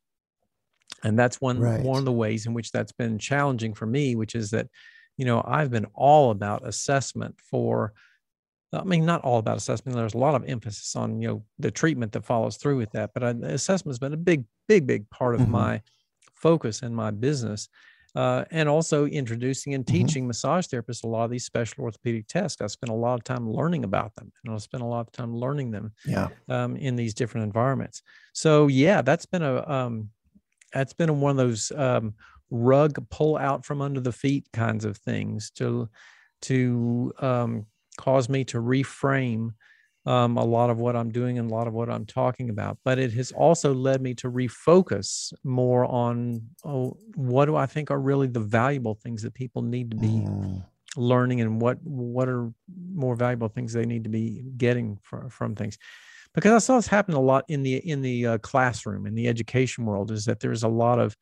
And 1.04 1.20
that's 1.20 1.42
one 1.42 1.74
one 1.78 2.00
of 2.00 2.06
the 2.06 2.12
ways 2.12 2.46
in 2.46 2.54
which 2.54 2.72
that's 2.72 2.92
been 2.92 3.20
challenging 3.20 3.74
for 3.74 3.86
me, 3.86 4.16
which 4.16 4.36
is 4.36 4.52
that, 4.52 4.70
you 5.18 5.26
know, 5.26 5.44
I've 5.46 5.72
been 5.72 5.86
all 5.94 6.32
about 6.32 6.68
assessment 6.68 7.40
for 7.42 7.94
I 8.74 8.84
mean, 8.84 9.06
not 9.06 9.22
all 9.24 9.40
about 9.40 9.58
assessment. 9.58 9.96
There's 9.96 10.16
a 10.16 10.18
lot 10.20 10.36
of 10.36 10.44
emphasis 10.50 10.96
on, 10.96 11.22
you 11.22 11.28
know, 11.30 11.46
the 11.60 11.72
treatment 11.72 12.12
that 12.14 12.26
follows 12.26 12.58
through 12.58 12.78
with 12.78 12.92
that. 12.92 13.12
But 13.14 13.24
assessment's 13.24 14.00
been 14.00 14.14
a 14.14 14.18
big, 14.18 14.46
big, 14.68 14.86
big 14.86 15.10
part 15.10 15.36
of 15.36 15.46
Mhm. 15.46 15.46
my 15.48 15.82
focus 16.36 16.82
in 16.82 16.94
my 16.94 17.12
business. 17.12 17.70
Uh, 18.16 18.46
and 18.50 18.70
also 18.70 19.06
introducing 19.06 19.74
and 19.74 19.86
Mhm. 19.88 20.16
teaching 20.16 20.26
massage 20.26 20.68
therapists 20.68 21.04
a 21.04 21.08
lot 21.08 21.26
of 21.26 21.32
these 21.32 21.46
special 21.46 21.84
orthopedic 21.84 22.28
tests. 22.28 22.62
I 22.62 22.68
spent 22.68 22.90
a 22.90 22.96
lot 22.96 23.16
of 23.16 23.26
time 23.26 23.50
learning 23.50 23.84
about 23.84 24.16
them, 24.16 24.32
and 24.44 24.54
I 24.54 24.58
spent 24.58 24.84
a 24.84 24.86
lot 24.86 25.02
of 25.02 25.12
time 25.12 25.36
learning 25.36 25.72
them 25.72 25.94
Yeah. 26.04 26.30
um, 26.50 26.78
in 26.78 26.96
these 26.96 27.14
different 27.14 27.46
environments. 27.46 28.04
So 28.34 28.68
yeah, 28.68 29.02
that's 29.02 29.26
been 29.26 29.44
a 29.44 29.68
um, 29.70 30.12
that's 30.74 30.94
been 30.94 31.20
one 31.20 31.32
of 31.32 31.38
those 31.38 31.72
um, 31.72 32.14
rug 32.50 33.04
pull 33.10 33.38
out 33.38 33.66
from 33.66 33.82
under 33.82 34.00
the 34.00 34.12
feet 34.12 34.48
kinds 34.54 34.86
of 34.86 34.98
things 34.98 35.52
to 35.52 35.90
to 36.42 37.14
um, 37.20 37.66
cause 37.98 38.30
me 38.30 38.44
to 38.46 38.58
reframe 38.58 39.52
um, 40.06 40.38
a 40.38 40.44
lot 40.44 40.70
of 40.70 40.78
what 40.78 40.96
I'm 40.96 41.12
doing 41.12 41.40
and 41.40 41.50
a 41.50 41.54
lot 41.54 41.68
of 41.68 41.74
what 41.74 41.90
I'm 41.90 42.06
talking 42.06 42.50
about. 42.50 42.78
But 42.84 43.00
it 43.00 43.12
has 43.14 43.32
also 43.32 43.74
led 43.74 44.02
me 44.02 44.14
to 44.16 44.30
refocus 44.30 45.34
more 45.44 45.86
on 45.86 46.42
oh, 46.64 46.98
what 47.16 47.46
do 47.46 47.56
I 47.56 47.66
think 47.66 47.90
are 47.90 48.00
really 48.00 48.28
the 48.28 48.40
valuable 48.40 48.96
things 48.96 49.24
that 49.24 49.34
people 49.34 49.62
need 49.62 49.92
to 49.92 49.98
be 49.98 50.08
mm. 50.08 50.64
learning 50.96 51.42
and 51.42 51.60
what 51.60 51.82
what 51.84 52.30
are 52.30 52.52
more 52.94 53.16
valuable 53.16 53.50
things 53.50 53.74
they 53.74 53.86
need 53.86 54.04
to 54.04 54.10
be 54.10 54.46
getting 54.58 55.00
from, 55.02 55.30
from 55.30 55.56
things. 55.56 55.78
Because 56.36 56.52
I 56.54 56.58
saw 56.60 56.76
this 56.76 56.88
happen 56.88 57.16
a 57.16 57.20
lot 57.20 57.46
in 57.48 57.64
the 57.64 57.78
in 57.78 58.02
the 58.02 58.28
uh, 58.28 58.38
classroom 58.40 59.08
in 59.08 59.16
the 59.16 59.28
education 59.28 59.86
world 59.86 60.12
is 60.12 60.26
that 60.26 60.40
there's 60.40 60.64
a 60.64 60.68
lot 60.68 61.00
of 61.00 61.16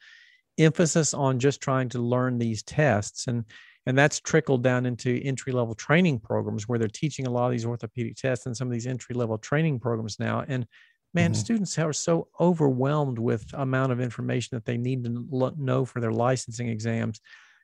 emphasis 0.58 1.14
on 1.14 1.40
just 1.40 1.62
trying 1.62 1.90
to 1.90 2.00
learn 2.00 2.38
these 2.38 2.64
tests 2.64 3.28
and 3.28 3.46
and 3.86 3.98
that's 3.98 4.20
trickled 4.20 4.64
down 4.64 4.86
into 4.86 5.20
entry 5.24 5.52
level 5.52 5.74
training 5.74 6.20
programs 6.20 6.68
where 6.68 6.80
they're 6.80 6.88
teaching 6.88 7.28
a 7.28 7.30
lot 7.30 7.48
of 7.48 7.52
these 7.52 7.66
orthopedic 7.66 8.16
tests 8.16 8.46
and 8.46 8.56
some 8.56 8.68
of 8.68 8.72
these 8.72 8.88
entry 8.88 9.16
level 9.16 9.38
training 9.38 9.80
programs 9.80 10.20
now 10.20 10.44
and 10.48 10.68
man 11.14 11.32
mm-hmm. 11.32 11.40
students 11.40 11.78
are 11.80 11.94
so 11.94 12.28
overwhelmed 12.40 13.18
with 13.18 13.46
amount 13.54 13.92
of 13.92 14.00
information 14.00 14.56
that 14.56 14.66
they 14.66 14.78
need 14.78 15.04
to 15.04 15.54
know 15.58 15.86
for 15.86 16.00
their 16.00 16.12
licensing 16.12 16.70
exams 16.70 17.20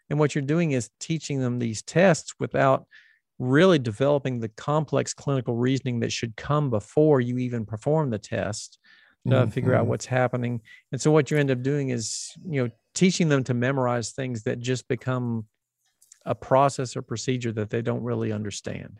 and 0.09 0.17
what 0.17 0.33
you're 0.33 0.41
doing 0.41 0.71
is 0.71 0.89
teaching 0.99 1.39
them 1.39 1.59
these 1.59 1.83
tests 1.83 2.33
without 2.39 2.85
really 3.39 3.79
developing 3.79 4.39
the 4.39 4.49
complex 4.49 5.13
clinical 5.13 5.55
reasoning 5.55 6.01
that 6.01 6.11
should 6.11 6.35
come 6.35 6.69
before 6.69 7.21
you 7.21 7.37
even 7.37 7.65
perform 7.65 8.09
the 8.09 8.19
test 8.19 8.77
to 9.27 9.33
mm-hmm. 9.33 9.49
figure 9.49 9.73
out 9.73 9.81
mm-hmm. 9.81 9.89
what's 9.89 10.05
happening 10.05 10.61
and 10.91 11.01
so 11.01 11.11
what 11.11 11.31
you 11.31 11.37
end 11.37 11.51
up 11.51 11.61
doing 11.61 11.89
is 11.89 12.31
you 12.45 12.63
know 12.63 12.69
teaching 12.93 13.29
them 13.29 13.43
to 13.43 13.53
memorize 13.53 14.11
things 14.11 14.43
that 14.43 14.59
just 14.59 14.87
become 14.87 15.45
a 16.25 16.35
process 16.35 16.95
or 16.95 17.01
procedure 17.01 17.51
that 17.51 17.69
they 17.69 17.81
don't 17.81 18.03
really 18.03 18.31
understand. 18.31 18.99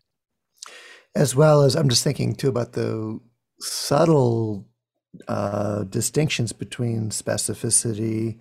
As 1.16 1.36
well 1.36 1.64
as, 1.64 1.76
I'm 1.76 1.90
just 1.90 2.04
thinking 2.04 2.36
too 2.36 2.50
about 2.50 2.74
the 2.74 3.20
subtle 3.60 4.68
uh, 5.28 5.84
distinctions 5.84 6.54
between 6.54 7.10
specificity, 7.10 8.40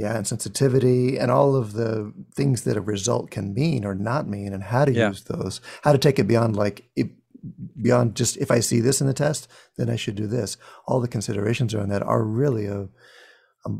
yeah, 0.00 0.16
and 0.16 0.26
sensitivity, 0.26 1.18
and 1.18 1.30
all 1.30 1.56
of 1.56 1.72
the 1.72 2.12
things 2.34 2.64
that 2.64 2.76
a 2.76 2.80
result 2.80 3.30
can 3.30 3.54
mean 3.54 3.84
or 3.84 3.94
not 3.94 4.28
mean, 4.28 4.52
and 4.52 4.64
how 4.64 4.84
to 4.84 4.92
yeah. 4.92 5.08
use 5.08 5.24
those, 5.24 5.60
how 5.82 5.92
to 5.92 5.98
take 5.98 6.18
it 6.18 6.28
beyond 6.28 6.56
like 6.56 6.88
it, 6.96 7.10
beyond 7.80 8.16
just 8.16 8.36
if 8.38 8.50
I 8.50 8.60
see 8.60 8.80
this 8.80 9.00
in 9.00 9.06
the 9.06 9.14
test, 9.14 9.48
then 9.76 9.88
I 9.88 9.96
should 9.96 10.16
do 10.16 10.26
this. 10.26 10.56
All 10.86 11.00
the 11.00 11.08
considerations 11.08 11.74
around 11.74 11.90
that 11.90 12.02
are 12.02 12.24
really 12.24 12.66
a 12.66 12.88
a, 13.66 13.70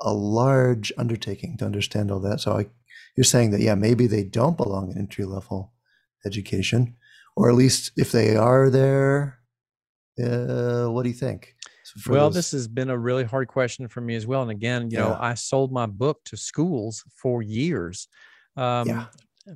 a, 0.00 0.14
large 0.14 0.90
undertaking 0.96 1.58
to 1.58 1.66
understand 1.66 2.10
all 2.10 2.20
that. 2.20 2.40
So 2.40 2.56
I 2.56 2.66
you're 3.16 3.24
saying 3.24 3.50
that 3.50 3.60
yeah 3.60 3.74
maybe 3.74 4.06
they 4.06 4.24
don't 4.24 4.56
belong 4.56 4.90
in 4.90 4.98
entry 4.98 5.24
level 5.24 5.72
education 6.24 6.96
or 7.36 7.48
at 7.48 7.56
least 7.56 7.92
if 7.96 8.12
they 8.12 8.36
are 8.36 8.70
there 8.70 9.40
uh, 10.22 10.86
what 10.86 11.02
do 11.02 11.08
you 11.08 11.14
think 11.14 11.53
well 12.08 12.28
those... 12.28 12.34
this 12.34 12.50
has 12.52 12.68
been 12.68 12.90
a 12.90 12.98
really 12.98 13.24
hard 13.24 13.48
question 13.48 13.88
for 13.88 14.00
me 14.00 14.14
as 14.14 14.26
well 14.26 14.42
and 14.42 14.50
again 14.50 14.90
you 14.90 14.98
yeah. 14.98 15.04
know 15.04 15.16
i 15.20 15.34
sold 15.34 15.72
my 15.72 15.86
book 15.86 16.20
to 16.24 16.36
schools 16.36 17.04
for 17.14 17.42
years 17.42 18.08
um, 18.56 18.88
yeah. 18.88 19.04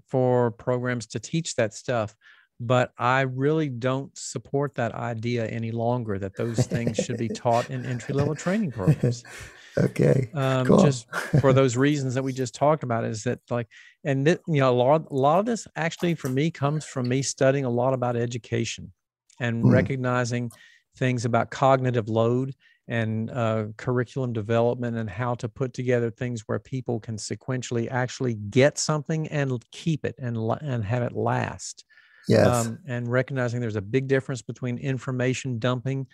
for 0.06 0.50
programs 0.52 1.06
to 1.06 1.18
teach 1.18 1.54
that 1.56 1.74
stuff 1.74 2.14
but 2.60 2.92
i 2.98 3.20
really 3.20 3.68
don't 3.68 4.16
support 4.16 4.74
that 4.74 4.94
idea 4.94 5.46
any 5.46 5.70
longer 5.70 6.18
that 6.18 6.36
those 6.36 6.66
things 6.66 6.96
should 6.96 7.18
be 7.18 7.28
taught 7.28 7.70
in 7.70 7.84
entry 7.86 8.14
level 8.14 8.34
training 8.34 8.70
programs 8.70 9.24
Okay. 9.78 10.28
Um, 10.34 10.66
cool. 10.66 10.82
Just 10.82 11.06
for 11.40 11.52
those 11.52 11.76
reasons 11.86 12.14
that 12.14 12.22
we 12.22 12.32
just 12.32 12.54
talked 12.54 12.82
about 12.82 13.04
is 13.04 13.22
that 13.24 13.40
like, 13.50 13.68
and 14.04 14.26
th- 14.26 14.40
you 14.46 14.60
know, 14.60 14.70
a 14.70 14.74
lot, 14.74 15.06
a 15.10 15.14
lot 15.14 15.38
of 15.38 15.46
this 15.46 15.66
actually 15.76 16.14
for 16.14 16.28
me 16.28 16.50
comes 16.50 16.84
from 16.84 17.08
me 17.08 17.22
studying 17.22 17.64
a 17.64 17.70
lot 17.70 17.94
about 17.94 18.16
education 18.16 18.92
and 19.40 19.62
mm. 19.62 19.72
recognizing 19.72 20.50
things 20.98 21.24
about 21.24 21.50
cognitive 21.50 22.08
load 22.08 22.54
and 22.88 23.30
uh, 23.30 23.66
curriculum 23.76 24.32
development 24.32 24.96
and 24.96 25.08
how 25.08 25.34
to 25.34 25.48
put 25.48 25.74
together 25.74 26.10
things 26.10 26.42
where 26.46 26.58
people 26.58 26.98
can 26.98 27.16
sequentially 27.16 27.90
actually 27.90 28.34
get 28.34 28.78
something 28.78 29.28
and 29.28 29.62
keep 29.70 30.04
it 30.04 30.14
and 30.18 30.36
and 30.62 30.84
have 30.84 31.02
it 31.02 31.12
last. 31.12 31.84
Yes. 32.28 32.66
Um, 32.66 32.78
and 32.86 33.10
recognizing 33.10 33.60
there's 33.60 33.76
a 33.76 33.82
big 33.82 34.06
difference 34.06 34.42
between 34.42 34.78
information 34.78 35.58
dumping 35.58 36.06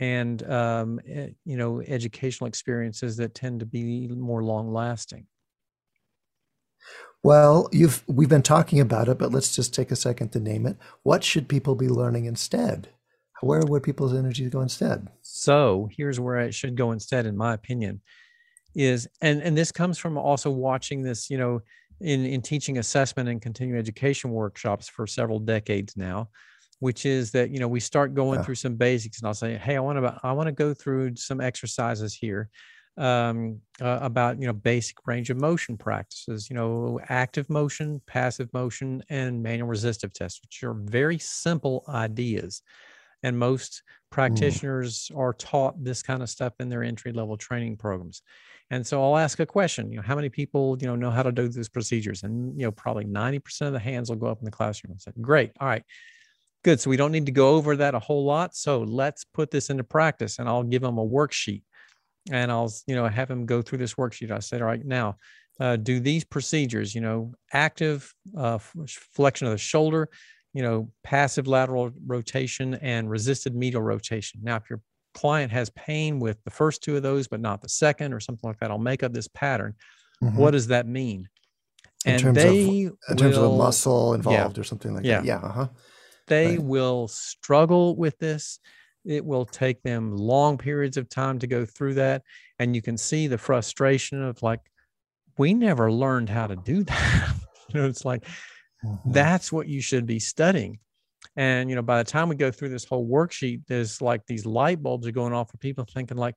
and 0.00 0.42
um, 0.50 0.98
you 1.44 1.56
know 1.56 1.80
educational 1.82 2.48
experiences 2.48 3.16
that 3.18 3.34
tend 3.34 3.60
to 3.60 3.66
be 3.66 4.08
more 4.08 4.42
long 4.42 4.72
lasting 4.72 5.26
well 7.22 7.68
you've 7.70 8.02
we've 8.08 8.28
been 8.28 8.42
talking 8.42 8.80
about 8.80 9.08
it 9.08 9.18
but 9.18 9.30
let's 9.30 9.54
just 9.54 9.74
take 9.74 9.90
a 9.90 9.96
second 9.96 10.30
to 10.30 10.40
name 10.40 10.66
it 10.66 10.76
what 11.02 11.22
should 11.22 11.48
people 11.48 11.74
be 11.74 11.88
learning 11.88 12.24
instead 12.24 12.88
where 13.42 13.60
would 13.66 13.82
people's 13.82 14.14
energy 14.14 14.48
go 14.48 14.60
instead 14.60 15.08
so 15.22 15.88
here's 15.96 16.20
where 16.20 16.38
it 16.38 16.54
should 16.54 16.76
go 16.76 16.92
instead 16.92 17.26
in 17.26 17.36
my 17.36 17.54
opinion 17.54 18.00
is 18.74 19.08
and 19.20 19.42
and 19.42 19.56
this 19.56 19.72
comes 19.72 19.98
from 19.98 20.16
also 20.16 20.50
watching 20.50 21.02
this 21.02 21.30
you 21.30 21.38
know 21.38 21.60
in 22.00 22.24
in 22.24 22.40
teaching 22.40 22.78
assessment 22.78 23.28
and 23.28 23.42
continuing 23.42 23.78
education 23.78 24.30
workshops 24.30 24.88
for 24.88 25.06
several 25.06 25.38
decades 25.38 25.96
now 25.96 26.28
which 26.78 27.04
is 27.04 27.30
that 27.30 27.50
you 27.50 27.58
know 27.58 27.68
we 27.68 27.80
start 27.80 28.14
going 28.14 28.38
yeah. 28.38 28.44
through 28.44 28.54
some 28.54 28.74
basics 28.74 29.18
and 29.18 29.26
i'll 29.26 29.34
say 29.34 29.56
hey 29.56 29.76
i 29.76 29.80
want 29.80 29.98
to 29.98 30.20
i 30.22 30.32
want 30.32 30.46
to 30.46 30.52
go 30.52 30.72
through 30.74 31.14
some 31.16 31.40
exercises 31.40 32.14
here 32.14 32.48
um, 32.98 33.60
uh, 33.80 33.98
about 34.02 34.38
you 34.40 34.46
know 34.46 34.52
basic 34.52 34.96
range 35.06 35.30
of 35.30 35.40
motion 35.40 35.76
practices 35.76 36.50
you 36.50 36.56
know 36.56 37.00
active 37.08 37.48
motion 37.48 38.00
passive 38.06 38.52
motion 38.52 39.02
and 39.08 39.42
manual 39.42 39.68
resistive 39.68 40.12
tests 40.12 40.40
which 40.42 40.62
are 40.62 40.74
very 40.74 41.18
simple 41.18 41.84
ideas 41.88 42.62
and 43.22 43.38
most 43.38 43.82
mm. 43.82 44.14
practitioners 44.14 45.10
mm. 45.12 45.18
are 45.18 45.32
taught 45.32 45.82
this 45.82 46.02
kind 46.02 46.22
of 46.22 46.28
stuff 46.28 46.52
in 46.60 46.68
their 46.68 46.82
entry 46.82 47.12
level 47.12 47.36
training 47.36 47.76
programs 47.76 48.22
and 48.70 48.86
so 48.86 49.02
i'll 49.02 49.16
ask 49.16 49.40
a 49.40 49.46
question 49.46 49.90
you 49.90 49.96
know 49.96 50.02
how 50.02 50.16
many 50.16 50.28
people 50.28 50.76
you 50.80 50.86
know 50.86 50.96
know 50.96 51.10
how 51.10 51.22
to 51.22 51.32
do 51.32 51.48
these 51.48 51.68
procedures 51.68 52.22
and 52.22 52.58
you 52.58 52.66
know 52.66 52.72
probably 52.72 53.04
90% 53.04 53.62
of 53.62 53.72
the 53.72 53.78
hands 53.78 54.08
will 54.08 54.16
go 54.16 54.26
up 54.26 54.38
in 54.38 54.44
the 54.44 54.50
classroom 54.50 54.92
and 54.92 55.00
say 55.00 55.12
great 55.20 55.52
all 55.60 55.68
right 55.68 55.84
Good. 56.62 56.80
So 56.80 56.90
we 56.90 56.98
don't 56.98 57.12
need 57.12 57.26
to 57.26 57.32
go 57.32 57.54
over 57.54 57.76
that 57.76 57.94
a 57.94 57.98
whole 57.98 58.24
lot. 58.24 58.54
So 58.54 58.82
let's 58.82 59.24
put 59.24 59.50
this 59.50 59.70
into 59.70 59.82
practice 59.82 60.38
and 60.38 60.48
I'll 60.48 60.62
give 60.62 60.82
them 60.82 60.98
a 60.98 61.06
worksheet 61.06 61.62
and 62.30 62.52
I'll, 62.52 62.70
you 62.86 62.94
know, 62.94 63.08
have 63.08 63.28
them 63.28 63.46
go 63.46 63.62
through 63.62 63.78
this 63.78 63.94
worksheet. 63.94 64.30
I 64.30 64.40
said, 64.40 64.60
all 64.60 64.68
right, 64.68 64.84
now 64.84 65.16
uh, 65.58 65.76
do 65.76 66.00
these 66.00 66.24
procedures, 66.24 66.94
you 66.94 67.00
know, 67.00 67.32
active 67.52 68.12
uh, 68.36 68.58
flexion 69.14 69.46
of 69.46 69.52
the 69.52 69.58
shoulder, 69.58 70.10
you 70.52 70.62
know, 70.62 70.90
passive 71.02 71.46
lateral 71.46 71.90
rotation 72.06 72.74
and 72.74 73.08
resisted 73.08 73.54
medial 73.54 73.82
rotation. 73.82 74.40
Now, 74.42 74.56
if 74.56 74.68
your 74.68 74.80
client 75.14 75.52
has 75.52 75.70
pain 75.70 76.18
with 76.18 76.42
the 76.44 76.50
first 76.50 76.82
two 76.82 76.96
of 76.96 77.02
those, 77.02 77.28
but 77.28 77.40
not 77.40 77.62
the 77.62 77.68
second 77.68 78.12
or 78.12 78.20
something 78.20 78.48
like 78.48 78.58
that, 78.60 78.70
I'll 78.70 78.78
make 78.78 79.02
up 79.02 79.12
this 79.12 79.28
pattern. 79.28 79.74
Mm-hmm. 80.22 80.36
What 80.36 80.52
does 80.52 80.68
that 80.68 80.86
mean? 80.86 81.28
In 82.04 82.12
and 82.12 82.22
terms 82.22 82.36
they 82.36 82.84
of, 82.84 82.92
in 83.10 83.16
terms 83.16 83.36
of 83.36 83.44
of 83.44 83.58
muscle 83.58 84.14
involved 84.14 84.56
yeah, 84.56 84.60
or 84.60 84.64
something 84.64 84.94
like 84.94 85.04
yeah. 85.04 85.20
that. 85.20 85.26
Yeah. 85.26 85.36
Uh-huh. 85.36 85.68
They 86.26 86.56
right. 86.56 86.62
will 86.62 87.08
struggle 87.08 87.96
with 87.96 88.18
this. 88.18 88.58
It 89.04 89.24
will 89.24 89.44
take 89.44 89.82
them 89.82 90.16
long 90.16 90.58
periods 90.58 90.96
of 90.96 91.08
time 91.08 91.38
to 91.40 91.46
go 91.46 91.64
through 91.64 91.94
that. 91.94 92.22
And 92.58 92.74
you 92.74 92.82
can 92.82 92.96
see 92.96 93.26
the 93.26 93.38
frustration 93.38 94.22
of 94.22 94.42
like, 94.42 94.60
we 95.38 95.54
never 95.54 95.90
learned 95.90 96.28
how 96.28 96.46
to 96.46 96.56
do 96.56 96.84
that. 96.84 97.34
you 97.74 97.80
know, 97.80 97.86
it's 97.86 98.04
like, 98.04 98.24
mm-hmm. 98.84 99.12
that's 99.12 99.52
what 99.52 99.68
you 99.68 99.80
should 99.80 100.06
be 100.06 100.18
studying. 100.18 100.78
And, 101.36 101.70
you 101.70 101.76
know, 101.76 101.82
by 101.82 101.98
the 101.98 102.10
time 102.10 102.28
we 102.28 102.34
go 102.34 102.50
through 102.50 102.70
this 102.70 102.84
whole 102.84 103.08
worksheet, 103.08 103.62
there's 103.68 104.00
like 104.00 104.26
these 104.26 104.46
light 104.46 104.82
bulbs 104.82 105.06
are 105.06 105.12
going 105.12 105.32
off 105.32 105.50
for 105.50 105.58
people 105.58 105.84
thinking, 105.84 106.16
like, 106.16 106.34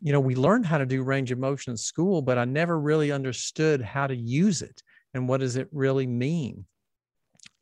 you 0.00 0.12
know, 0.12 0.20
we 0.20 0.34
learned 0.34 0.66
how 0.66 0.78
to 0.78 0.86
do 0.86 1.02
range 1.02 1.30
of 1.30 1.38
motion 1.38 1.70
in 1.72 1.76
school, 1.76 2.20
but 2.20 2.36
I 2.36 2.44
never 2.44 2.78
really 2.78 3.10
understood 3.10 3.80
how 3.80 4.06
to 4.06 4.14
use 4.14 4.60
it 4.60 4.82
and 5.14 5.28
what 5.28 5.40
does 5.40 5.56
it 5.56 5.68
really 5.72 6.06
mean. 6.06 6.66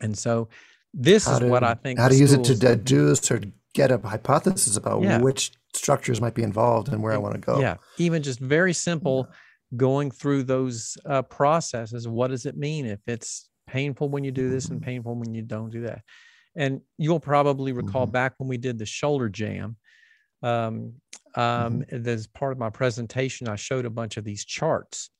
And 0.00 0.16
so 0.16 0.48
this 0.92 1.26
how 1.26 1.34
is 1.34 1.38
to, 1.40 1.46
what 1.46 1.62
I 1.62 1.74
think. 1.74 1.98
How 1.98 2.08
to 2.08 2.16
use 2.16 2.32
it 2.32 2.42
to 2.44 2.54
deduce 2.56 3.30
or 3.30 3.40
get 3.74 3.90
a 3.90 3.98
hypothesis 3.98 4.76
about 4.76 5.02
yeah. 5.02 5.18
which 5.18 5.52
structures 5.74 6.20
might 6.20 6.34
be 6.34 6.42
involved 6.42 6.88
and 6.88 7.02
where 7.02 7.12
I 7.12 7.18
want 7.18 7.34
to 7.34 7.40
go. 7.40 7.60
Yeah, 7.60 7.76
even 7.98 8.22
just 8.22 8.40
very 8.40 8.72
simple 8.72 9.28
going 9.76 10.10
through 10.10 10.42
those 10.42 10.98
uh, 11.06 11.22
processes. 11.22 12.08
What 12.08 12.28
does 12.28 12.44
it 12.44 12.56
mean 12.56 12.86
if 12.86 13.00
it's 13.06 13.48
painful 13.72 14.08
when 14.08 14.24
you 14.24 14.30
do 14.30 14.50
this 14.50 14.68
and 14.68 14.80
mm-hmm. 14.80 14.90
painful 14.90 15.14
when 15.14 15.34
you 15.34 15.42
don't 15.42 15.70
do 15.70 15.82
that? 15.82 16.02
And 16.54 16.82
you'll 16.98 17.20
probably 17.20 17.72
recall 17.72 18.04
mm-hmm. 18.04 18.12
back 18.12 18.34
when 18.36 18.48
we 18.48 18.58
did 18.58 18.78
the 18.78 18.86
shoulder 18.86 19.28
jam. 19.28 19.76
Um, 20.42 20.94
um, 21.34 21.82
mm-hmm. 21.82 22.08
As 22.08 22.26
part 22.26 22.52
of 22.52 22.58
my 22.58 22.68
presentation, 22.68 23.48
I 23.48 23.56
showed 23.56 23.86
a 23.86 23.90
bunch 23.90 24.18
of 24.18 24.24
these 24.24 24.44
charts 24.44 25.10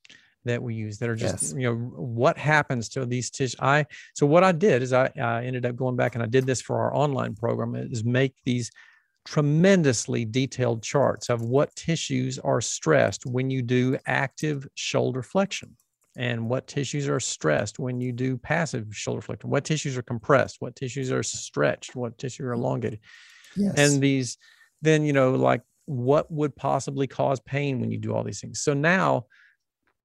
that 0.45 0.61
we 0.61 0.75
use 0.75 0.97
that 0.99 1.09
are 1.09 1.15
just 1.15 1.43
yes. 1.43 1.53
you 1.57 1.63
know 1.63 1.75
what 1.75 2.37
happens 2.37 2.89
to 2.89 3.05
these 3.05 3.29
tissues 3.29 3.55
i 3.61 3.85
so 4.13 4.25
what 4.25 4.43
i 4.43 4.51
did 4.51 4.81
is 4.81 4.91
I, 4.93 5.09
I 5.17 5.45
ended 5.45 5.65
up 5.65 5.75
going 5.75 5.95
back 5.95 6.15
and 6.15 6.23
i 6.23 6.25
did 6.25 6.45
this 6.45 6.61
for 6.61 6.79
our 6.79 6.93
online 6.93 7.33
program 7.35 7.75
is 7.75 8.03
make 8.03 8.35
these 8.43 8.69
tremendously 9.25 10.25
detailed 10.25 10.83
charts 10.83 11.29
of 11.29 11.43
what 11.43 11.73
tissues 11.75 12.39
are 12.39 12.59
stressed 12.59 13.25
when 13.25 13.49
you 13.49 13.61
do 13.61 13.97
active 14.05 14.67
shoulder 14.75 15.23
flexion 15.23 15.77
and 16.15 16.49
what 16.49 16.67
tissues 16.67 17.07
are 17.07 17.19
stressed 17.19 17.79
when 17.79 17.99
you 17.99 18.11
do 18.11 18.37
passive 18.37 18.87
shoulder 18.91 19.21
flexion? 19.21 19.49
What 19.49 19.65
tissues 19.65 19.97
are 19.97 20.03
compressed? 20.03 20.57
What 20.59 20.75
tissues 20.75 21.11
are 21.11 21.23
stretched? 21.23 21.95
What 21.95 22.17
tissues 22.17 22.45
are 22.45 22.51
mm-hmm. 22.51 22.63
elongated? 22.63 22.99
Yes. 23.55 23.75
and 23.77 24.01
these 24.01 24.39
then 24.81 25.05
you 25.05 25.13
know 25.13 25.35
like 25.35 25.61
what 25.85 26.31
would 26.31 26.55
possibly 26.55 27.05
cause 27.05 27.39
pain 27.41 27.79
when 27.79 27.91
you 27.91 27.97
do 27.97 28.13
all 28.13 28.23
these 28.23 28.41
things? 28.41 28.61
So 28.61 28.73
now 28.73 29.25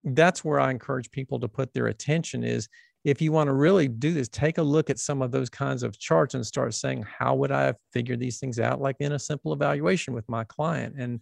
that's 0.05 0.45
where 0.45 0.61
i 0.61 0.71
encourage 0.71 1.11
people 1.11 1.41
to 1.41 1.49
put 1.49 1.75
their 1.75 1.89
attention 1.89 2.45
is 2.45 2.69
if 3.05 3.23
you 3.23 3.33
want 3.33 3.49
to 3.49 3.53
really 3.53 3.89
do 3.89 4.13
this, 4.13 4.29
take 4.29 4.59
a 4.59 4.63
look 4.63 4.91
at 4.91 4.99
some 4.99 5.23
of 5.23 5.31
those 5.31 5.49
kinds 5.49 5.83
of 5.83 5.99
charts 5.99 6.35
and 6.35 6.45
start 6.45 6.75
saying, 6.75 7.05
how 7.05 7.35
would 7.37 7.53
I 7.53 7.75
figure 7.93 8.17
these 8.17 8.39
things 8.39 8.59
out, 8.59 8.81
like 8.81 8.97
in 9.01 9.13
a 9.13 9.19
simple 9.19 9.53
evaluation 9.53 10.15
with 10.15 10.29
my 10.29 10.45
client, 10.45 10.97
and 10.99 11.21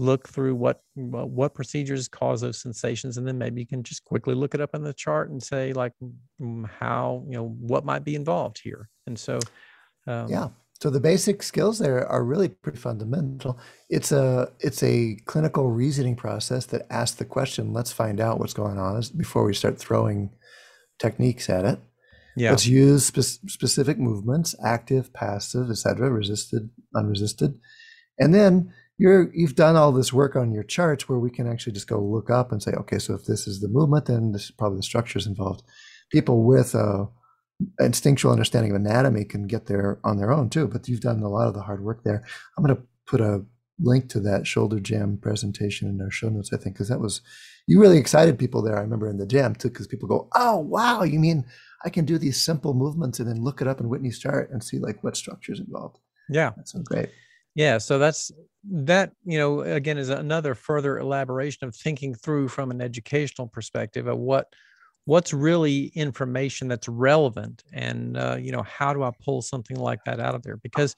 look 0.00 0.26
through 0.28 0.54
what 0.54 0.80
what 0.94 1.54
procedures 1.54 2.08
cause 2.08 2.40
those 2.40 2.60
sensations, 2.60 3.18
and 3.18 3.26
then 3.26 3.36
maybe 3.36 3.60
you 3.60 3.66
can 3.66 3.82
just 3.82 4.04
quickly 4.04 4.34
look 4.34 4.54
it 4.54 4.60
up 4.60 4.74
in 4.74 4.82
the 4.82 4.94
chart 4.94 5.30
and 5.30 5.42
say, 5.42 5.72
like, 5.72 5.92
mm, 6.40 6.68
how 6.80 7.24
you 7.28 7.36
know 7.36 7.48
what 7.60 7.84
might 7.84 8.04
be 8.04 8.14
involved 8.14 8.60
here. 8.62 8.88
And 9.06 9.18
so, 9.18 9.38
um, 10.06 10.28
yeah. 10.28 10.48
So 10.80 10.88
the 10.88 11.00
basic 11.00 11.42
skills 11.42 11.78
there 11.78 12.08
are 12.08 12.24
really 12.24 12.48
pretty 12.48 12.78
fundamental. 12.78 13.58
It's 13.90 14.12
a 14.12 14.50
it's 14.60 14.82
a 14.82 15.16
clinical 15.26 15.70
reasoning 15.70 16.16
process 16.16 16.64
that 16.66 16.86
asks 16.90 17.18
the 17.18 17.26
question, 17.26 17.74
let's 17.74 17.92
find 17.92 18.18
out 18.18 18.38
what's 18.38 18.54
going 18.54 18.78
on 18.78 19.02
before 19.16 19.44
we 19.44 19.52
start 19.52 19.78
throwing 19.78 20.30
techniques 20.98 21.50
at 21.50 21.66
it. 21.66 21.78
Yeah. 22.36 22.50
Let's 22.50 22.66
use 22.66 23.06
spe- 23.06 23.48
specific 23.50 23.98
movements, 23.98 24.54
active, 24.64 25.12
passive, 25.12 25.68
etc., 25.68 26.08
resisted, 26.08 26.70
unresisted. 26.96 27.58
And 28.18 28.32
then 28.32 28.72
you're 29.00 29.30
you've 29.32 29.54
done 29.54 29.76
all 29.76 29.92
this 29.92 30.12
work 30.12 30.36
on 30.36 30.52
your 30.52 30.62
charts 30.62 31.08
where 31.08 31.18
we 31.18 31.30
can 31.30 31.50
actually 31.50 31.72
just 31.72 31.88
go 31.88 31.98
look 31.98 32.28
up 32.28 32.52
and 32.52 32.62
say, 32.62 32.72
okay, 32.72 32.98
so 32.98 33.14
if 33.14 33.24
this 33.24 33.46
is 33.46 33.60
the 33.60 33.68
movement, 33.68 34.04
then 34.04 34.32
this 34.32 34.44
is 34.44 34.50
probably 34.50 34.76
the 34.76 34.82
structures 34.82 35.26
involved. 35.26 35.62
People 36.12 36.44
with 36.44 36.74
a 36.74 37.08
instinctual 37.78 38.30
understanding 38.30 38.72
of 38.72 38.76
anatomy 38.76 39.24
can 39.24 39.46
get 39.46 39.66
there 39.66 39.98
on 40.04 40.18
their 40.18 40.30
own 40.30 40.50
too, 40.50 40.68
but 40.68 40.86
you've 40.86 41.00
done 41.00 41.22
a 41.22 41.30
lot 41.30 41.48
of 41.48 41.54
the 41.54 41.62
hard 41.62 41.82
work 41.82 42.04
there. 42.04 42.22
I'm 42.58 42.64
going 42.64 42.76
to 42.76 42.82
put 43.06 43.22
a 43.22 43.42
link 43.82 44.10
to 44.10 44.20
that 44.20 44.46
shoulder 44.46 44.78
jam 44.78 45.16
presentation 45.16 45.88
in 45.88 45.98
our 46.02 46.10
show 46.10 46.28
notes, 46.28 46.50
I 46.52 46.58
think, 46.58 46.74
because 46.74 46.88
that 46.88 47.00
was 47.00 47.22
you 47.66 47.80
really 47.80 47.96
excited 47.96 48.38
people 48.38 48.60
there. 48.60 48.76
I 48.76 48.82
remember 48.82 49.08
in 49.08 49.16
the 49.16 49.26
jam 49.26 49.54
too, 49.54 49.70
because 49.70 49.86
people 49.86 50.08
go, 50.08 50.28
"Oh 50.34 50.58
wow, 50.58 51.04
you 51.04 51.18
mean 51.18 51.46
I 51.86 51.88
can 51.88 52.04
do 52.04 52.18
these 52.18 52.44
simple 52.44 52.74
movements 52.74 53.18
and 53.18 53.26
then 53.26 53.42
look 53.42 53.62
it 53.62 53.68
up 53.68 53.80
in 53.80 53.88
Whitney's 53.88 54.18
chart 54.18 54.50
and 54.50 54.62
see 54.62 54.78
like 54.78 55.02
what 55.02 55.16
structures 55.16 55.58
involved." 55.58 55.96
Yeah, 56.28 56.50
that's 56.54 56.72
so 56.72 56.82
great. 56.82 57.08
Yeah, 57.54 57.78
so 57.78 57.98
that's 57.98 58.30
that. 58.70 59.12
You 59.24 59.38
know, 59.38 59.60
again, 59.60 59.98
is 59.98 60.08
another 60.08 60.54
further 60.54 60.98
elaboration 60.98 61.66
of 61.66 61.74
thinking 61.74 62.14
through 62.14 62.48
from 62.48 62.70
an 62.70 62.80
educational 62.80 63.48
perspective 63.48 64.06
of 64.06 64.18
what 64.18 64.52
what's 65.04 65.32
really 65.32 65.86
information 65.94 66.68
that's 66.68 66.88
relevant 66.88 67.64
and 67.72 68.16
uh, 68.16 68.36
you 68.38 68.52
know 68.52 68.62
how 68.62 68.92
do 68.92 69.02
i 69.02 69.10
pull 69.24 69.42
something 69.42 69.76
like 69.76 69.98
that 70.04 70.20
out 70.20 70.34
of 70.34 70.42
there 70.42 70.56
because 70.58 70.94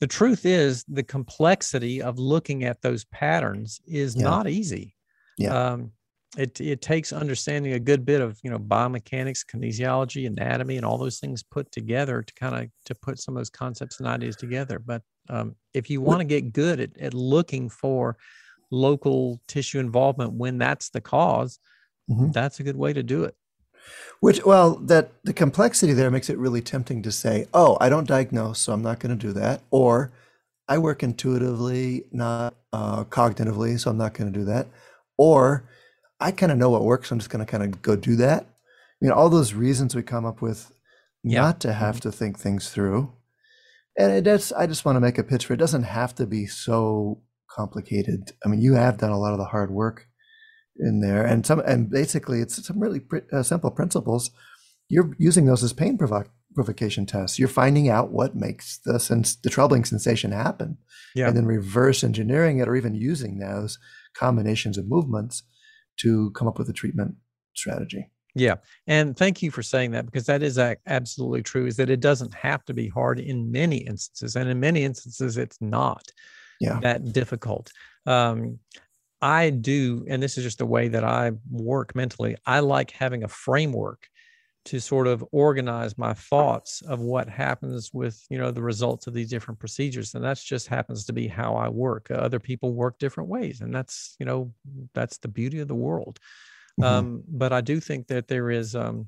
the 0.00 0.06
truth 0.06 0.44
is 0.44 0.84
the 0.86 1.02
complexity 1.02 2.02
of 2.02 2.18
looking 2.18 2.64
at 2.64 2.82
those 2.82 3.04
patterns 3.06 3.80
is 3.86 4.14
yeah. 4.14 4.22
not 4.22 4.48
easy 4.48 4.94
yeah. 5.38 5.72
Um, 5.72 5.92
it, 6.38 6.60
it 6.60 6.82
takes 6.82 7.12
understanding 7.12 7.72
a 7.72 7.80
good 7.80 8.04
bit 8.04 8.20
of 8.20 8.38
you 8.42 8.50
know 8.50 8.58
biomechanics 8.58 9.44
kinesiology 9.44 10.26
anatomy 10.26 10.76
and 10.76 10.84
all 10.84 10.98
those 10.98 11.18
things 11.18 11.42
put 11.42 11.70
together 11.72 12.22
to 12.22 12.34
kind 12.34 12.54
of 12.54 12.70
to 12.84 12.94
put 12.94 13.18
some 13.18 13.36
of 13.36 13.40
those 13.40 13.50
concepts 13.50 13.98
and 13.98 14.08
ideas 14.08 14.36
together 14.36 14.78
but 14.78 15.02
um, 15.28 15.56
if 15.74 15.90
you 15.90 16.00
want 16.00 16.20
to 16.20 16.24
get 16.24 16.52
good 16.52 16.80
at, 16.80 16.96
at 16.98 17.14
looking 17.14 17.68
for 17.68 18.16
local 18.70 19.40
tissue 19.46 19.78
involvement 19.78 20.32
when 20.32 20.58
that's 20.58 20.90
the 20.90 21.00
because 21.00 21.58
mm-hmm. 22.10 22.30
that's 22.32 22.60
a 22.60 22.62
good 22.62 22.76
way 22.76 22.92
to 22.92 23.02
do 23.02 23.22
it 23.24 23.36
which 24.20 24.44
well 24.44 24.74
that 24.76 25.12
the 25.22 25.32
complexity 25.32 25.92
there 25.92 26.10
makes 26.10 26.28
it 26.28 26.36
really 26.36 26.60
tempting 26.60 27.00
to 27.00 27.12
say 27.12 27.46
oh 27.54 27.76
i 27.80 27.88
don't 27.88 28.08
diagnose 28.08 28.58
so 28.58 28.72
i'm 28.72 28.82
not 28.82 28.98
going 28.98 29.16
to 29.16 29.26
do 29.26 29.32
that 29.32 29.60
or 29.70 30.10
i 30.68 30.76
work 30.76 31.04
intuitively 31.04 32.04
not 32.10 32.54
uh, 32.72 33.04
cognitively 33.04 33.78
so 33.78 33.88
i'm 33.88 33.98
not 33.98 34.14
going 34.14 34.32
to 34.32 34.36
do 34.36 34.44
that 34.44 34.66
or 35.16 35.62
I 36.20 36.32
kind 36.32 36.52
of 36.52 36.58
know 36.58 36.70
what 36.70 36.84
works. 36.84 37.10
I'm 37.10 37.18
just 37.18 37.30
going 37.30 37.44
to 37.44 37.50
kind 37.50 37.62
of 37.62 37.82
go 37.82 37.96
do 37.96 38.16
that. 38.16 38.42
I 38.44 39.04
mean, 39.04 39.12
all 39.12 39.28
those 39.28 39.52
reasons 39.52 39.94
we 39.94 40.02
come 40.02 40.24
up 40.24 40.40
with 40.40 40.72
yeah. 41.22 41.42
not 41.42 41.60
to 41.60 41.72
have 41.72 41.96
mm-hmm. 41.96 42.10
to 42.10 42.12
think 42.12 42.38
things 42.38 42.70
through. 42.70 43.12
And 43.98 44.24
does, 44.24 44.52
I 44.52 44.66
just 44.66 44.84
want 44.84 44.96
to 44.96 45.00
make 45.00 45.18
a 45.18 45.24
pitch 45.24 45.46
for 45.46 45.54
it. 45.54 45.58
doesn't 45.58 45.84
have 45.84 46.14
to 46.16 46.26
be 46.26 46.46
so 46.46 47.22
complicated. 47.50 48.32
I 48.44 48.48
mean, 48.48 48.60
you 48.60 48.74
have 48.74 48.98
done 48.98 49.12
a 49.12 49.18
lot 49.18 49.32
of 49.32 49.38
the 49.38 49.46
hard 49.46 49.70
work 49.70 50.06
in 50.78 51.00
there, 51.00 51.24
and 51.24 51.46
some, 51.46 51.60
and 51.60 51.90
basically, 51.90 52.40
it's 52.40 52.66
some 52.66 52.78
really 52.78 53.00
uh, 53.32 53.42
simple 53.42 53.70
principles. 53.70 54.30
You're 54.88 55.14
using 55.18 55.46
those 55.46 55.64
as 55.64 55.72
pain 55.72 55.96
provo- 55.96 56.30
provocation 56.54 57.06
tests. 57.06 57.38
You're 57.38 57.48
finding 57.48 57.88
out 57.88 58.12
what 58.12 58.36
makes 58.36 58.78
the 58.84 59.00
sens- 59.00 59.40
the 59.42 59.48
troubling 59.48 59.86
sensation 59.86 60.32
happen, 60.32 60.76
yeah. 61.14 61.28
and 61.28 61.36
then 61.36 61.46
reverse 61.46 62.04
engineering 62.04 62.58
it, 62.58 62.68
or 62.68 62.76
even 62.76 62.94
using 62.94 63.38
those 63.38 63.78
combinations 64.14 64.76
of 64.76 64.86
movements 64.86 65.42
to 66.00 66.30
come 66.32 66.46
up 66.46 66.58
with 66.58 66.68
a 66.68 66.74
treatment 66.74 67.14
strategy. 67.54 68.10
Yeah. 68.36 68.56
And 68.86 69.16
thank 69.16 69.42
you 69.42 69.50
for 69.50 69.62
saying 69.62 69.92
that 69.92 70.04
because 70.04 70.26
that 70.26 70.42
is 70.42 70.58
absolutely 70.58 71.42
true 71.42 71.66
is 71.66 71.76
that 71.76 71.88
it 71.88 72.00
doesn't 72.00 72.34
have 72.34 72.66
to 72.66 72.74
be 72.74 72.86
hard 72.86 73.18
in 73.18 73.50
many 73.50 73.78
instances. 73.78 74.36
And 74.36 74.46
in 74.50 74.60
many 74.60 74.84
instances, 74.84 75.38
it's 75.38 75.56
not 75.62 76.12
yeah. 76.60 76.78
that 76.80 77.14
difficult. 77.14 77.72
Um, 78.04 78.58
I 79.22 79.48
do, 79.48 80.04
and 80.06 80.22
this 80.22 80.36
is 80.36 80.44
just 80.44 80.58
the 80.58 80.66
way 80.66 80.88
that 80.88 81.02
I 81.02 81.32
work 81.50 81.94
mentally. 81.94 82.36
I 82.44 82.60
like 82.60 82.90
having 82.90 83.24
a 83.24 83.28
framework 83.28 84.06
to 84.66 84.80
sort 84.80 85.06
of 85.06 85.24
organize 85.32 85.96
my 85.96 86.12
thoughts 86.12 86.82
of 86.82 87.00
what 87.00 87.30
happens 87.30 87.94
with 87.94 88.22
you 88.28 88.36
know 88.36 88.50
the 88.50 88.62
results 88.62 89.06
of 89.06 89.14
these 89.14 89.30
different 89.30 89.60
procedures 89.60 90.14
and 90.16 90.24
that's 90.24 90.42
just 90.42 90.66
happens 90.66 91.04
to 91.04 91.12
be 91.12 91.28
how 91.28 91.54
i 91.54 91.68
work 91.68 92.10
other 92.10 92.40
people 92.40 92.72
work 92.72 92.98
different 92.98 93.30
ways 93.30 93.60
and 93.60 93.72
that's 93.72 94.16
you 94.18 94.26
know 94.26 94.52
that's 94.92 95.18
the 95.18 95.28
beauty 95.28 95.60
of 95.60 95.68
the 95.68 95.74
world 95.74 96.18
mm-hmm. 96.80 96.84
um, 96.84 97.22
but 97.28 97.52
i 97.52 97.60
do 97.60 97.80
think 97.80 98.06
that 98.06 98.28
there 98.28 98.50
is 98.50 98.74
um, 98.74 99.06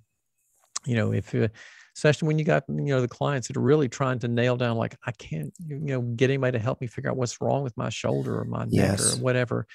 you 0.87 0.95
know 0.95 1.13
if 1.13 1.35
uh, 1.35 1.49
especially 1.97 2.29
when 2.29 2.39
you 2.39 2.45
got 2.45 2.65
you 2.69 2.85
know 2.85 3.01
the 3.01 3.09
clients 3.09 3.49
that 3.49 3.57
are 3.57 3.61
really 3.61 3.89
trying 3.89 4.19
to 4.19 4.29
nail 4.29 4.57
down 4.57 4.77
like 4.77 4.97
i 5.07 5.13
can't 5.13 5.53
you 5.67 5.79
know 5.79 6.01
get 6.01 6.31
anybody 6.31 6.59
to 6.59 6.63
help 6.63 6.81
me 6.81 6.87
figure 6.87 7.11
out 7.11 7.17
what's 7.17 7.41
wrong 7.41 7.63
with 7.63 7.77
my 7.77 7.89
shoulder 7.89 8.39
or 8.39 8.45
my 8.45 8.65
neck 8.65 8.99
yes. 8.99 9.15
or 9.15 9.23
whatever 9.23 9.67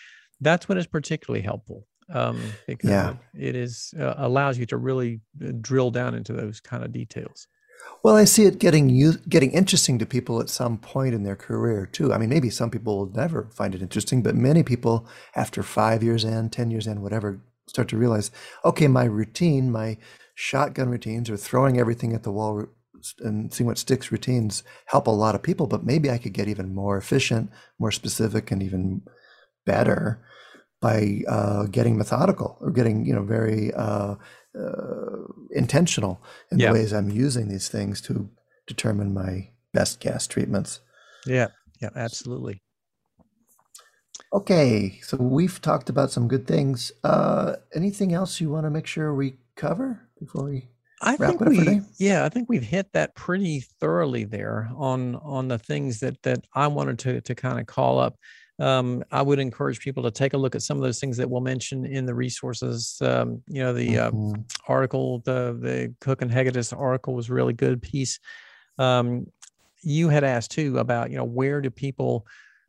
that's 0.41 0.68
when 0.68 0.78
it's 0.78 0.88
particularly 0.88 1.41
helpful 1.41 1.86
um, 2.10 2.39
because 2.68 2.89
yeah. 2.89 3.16
it 3.38 3.56
is 3.56 3.94
uh, 4.00 4.16
allows 4.18 4.58
you 4.58 4.66
to 4.68 4.78
really 4.78 5.22
uh, 5.44 5.52
drill 5.62 5.91
down 5.91 6.16
into 6.16 6.34
those 6.34 6.60
kind 6.60 6.84
of 6.84 6.91
details. 6.91 7.48
Well, 8.02 8.16
I 8.16 8.26
see 8.26 8.46
it 8.46 8.60
getting 8.60 8.89
you 8.89 9.14
getting 9.28 9.52
interesting 9.52 10.00
to 10.00 10.06
people 10.06 10.39
at 10.39 10.50
some 10.50 10.78
point 10.78 11.14
in 11.14 11.24
their 11.24 11.36
career 11.36 11.86
too. 11.86 12.14
I 12.14 12.18
mean, 12.18 12.30
maybe 12.30 12.50
some 12.50 12.70
people 12.70 12.98
will 12.98 13.14
never 13.14 13.50
find 13.52 13.76
it 13.76 13.82
interesting, 13.82 14.22
but 14.22 14.36
many 14.36 14.64
people, 14.64 15.08
after 15.36 15.64
five 15.64 16.04
years 16.04 16.24
in, 16.24 16.50
ten 16.50 16.72
years 16.72 16.88
in, 16.88 17.02
whatever, 17.02 17.41
start 17.68 17.88
to 17.89 17.97
realize, 17.97 18.32
okay, 18.66 18.88
my 18.88 19.05
routine, 19.05 19.72
my 19.72 19.97
shotgun 20.36 20.89
routines, 20.89 21.30
or 21.30 21.38
throwing 21.38 21.80
everything 21.80 22.14
at 22.14 22.24
the 22.24 22.32
wall 22.32 22.66
and 23.20 23.53
seeing 23.53 23.68
what 23.68 23.78
sticks 23.78 24.11
routines 24.11 24.64
help 24.86 25.07
a 25.07 25.11
lot 25.11 25.36
of 25.36 25.43
people, 25.43 25.68
but 25.68 25.84
maybe 25.84 26.09
I 26.09 26.18
could 26.18 26.34
get 26.34 26.47
even 26.47 26.74
more 26.74 26.97
efficient, 26.97 27.51
more 27.80 27.91
specific, 27.91 28.51
and 28.51 28.64
even 28.64 29.01
better 29.66 30.24
by 30.82 31.22
uh, 31.30 31.64
getting 31.68 31.97
methodical 31.97 32.57
or 32.59 32.70
getting 32.70 33.05
you 33.05 33.14
know 33.16 33.24
very 33.24 33.74
uh, 33.74 34.16
uh, 34.59 35.18
intentional 35.51 36.22
in 36.51 36.59
yeah. 36.59 36.68
the 36.68 36.74
ways 36.74 36.93
I'm 36.93 37.09
using 37.09 37.47
these 37.47 37.70
things 37.70 38.01
to 38.01 38.30
determine 38.68 39.14
my 39.14 39.49
best 39.74 39.99
gas 39.99 40.28
treatments. 40.28 40.82
Yeah, 41.26 41.47
yeah, 41.82 41.89
absolutely. 41.95 42.61
Okay, 44.34 45.00
so 45.04 45.18
we've 45.18 45.62
talked 45.62 45.90
about 45.90 46.12
some 46.12 46.28
good 46.28 46.48
things. 46.48 46.92
Uh, 47.04 47.56
anything 47.76 48.14
else 48.14 48.42
you 48.42 48.50
want 48.50 48.66
to 48.66 48.72
make 48.72 48.88
sure 48.88 49.14
we 49.14 49.36
cover 49.56 50.10
before 50.20 50.46
we? 50.46 50.68
I 51.02 51.18
think 51.18 51.40
we, 51.42 51.82
yeah, 51.98 52.26
I 52.26 52.30
think 52.30 52.50
we've 52.50 52.64
hit 52.64 52.94
that 52.94 53.14
pretty 53.14 53.60
thoroughly 53.60 54.24
there 54.24 54.70
on 54.76 55.16
on 55.18 55.50
the 55.50 55.60
things 55.60 56.00
that 56.00 56.22
that 56.24 56.46
I 56.54 56.68
wanted 56.68 56.98
to 57.00 57.22
to 57.22 57.36
kind 57.36 57.60
of 57.60 57.68
call 57.68 58.00
up 58.00 58.16
um, 58.60 59.04
I 59.12 59.22
would 59.22 59.40
encourage 59.40 59.80
people 59.80 60.04
to 60.04 60.12
take 60.12 60.34
a 60.34 60.38
look 60.38 60.56
at 60.56 60.62
some 60.62 60.78
of 60.78 60.84
those 60.84 61.00
things 61.00 61.18
that 61.18 61.30
we'll 61.30 61.42
mention 61.42 61.86
in 61.86 62.06
the 62.06 62.14
resources. 62.14 62.98
Um, 63.02 63.42
you 63.48 63.62
know, 63.62 63.74
the 63.74 63.98
uh, 63.98 64.12
mm-hmm. 64.12 64.42
article, 64.68 65.20
the 65.20 65.58
the 65.60 65.94
Cook 66.00 66.22
and 66.22 66.32
Hegedus 66.32 66.78
article 66.78 67.16
was 67.16 67.30
really 67.30 67.54
good 67.54 67.82
piece. 67.82 68.20
Um, 68.78 69.28
you 69.82 70.10
had 70.10 70.24
asked 70.24 70.52
too 70.52 70.78
about 70.78 71.10
you 71.10 71.18
know 71.18 71.24
where 71.24 71.62
do 71.62 71.70
people 71.70 72.28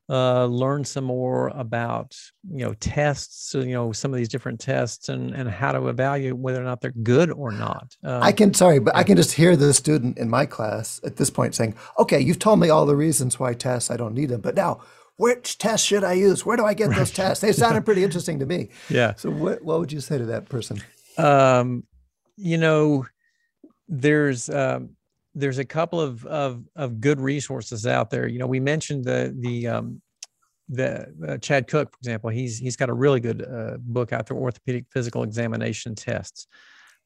uh, 0.09 0.45
learn 0.47 0.85
some 0.85 1.05
more 1.05 1.49
about 1.49 2.17
you 2.51 2.65
know 2.65 2.75
tests, 2.75 3.55
you 3.55 3.73
know 3.73 3.93
some 3.93 4.13
of 4.13 4.19
these 4.19 4.29
different 4.29 4.61
tests, 4.61 5.09
and 5.09 5.35
and 5.35 5.49
how 5.49 5.73
to 5.73 5.89
evaluate 5.89 6.37
whether 6.37 6.61
or 6.61 6.65
not 6.65 6.81
they're 6.81 6.93
good 7.03 7.31
or 7.31 7.51
not. 7.51 7.97
Um, 8.03 8.23
I 8.23 8.33
can 8.33 8.53
sorry, 8.53 8.79
but 8.79 8.95
I 8.95 9.03
can 9.03 9.17
just 9.17 9.33
hear 9.33 9.57
the 9.57 9.73
student 9.73 10.19
in 10.19 10.29
my 10.29 10.47
class 10.47 11.01
at 11.05 11.17
this 11.17 11.31
point 11.31 11.55
saying, 11.55 11.75
"Okay, 11.99 12.21
you've 12.21 12.39
told 12.39 12.61
me 12.61 12.69
all 12.69 12.87
the 12.87 12.97
reasons 12.97 13.41
why 13.41 13.55
tests 13.55 13.91
I 13.91 13.97
don't 13.97 14.15
need 14.15 14.29
them, 14.29 14.41
but 14.41 14.55
now." 14.55 14.81
Which 15.17 15.59
test 15.59 15.87
should 15.87 16.03
I 16.03 16.15
use? 16.15 16.45
Where 16.45 16.57
do 16.57 16.65
I 16.65 16.75
get 16.75 16.89
right. 16.89 16.99
those 16.99 17.13
tests? 17.13 17.41
They 17.41 17.53
sounded 17.53 17.85
pretty 17.85 18.03
interesting 18.03 18.41
to 18.41 18.47
me. 18.47 18.71
Yeah. 18.91 19.15
So, 19.15 19.31
what, 19.31 19.63
what 19.63 19.79
would 19.79 19.93
you 19.93 20.01
say 20.01 20.19
to 20.19 20.25
that 20.27 20.49
person? 20.49 20.83
Um, 21.17 21.85
you 22.37 22.59
know, 22.59 23.07
there's 23.87 24.49
um, 24.51 24.97
there's 25.35 25.59
a 25.59 25.65
couple 25.65 26.01
of, 26.01 26.25
of, 26.27 26.63
of 26.77 27.01
good 27.01 27.21
resources 27.21 27.87
out 27.87 28.11
there. 28.11 28.27
You 28.29 28.39
know, 28.39 28.47
we 28.47 28.61
mentioned 28.61 29.05
the 29.05 29.35
the 29.39 29.69
um, 29.69 30.01
the 30.69 31.13
uh, 31.27 31.39
Chad 31.39 31.69
Cook, 31.69 31.93
for 31.93 31.99
example. 31.99 32.31
He's 32.31 32.59
he's 32.59 32.77
got 32.77 32.89
a 32.89 32.95
really 32.95 33.21
good 33.21 33.43
uh, 33.43 33.77
book 33.81 34.13
out 34.13 34.27
there, 34.27 34.37
orthopedic 34.37 34.87
physical 34.91 35.23
examination 35.23 35.95
tests. 35.95 36.47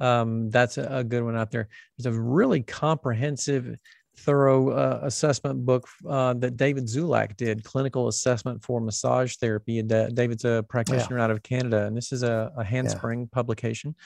Um, 0.01 0.51
that's 0.51 0.79
a, 0.79 0.87
a, 0.99 1.05
good 1.05 1.25
one 1.25 1.37
out 1.37 1.51
there. 1.51 1.69
There's 1.97 2.15
a 2.15 2.21
really 2.21 2.63
comprehensive, 2.63 3.77
thorough 4.17 4.71
uh, 4.71 5.01
assessment 5.03 5.67
book 5.67 5.89
uh, 6.09 6.35
that 6.35 6.57
David 6.57 6.85
Zulak 6.85 7.37
did, 7.37 7.65
clinical 7.65 8.07
assessment 8.07 8.63
for 8.63 8.81
massage 8.81 9.35
therapy. 9.37 9.81
And 9.81 9.89
David's 10.15 10.45
a 10.45 10.65
practitioner 10.69 11.19
yeah. 11.19 11.25
out 11.25 11.31
of 11.33 11.43
Canada, 11.43 11.87
and 11.87 11.97
this 11.97 12.13
is 12.13 12.23
a, 12.23 12.53
a 12.57 12.63
handspring 12.63 13.23
yeah. 13.23 13.27
publication. 13.33 13.97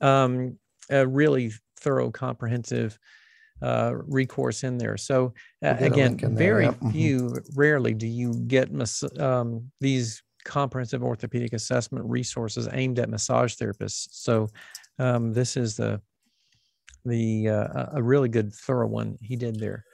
Um, 0.00 0.58
a 0.88 1.04
really 1.04 1.52
thorough, 1.80 2.10
comprehensive 2.10 2.96
uh, 3.62 3.92
recourse 3.94 4.64
in 4.64 4.78
there. 4.78 4.96
So 4.96 5.32
uh, 5.64 5.76
again, 5.78 6.18
very 6.18 6.64
yep. 6.64 6.74
Mm-hmm. 6.74 6.90
few, 6.90 7.20
mm-hmm. 7.22 7.58
rarely 7.60 7.94
do 7.94 8.06
you 8.06 8.34
get 8.34 8.72
mas- 8.72 9.04
um, 9.18 9.70
these 9.80 10.22
comprehensive 10.44 11.02
orthopedic 11.02 11.52
assessment 11.52 12.04
resources 12.06 12.68
aimed 12.72 12.98
at 12.98 13.08
massage 13.08 13.54
therapists. 13.54 14.08
So 14.10 14.48
um, 14.98 15.32
this 15.32 15.56
is 15.56 15.76
the 15.76 16.00
the 17.06 17.48
uh, 17.48 17.86
a 17.92 18.02
really 18.02 18.28
good 18.28 18.52
thorough 18.54 18.86
one 18.86 19.18
he 19.20 19.36
did 19.36 19.60
there. 19.60 19.84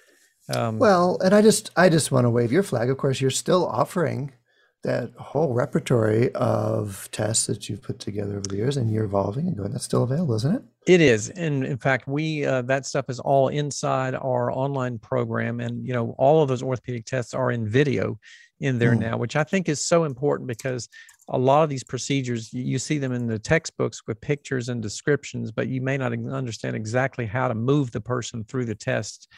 Um, 0.55 0.79
well, 0.79 1.19
and 1.23 1.35
I 1.35 1.43
just 1.43 1.71
I 1.77 1.89
just 1.89 2.11
want 2.11 2.25
to 2.25 2.31
wave 2.31 2.53
your 2.53 2.63
flag. 2.63 2.91
Of 2.91 2.99
course, 2.99 3.21
you're 3.21 3.31
still 3.31 3.67
offering 3.67 4.33
that 4.83 5.11
whole 5.19 5.53
repertory 5.53 6.33
of 6.35 7.09
tests 7.13 7.47
that 7.47 7.69
you've 7.69 7.83
put 7.83 7.99
together 7.99 8.33
over 8.33 8.49
the 8.49 8.57
years 8.57 8.77
and 8.77 8.91
you're 8.91 9.05
evolving 9.05 9.47
and 9.47 9.57
going 9.57 9.73
that's 9.73 9.85
still 9.85 10.03
available 10.03 10.35
isn't 10.35 10.55
it? 10.55 10.63
It 10.87 11.01
is. 11.01 11.29
And 11.31 11.65
in 11.65 11.77
fact 11.77 12.09
we 12.09 12.45
uh, 12.45 12.63
that 12.63 12.87
stuff 12.87 13.07
is 13.09 13.21
all 13.21 13.49
inside 13.49 14.15
our 14.15 14.51
online 14.51 14.99
program. 14.99 15.61
And 15.61 15.87
you 15.87 15.93
know 15.93 16.15
all 16.19 16.43
of 16.43 16.49
those 16.49 16.63
orthopedic 16.63 17.05
tests 17.05 17.35
are 17.35 17.51
in 17.51 17.69
video 17.69 18.19
in 18.61 18.79
there 18.79 18.93
mm. 18.93 18.99
now 18.99 19.17
which 19.17 19.37
i 19.37 19.43
think 19.43 19.71
is 19.71 19.81
so 19.81 20.05
important 20.05 20.47
because 20.47 20.87
a 21.31 21.39
lot 21.39 21.63
of 21.63 21.71
these 21.71 21.83
procedures 21.83 22.53
you 22.53 22.79
see 22.79 22.99
them 22.99 23.11
in 23.11 23.27
the 23.27 23.39
textbooks 23.39 24.03
with 24.07 24.21
pictures 24.21 24.69
and 24.69 24.83
descriptions 24.83 25.51
but 25.51 25.69
you 25.69 25.81
may 25.81 25.97
not 25.97 26.13
understand 26.13 26.77
exactly 26.77 27.25
how 27.25 27.49
to 27.49 27.55
move 27.55 27.91
the 27.91 28.03
person 28.03 28.45
through 28.45 28.67
the 28.67 28.75
test 28.75 29.29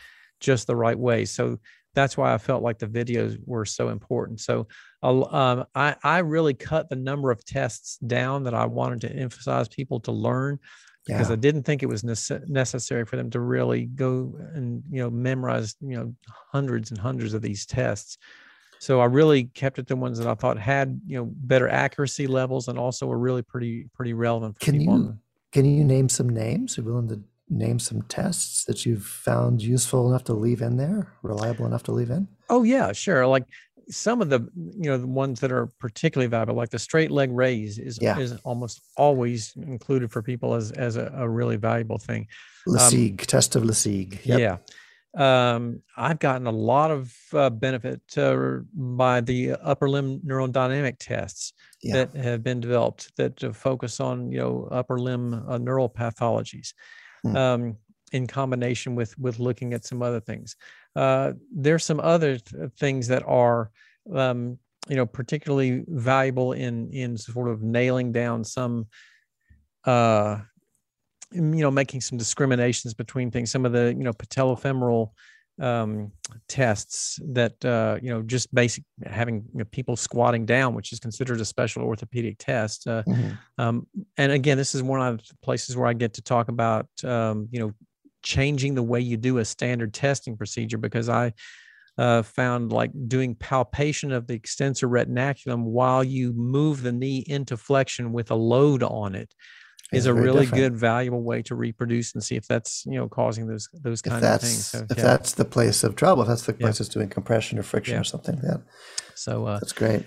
just 0.43 0.66
the 0.66 0.76
right 0.76 0.99
way. 0.99 1.24
So 1.24 1.59
that's 1.95 2.16
why 2.16 2.32
I 2.32 2.38
felt 2.38 2.62
like 2.62 2.78
the 2.78 2.86
videos 2.86 3.38
were 3.45 3.64
so 3.64 3.88
important. 3.88 4.40
So 4.40 4.66
um, 5.03 5.64
I, 5.74 5.97
I 6.03 6.18
really 6.18 6.55
cut 6.55 6.88
the 6.88 6.97
number 6.97 7.30
of 7.30 7.45
tests 7.45 7.99
down 7.99 8.45
that 8.45 8.55
I 8.55 8.66
wanted 8.66 9.03
to 9.03 9.12
emphasize 9.12 9.68
people 9.68 10.01
to 10.01 10.12
learn 10.12 10.59
because 11.07 11.28
yeah. 11.28 11.34
I 11.34 11.36
didn't 11.36 11.64
think 11.64 11.82
it 11.82 11.86
was 11.86 12.03
nece- 12.03 12.49
necessary 12.49 13.05
for 13.05 13.16
them 13.16 13.30
to 13.30 13.40
really 13.40 13.86
go 13.86 14.34
and 14.55 14.82
you 14.90 15.03
know 15.03 15.11
memorize 15.11 15.74
you 15.80 15.97
know 15.97 16.14
hundreds 16.53 16.90
and 16.90 16.99
hundreds 16.99 17.34
of 17.34 17.43
these 17.43 17.66
tests. 17.66 18.18
So 18.78 19.01
I 19.01 19.05
really 19.05 19.45
kept 19.45 19.78
it 19.78 19.86
to 19.88 19.97
ones 19.97 20.18
that 20.18 20.26
I 20.26 20.34
thought 20.34 20.59
had 20.59 21.01
you 21.07 21.18
know 21.18 21.30
better 21.34 21.68
accuracy 21.68 22.26
levels 22.26 22.68
and 22.68 22.78
also 22.78 23.07
were 23.07 23.18
really 23.18 23.43
pretty 23.43 23.88
pretty 23.95 24.12
relevant. 24.12 24.59
can 24.61 24.80
you 24.80 25.18
can 25.51 25.64
you 25.64 25.84
name 25.84 26.09
some 26.09 26.28
names? 26.28 26.78
Are 26.78 26.82
you 26.82 26.88
willing 26.88 27.09
to 27.09 27.22
name 27.49 27.78
some 27.78 28.03
tests 28.03 28.64
that 28.64 28.86
you've 28.86 29.05
found 29.05 29.62
useful 29.62 30.09
enough 30.09 30.24
to 30.24 30.32
leave 30.32 30.62
in 30.62 30.76
there, 30.76 31.12
reliable 31.22 31.66
enough 31.66 31.82
to 31.84 31.93
leave 31.93 32.11
in? 32.11 32.28
Oh 32.49 32.62
yeah, 32.62 32.93
sure. 32.93 33.26
Like 33.26 33.45
some 33.88 34.22
of 34.22 34.30
the 34.30 34.40
you 34.55 34.90
know 34.90 34.99
the 34.99 35.07
ones 35.07 35.40
that 35.40 35.53
are 35.53 35.66
particularly 35.78 36.28
valuable, 36.28 36.55
like 36.55 36.70
the 36.70 36.78
straight 36.78 37.11
leg 37.11 37.30
raise, 37.32 37.78
is 37.78 37.99
yeah. 38.01 38.18
is 38.18 38.32
almost 38.45 38.80
always 38.97 39.53
included 39.57 40.11
for 40.11 40.22
people 40.22 40.55
as 40.55 40.72
as 40.72 40.97
a, 40.97 41.12
a 41.16 41.28
really 41.28 41.57
valuable 41.57 41.99
thing. 41.99 42.26
Lasègue 42.66 43.20
um, 43.20 43.26
test 43.26 43.57
of 43.57 43.62
Lasègue. 43.64 44.24
Yep. 44.24 44.38
Yeah. 44.38 44.57
Um, 45.14 45.82
I've 45.95 46.18
gotten 46.20 46.47
a 46.47 46.53
lot 46.53 46.90
of 46.90 47.14
uh, 47.34 47.51
benefit 47.51 48.01
uh, 48.16 48.61
by 48.72 49.20
the 49.20 49.53
upper 49.53 49.90
limb 49.90 50.20
neurodynamic 50.20 50.97
tests 50.99 51.53
yeah. 51.82 51.93
that 51.97 52.16
have 52.16 52.43
been 52.43 52.61
developed 52.61 53.14
that 53.16 53.45
uh, 53.45 53.53
focus 53.53 54.01
on 54.01 54.32
you 54.32 54.38
know 54.38 54.68
upper 54.70 54.99
limb 54.99 55.45
uh, 55.49 55.59
neural 55.59 55.90
pathologies 55.90 56.72
hmm. 57.23 57.37
um, 57.37 57.77
in 58.12 58.27
combination 58.27 58.95
with 58.95 59.18
with 59.18 59.39
looking 59.39 59.75
at 59.75 59.85
some 59.85 60.03
other 60.03 60.20
things. 60.20 60.57
Uh, 60.95 61.33
there's 61.55 61.85
some 61.85 62.01
other 62.01 62.39
th- 62.39 62.70
things 62.79 63.09
that 63.09 63.23
are 63.27 63.70
um, 64.14 64.59
you 64.89 64.97
know 64.97 65.07
particularly 65.07 65.85
valuable 65.89 66.53
in 66.53 66.91
in 66.91 67.16
sort 67.16 67.49
of 67.49 67.62
nailing 67.62 68.12
down 68.12 68.45
some 68.45 68.87
uh, 69.85 70.39
you 71.33 71.41
know 71.41 71.70
making 71.70 72.01
some 72.01 72.18
discriminations 72.18 72.95
between 72.95 73.31
things. 73.31 73.51
Some 73.51 73.64
of 73.64 73.73
the 73.73 73.95
you 73.97 74.05
know 74.05 74.12
patellofemoral 74.12 75.11
um, 75.61 76.13
tests 76.49 77.19
that 77.33 77.63
uh, 77.65 77.99
you 78.03 78.11
know 78.11 78.23
just 78.23 78.53
basic 78.55 78.85
having 79.05 79.45
you 79.53 79.59
know, 79.61 79.65
people 79.67 79.97
squatting 79.97 80.47
down, 80.47 80.75
which 80.75 80.93
is 80.93 81.01
considered 81.01 81.41
a 81.41 81.45
special 81.45 81.83
orthopedic 81.83 82.37
test. 82.39 82.87
Uh, 82.87 83.03
mm-hmm. 83.05 83.31
um, 83.59 83.87
and 84.17 84.33
again, 84.33 84.57
this 84.57 84.75
is 84.75 84.83
one 84.83 85.01
of 85.01 85.19
the 85.19 85.35
places 85.43 85.77
where 85.77 85.87
I 85.87 85.93
get 85.93 86.15
to 86.15 86.23
talk 86.23 86.49
about 86.49 86.87
um, 87.05 87.49
you 87.51 87.61
know 87.61 87.73
changing 88.23 88.75
the 88.75 88.83
way 88.83 89.01
you 89.01 89.17
do 89.17 89.39
a 89.39 89.45
standard 89.45 89.93
testing 89.93 90.37
procedure 90.37 90.79
because 90.79 91.09
I 91.09 91.33
uh, 91.99 92.23
found 92.23 92.73
like 92.73 92.91
doing 93.09 93.35
palpation 93.35 94.13
of 94.13 94.27
the 94.27 94.35
extensor 94.35 94.89
retinaculum 94.89 95.65
while 95.65 96.03
you 96.03 96.33
move 96.33 96.83
the 96.83 96.93
knee 96.93 97.25
into 97.27 97.57
flexion 97.57 98.13
with 98.13 98.31
a 98.31 98.35
load 98.35 98.83
on 98.83 99.15
it 99.15 99.35
is 99.93 100.07
a 100.07 100.14
really 100.14 100.40
different. 100.40 100.62
good 100.62 100.76
valuable 100.76 101.22
way 101.22 101.43
to 101.43 101.55
reproduce 101.55 102.14
and 102.14 102.22
see 102.22 102.36
if 102.36 102.47
that's 102.47 102.84
you 102.86 102.99
know 102.99 103.09
causing 103.09 103.47
those 103.47 103.68
those 103.72 104.03
kind 104.03 104.24
of 104.24 104.40
things. 104.40 104.66
so, 104.66 104.86
if 104.90 104.97
yeah. 104.97 105.03
that's 105.03 105.34
the 105.34 105.45
place 105.45 105.84
of 105.84 105.97
trouble 105.97 106.22
if 106.22 106.28
that's 106.28 106.47
the 106.47 106.53
place 106.53 106.78
that's 106.78 106.88
doing 106.88 107.09
compression 107.09 107.59
or 107.59 107.62
friction 107.62 107.99
or 107.99 108.05
something 108.05 108.40
yeah. 108.43 108.57
So 109.14 109.47
uh, 109.47 109.59
that's 109.59 109.72
great. 109.72 110.05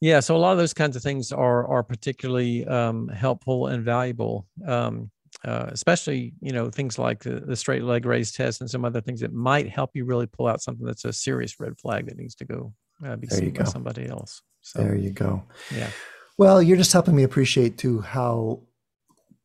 yeah 0.00 0.20
so 0.20 0.36
a 0.36 0.38
lot 0.38 0.52
of 0.52 0.58
those 0.58 0.74
kinds 0.74 0.96
of 0.96 1.02
things 1.02 1.32
are 1.32 1.66
are 1.66 1.82
particularly 1.82 2.66
um, 2.66 3.08
helpful 3.08 3.66
and 3.66 3.84
valuable 3.84 4.46
um, 4.66 5.10
uh, 5.44 5.66
especially 5.68 6.34
you 6.40 6.52
know 6.52 6.70
things 6.70 6.98
like 6.98 7.22
the, 7.22 7.40
the, 7.40 7.56
straight 7.56 7.84
leg 7.84 8.04
raise 8.04 8.32
test 8.32 8.60
and 8.60 8.68
some 8.68 8.84
other 8.84 9.00
things 9.00 9.20
that 9.20 9.32
might 9.32 9.68
help 9.68 9.90
you 9.94 10.04
really 10.04 10.26
pull 10.26 10.46
out 10.46 10.60
something 10.60 10.86
that's 10.86 11.04
a 11.04 11.12
serious 11.12 11.60
red 11.60 11.78
flag 11.78 12.06
that 12.06 12.16
needs 12.16 12.34
to 12.34 12.44
go 12.44 12.72
uh, 13.04 13.14
be 13.16 13.26
there 13.28 13.38
seen 13.38 13.52
by 13.52 13.64
somebody 13.64 14.06
else. 14.08 14.42
So 14.62 14.80
there 14.80 14.96
you 14.96 15.10
go. 15.10 15.44
yeah. 15.74 15.90
Well 16.38 16.62
you're 16.62 16.76
just 16.76 16.92
helping 16.92 17.14
me 17.14 17.22
appreciate 17.22 17.78
too 17.78 18.00
how 18.00 18.62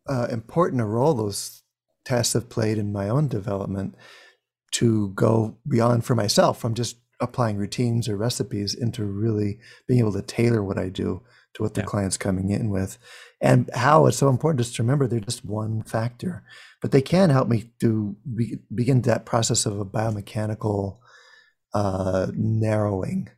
uh, 0.07 0.27
important 0.29 0.81
a 0.81 0.85
role 0.85 1.13
those 1.13 1.63
tests 2.05 2.33
have 2.33 2.49
played 2.49 2.77
in 2.77 2.91
my 2.91 3.09
own 3.09 3.27
development 3.27 3.95
to 4.71 5.09
go 5.09 5.57
beyond 5.67 6.03
for 6.03 6.15
myself 6.15 6.59
from 6.59 6.73
just 6.73 6.97
applying 7.21 7.57
routines 7.57 8.09
or 8.09 8.17
recipes 8.17 8.73
into 8.73 9.05
really 9.05 9.59
being 9.87 9.99
able 9.99 10.11
to 10.11 10.21
tailor 10.21 10.63
what 10.63 10.77
I 10.77 10.89
do 10.89 11.21
to 11.53 11.63
what 11.63 11.75
the 11.75 11.81
yeah. 11.81 11.85
client's 11.85 12.17
coming 12.17 12.49
in 12.49 12.69
with 12.69 12.97
and 13.39 13.69
how 13.75 14.07
it's 14.07 14.17
so 14.17 14.29
important 14.29 14.59
just 14.59 14.75
to 14.75 14.83
remember 14.83 15.07
they're 15.07 15.19
just 15.19 15.45
one 15.45 15.83
factor 15.83 16.43
but 16.81 16.91
they 16.91 17.01
can 17.01 17.29
help 17.29 17.47
me 17.47 17.71
to 17.79 18.15
be, 18.35 18.59
begin 18.73 19.01
that 19.03 19.25
process 19.25 19.65
of 19.65 19.79
a 19.79 19.85
biomechanical 19.85 20.97
uh, 21.73 22.27
narrowing 22.35 23.29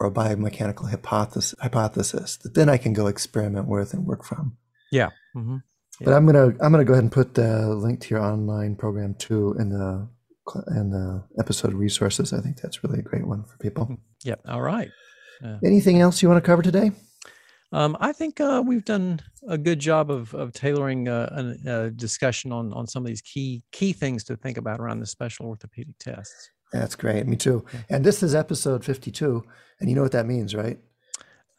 or 0.00 0.06
a 0.06 0.10
biomechanical 0.10 0.88
hypothesis, 0.88 1.54
hypothesis 1.60 2.36
that 2.38 2.54
then 2.54 2.70
I 2.70 2.78
can 2.78 2.94
go 2.94 3.06
experiment 3.06 3.68
with 3.68 3.92
and 3.92 4.06
work 4.06 4.24
from. 4.24 4.56
Yeah. 4.90 5.10
Mm-hmm. 5.36 5.58
But 6.00 6.12
I'm 6.12 6.26
gonna 6.26 6.46
I'm 6.60 6.72
gonna 6.72 6.84
go 6.84 6.92
ahead 6.92 7.04
and 7.04 7.12
put 7.12 7.34
the 7.34 7.68
link 7.74 8.00
to 8.00 8.14
your 8.14 8.22
online 8.22 8.76
program 8.76 9.14
too 9.14 9.54
in 9.58 9.70
the 9.70 10.08
in 10.76 10.90
the 10.90 11.24
episode 11.38 11.72
resources. 11.72 12.32
I 12.32 12.40
think 12.40 12.60
that's 12.60 12.82
really 12.84 12.98
a 12.98 13.02
great 13.02 13.26
one 13.26 13.44
for 13.44 13.56
people. 13.58 13.84
Mm-hmm. 13.84 13.94
Yep. 14.24 14.40
All 14.48 14.62
right. 14.62 14.90
Anything 15.64 16.00
else 16.00 16.22
you 16.22 16.28
want 16.28 16.42
to 16.42 16.46
cover 16.46 16.62
today? 16.62 16.92
Um, 17.72 17.96
I 18.00 18.12
think 18.12 18.40
uh, 18.40 18.62
we've 18.64 18.84
done 18.84 19.20
a 19.48 19.58
good 19.58 19.80
job 19.80 20.10
of, 20.10 20.32
of 20.32 20.52
tailoring 20.52 21.08
uh, 21.08 21.54
a, 21.66 21.86
a, 21.86 21.90
discussion 21.90 22.52
on, 22.52 22.72
on 22.72 22.86
some 22.86 23.02
of 23.02 23.08
these 23.08 23.20
key 23.20 23.64
key 23.72 23.92
things 23.92 24.22
to 24.24 24.36
think 24.36 24.58
about 24.58 24.78
around 24.78 25.00
the 25.00 25.06
special 25.06 25.46
orthopedic 25.46 25.98
tests. 25.98 26.50
That's 26.72 26.94
great. 26.94 27.26
Me 27.26 27.36
too. 27.36 27.64
Yeah. 27.72 27.80
And 27.90 28.04
this 28.04 28.22
is 28.22 28.34
episode 28.34 28.84
52. 28.84 29.44
And 29.80 29.90
you 29.90 29.96
know 29.96 30.02
what 30.02 30.12
that 30.12 30.26
means, 30.26 30.54
right? 30.54 30.78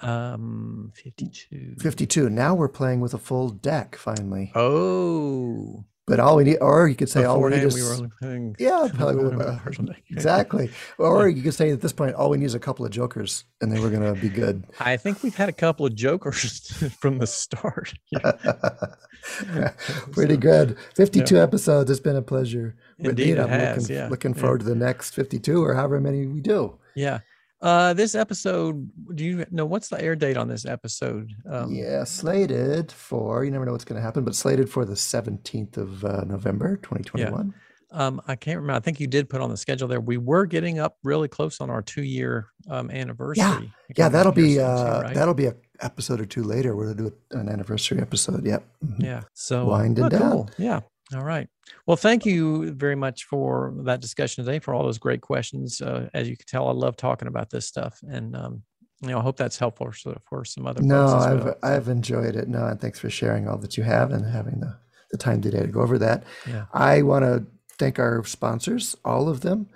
Um, 0.02 0.92
52. 0.96 1.76
52. 1.80 2.30
Now 2.30 2.54
we're 2.56 2.68
playing 2.68 3.00
with 3.00 3.14
a 3.14 3.18
full 3.18 3.50
deck 3.50 3.96
finally. 3.96 4.52
Oh. 4.56 5.86
But 6.08 6.20
all 6.20 6.36
we 6.36 6.44
need, 6.44 6.58
or 6.58 6.88
you 6.88 6.94
could 6.96 7.10
say 7.10 7.24
all 7.24 7.42
we 7.42 7.50
need 7.50 7.64
is 7.64 7.74
we 7.74 7.82
were 7.82 7.94
only 7.96 8.12
paying 8.22 8.56
yeah, 8.60 8.88
probably, 8.94 9.44
uh, 9.44 9.58
person 9.58 9.90
a 9.90 9.94
day. 9.94 10.04
exactly. 10.12 10.70
Or 11.00 11.28
you 11.28 11.42
could 11.42 11.56
say 11.56 11.72
at 11.72 11.82
this 11.82 11.94
point, 11.94 12.14
all 12.14 12.30
we 12.30 12.38
need 12.38 12.46
is 12.46 12.54
a 12.54 12.60
couple 12.60 12.86
of 12.86 12.92
jokers, 12.92 13.46
and 13.60 13.72
then 13.72 13.82
we're 13.82 13.90
going 13.90 14.14
to 14.14 14.22
be 14.22 14.30
good. 14.30 14.66
I 14.80 14.98
think 14.98 15.24
we've 15.24 15.36
had 15.36 15.50
a 15.50 15.54
couple 15.54 15.84
of 15.84 15.96
jokers 15.96 16.68
from 17.00 17.18
the 17.18 17.26
start. 17.26 17.96
Yeah, 18.12 19.72
Pretty 20.12 20.38
good. 20.38 20.78
52 20.96 21.40
episodes. 21.40 21.90
It's 21.90 22.00
been 22.00 22.16
a 22.16 22.22
pleasure. 22.22 22.76
Indeed 23.00 23.38
it 23.38 23.40
I'm 23.40 23.50
has, 23.50 23.84
Looking, 23.84 23.96
yeah, 23.96 24.08
looking 24.08 24.36
yeah. 24.36 24.42
forward 24.42 24.60
to 24.60 24.66
the 24.66 24.76
next 24.76 25.16
52 25.16 25.64
or 25.64 25.74
however 25.74 26.00
many 26.00 26.28
we 26.28 26.40
do. 26.40 26.78
Yeah. 26.96 27.20
Uh, 27.62 27.94
this 27.94 28.16
episode, 28.16 28.90
do 29.16 29.24
you 29.24 29.46
know 29.50 29.66
what's 29.66 29.88
the 29.88 30.00
air 30.02 30.16
date 30.16 30.38
on 30.38 30.48
this 30.48 30.66
episode? 30.66 31.32
Um, 31.50 31.74
yeah, 31.74 32.04
slated 32.04 32.92
for, 32.92 33.46
you 33.46 33.52
never 33.52 33.66
know 33.66 33.72
what's 33.72 33.86
going 33.86 33.96
to 33.96 34.04
happen, 34.04 34.24
but 34.24 34.36
slated 34.36 34.70
for 34.70 34.86
the 34.86 34.94
17th 34.94 35.78
of 35.78 36.04
uh, 36.06 36.24
November, 36.26 36.76
2021. 36.78 37.54
Um, 37.92 38.22
I 38.28 38.36
can't 38.36 38.58
remember. 38.58 38.78
I 38.78 38.82
think 38.82 39.00
you 39.00 39.08
did 39.08 39.30
put 39.30 39.40
on 39.42 39.50
the 39.50 39.58
schedule 39.58 39.88
there. 39.88 40.02
We 40.02 40.18
were 40.18 40.46
getting 40.46 40.80
up 40.80 40.98
really 41.04 41.30
close 41.30 41.62
on 41.62 41.70
our 41.70 41.82
two 41.82 42.04
year 42.04 42.48
um, 42.70 42.92
anniversary. 42.92 43.44
I 43.44 43.70
Yeah, 43.96 44.10
that'll 44.10 44.34
be 44.34 44.60
uh, 44.60 45.02
right? 45.02 45.14
that'll 45.14 45.34
be 45.34 45.46
a 45.46 45.56
episode 45.82 46.20
or 46.20 46.26
two 46.26 46.44
later. 46.44 46.76
We're 46.76 46.94
gonna 46.94 47.10
do 47.10 47.16
an 47.32 47.48
anniversary 47.48 48.02
episode. 48.02 48.46
Yep. 48.46 48.68
Mhm. 48.86 49.02
Yeah. 49.04 49.22
So 49.34 49.62
uh, 49.64 49.78
Winding 49.78 50.06
oh, 50.06 50.10
down. 50.10 50.32
cool. 50.32 50.50
Yeah. 50.58 50.82
All 51.14 51.24
right. 51.24 51.48
Well, 51.86 51.98
thank 51.98 52.26
you 52.26 52.72
very 52.72 52.96
much 52.96 53.26
for 53.26 53.74
that 53.84 54.02
discussion 54.02 54.44
today, 54.44 54.60
for 54.60 54.74
all 54.74 54.84
those 54.84 54.98
great 54.98 55.22
questions. 55.22 55.80
Uh, 55.80 56.10
as 56.16 56.28
you 56.28 56.36
can 56.36 56.48
tell, 56.48 56.68
I 56.68 56.72
love 56.72 56.98
talking 56.98 57.28
about 57.28 57.52
this 57.52 57.68
stuff, 57.68 58.00
and 58.10 58.36
um, 58.36 58.64
you 59.02 59.10
know, 59.10 59.20
I 59.20 59.22
hope 59.22 59.38
that's 59.38 59.60
helpful 59.60 59.92
for, 59.92 60.18
for 60.28 60.46
some 60.46 60.66
other 60.66 60.82
No, 60.82 61.06
I've 61.06 61.46
well. 61.46 61.56
I've 61.62 61.90
enjoyed 61.90 62.36
it. 62.36 62.48
No, 62.48 62.66
and 62.66 62.82
thanks 62.82 63.00
for 63.00 63.10
sharing 63.10 63.48
all 63.48 63.58
that 63.58 63.78
you 63.78 63.84
have 63.84 64.12
and 64.12 64.26
having 64.26 64.60
the, 64.62 64.76
the 65.12 65.18
time 65.18 65.42
today 65.42 65.62
to 65.62 65.68
go 65.68 65.82
over 65.82 66.00
that. 66.00 66.24
Yeah. 66.48 66.66
I 66.74 67.04
want 67.04 67.24
to 67.24 67.46
thank 67.78 68.00
our 68.00 68.24
sponsors, 68.24 68.96
all 69.06 69.30
of 69.30 69.42
them, 69.42 69.70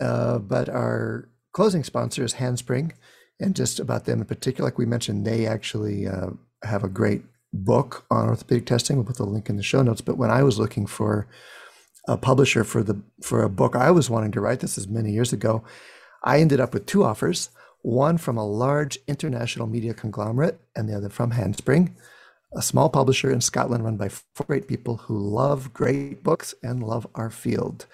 uh, 0.00 0.38
but 0.38 0.68
our 0.68 1.28
closing 1.52 1.84
sponsor 1.84 2.24
is 2.24 2.34
Handspring, 2.34 2.92
and 3.38 3.54
just 3.54 3.78
about 3.78 4.04
them 4.04 4.20
in 4.20 4.26
particular, 4.26 4.66
like 4.68 4.78
we 4.78 4.86
mentioned, 4.86 5.24
they 5.24 5.46
actually 5.46 6.08
uh, 6.08 6.30
have 6.64 6.82
a 6.82 6.88
great 6.88 7.22
book 7.52 8.04
on 8.10 8.28
orthopedic 8.28 8.66
testing. 8.66 8.96
We'll 8.96 9.06
put 9.06 9.16
the 9.16 9.24
link 9.24 9.48
in 9.48 9.56
the 9.56 9.62
show 9.62 9.82
notes. 9.82 10.00
But 10.00 10.18
when 10.18 10.30
I 10.30 10.42
was 10.42 10.58
looking 10.58 10.86
for 10.86 11.26
a 12.08 12.16
publisher 12.16 12.64
for 12.64 12.82
the 12.82 13.00
for 13.22 13.42
a 13.42 13.48
book 13.48 13.76
I 13.76 13.90
was 13.90 14.10
wanting 14.10 14.32
to 14.32 14.40
write, 14.40 14.60
this 14.60 14.78
is 14.78 14.88
many 14.88 15.12
years 15.12 15.32
ago, 15.32 15.62
I 16.24 16.40
ended 16.40 16.60
up 16.60 16.74
with 16.74 16.86
two 16.86 17.04
offers. 17.04 17.50
One 17.82 18.16
from 18.16 18.36
a 18.36 18.46
large 18.46 18.98
international 19.08 19.66
media 19.66 19.92
conglomerate, 19.92 20.60
and 20.76 20.88
the 20.88 20.96
other 20.96 21.08
from 21.08 21.32
Handspring, 21.32 21.96
a 22.54 22.62
small 22.62 22.88
publisher 22.88 23.30
in 23.30 23.40
Scotland 23.40 23.84
run 23.84 23.96
by 23.96 24.08
four 24.08 24.46
great 24.46 24.68
people 24.68 24.98
who 24.98 25.18
love 25.18 25.72
great 25.72 26.22
books 26.22 26.54
and 26.62 26.82
love 26.82 27.06
our 27.14 27.30
field. 27.30 27.86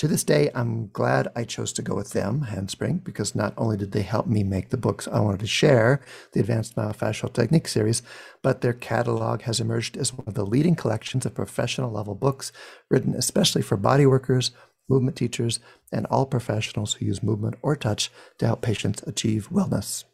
To 0.00 0.08
this 0.08 0.24
day, 0.24 0.50
I'm 0.54 0.88
glad 0.94 1.28
I 1.36 1.44
chose 1.44 1.74
to 1.74 1.82
go 1.82 1.94
with 1.94 2.12
them, 2.12 2.40
Handspring, 2.40 3.04
because 3.04 3.34
not 3.34 3.52
only 3.58 3.76
did 3.76 3.92
they 3.92 4.00
help 4.00 4.26
me 4.26 4.42
make 4.42 4.70
the 4.70 4.78
books 4.78 5.06
I 5.06 5.20
wanted 5.20 5.40
to 5.40 5.46
share, 5.46 6.00
the 6.32 6.40
Advanced 6.40 6.74
Myofascial 6.74 7.30
Technique 7.30 7.68
series, 7.68 8.00
but 8.40 8.62
their 8.62 8.72
catalog 8.72 9.42
has 9.42 9.60
emerged 9.60 9.98
as 9.98 10.14
one 10.14 10.26
of 10.26 10.32
the 10.32 10.46
leading 10.46 10.74
collections 10.74 11.26
of 11.26 11.34
professional 11.34 11.90
level 11.90 12.14
books 12.14 12.50
written 12.88 13.14
especially 13.14 13.60
for 13.60 13.76
body 13.76 14.06
workers, 14.06 14.52
movement 14.88 15.18
teachers, 15.18 15.60
and 15.92 16.06
all 16.06 16.24
professionals 16.24 16.94
who 16.94 17.04
use 17.04 17.22
movement 17.22 17.56
or 17.60 17.76
touch 17.76 18.10
to 18.38 18.46
help 18.46 18.62
patients 18.62 19.02
achieve 19.02 19.50
wellness. 19.50 20.04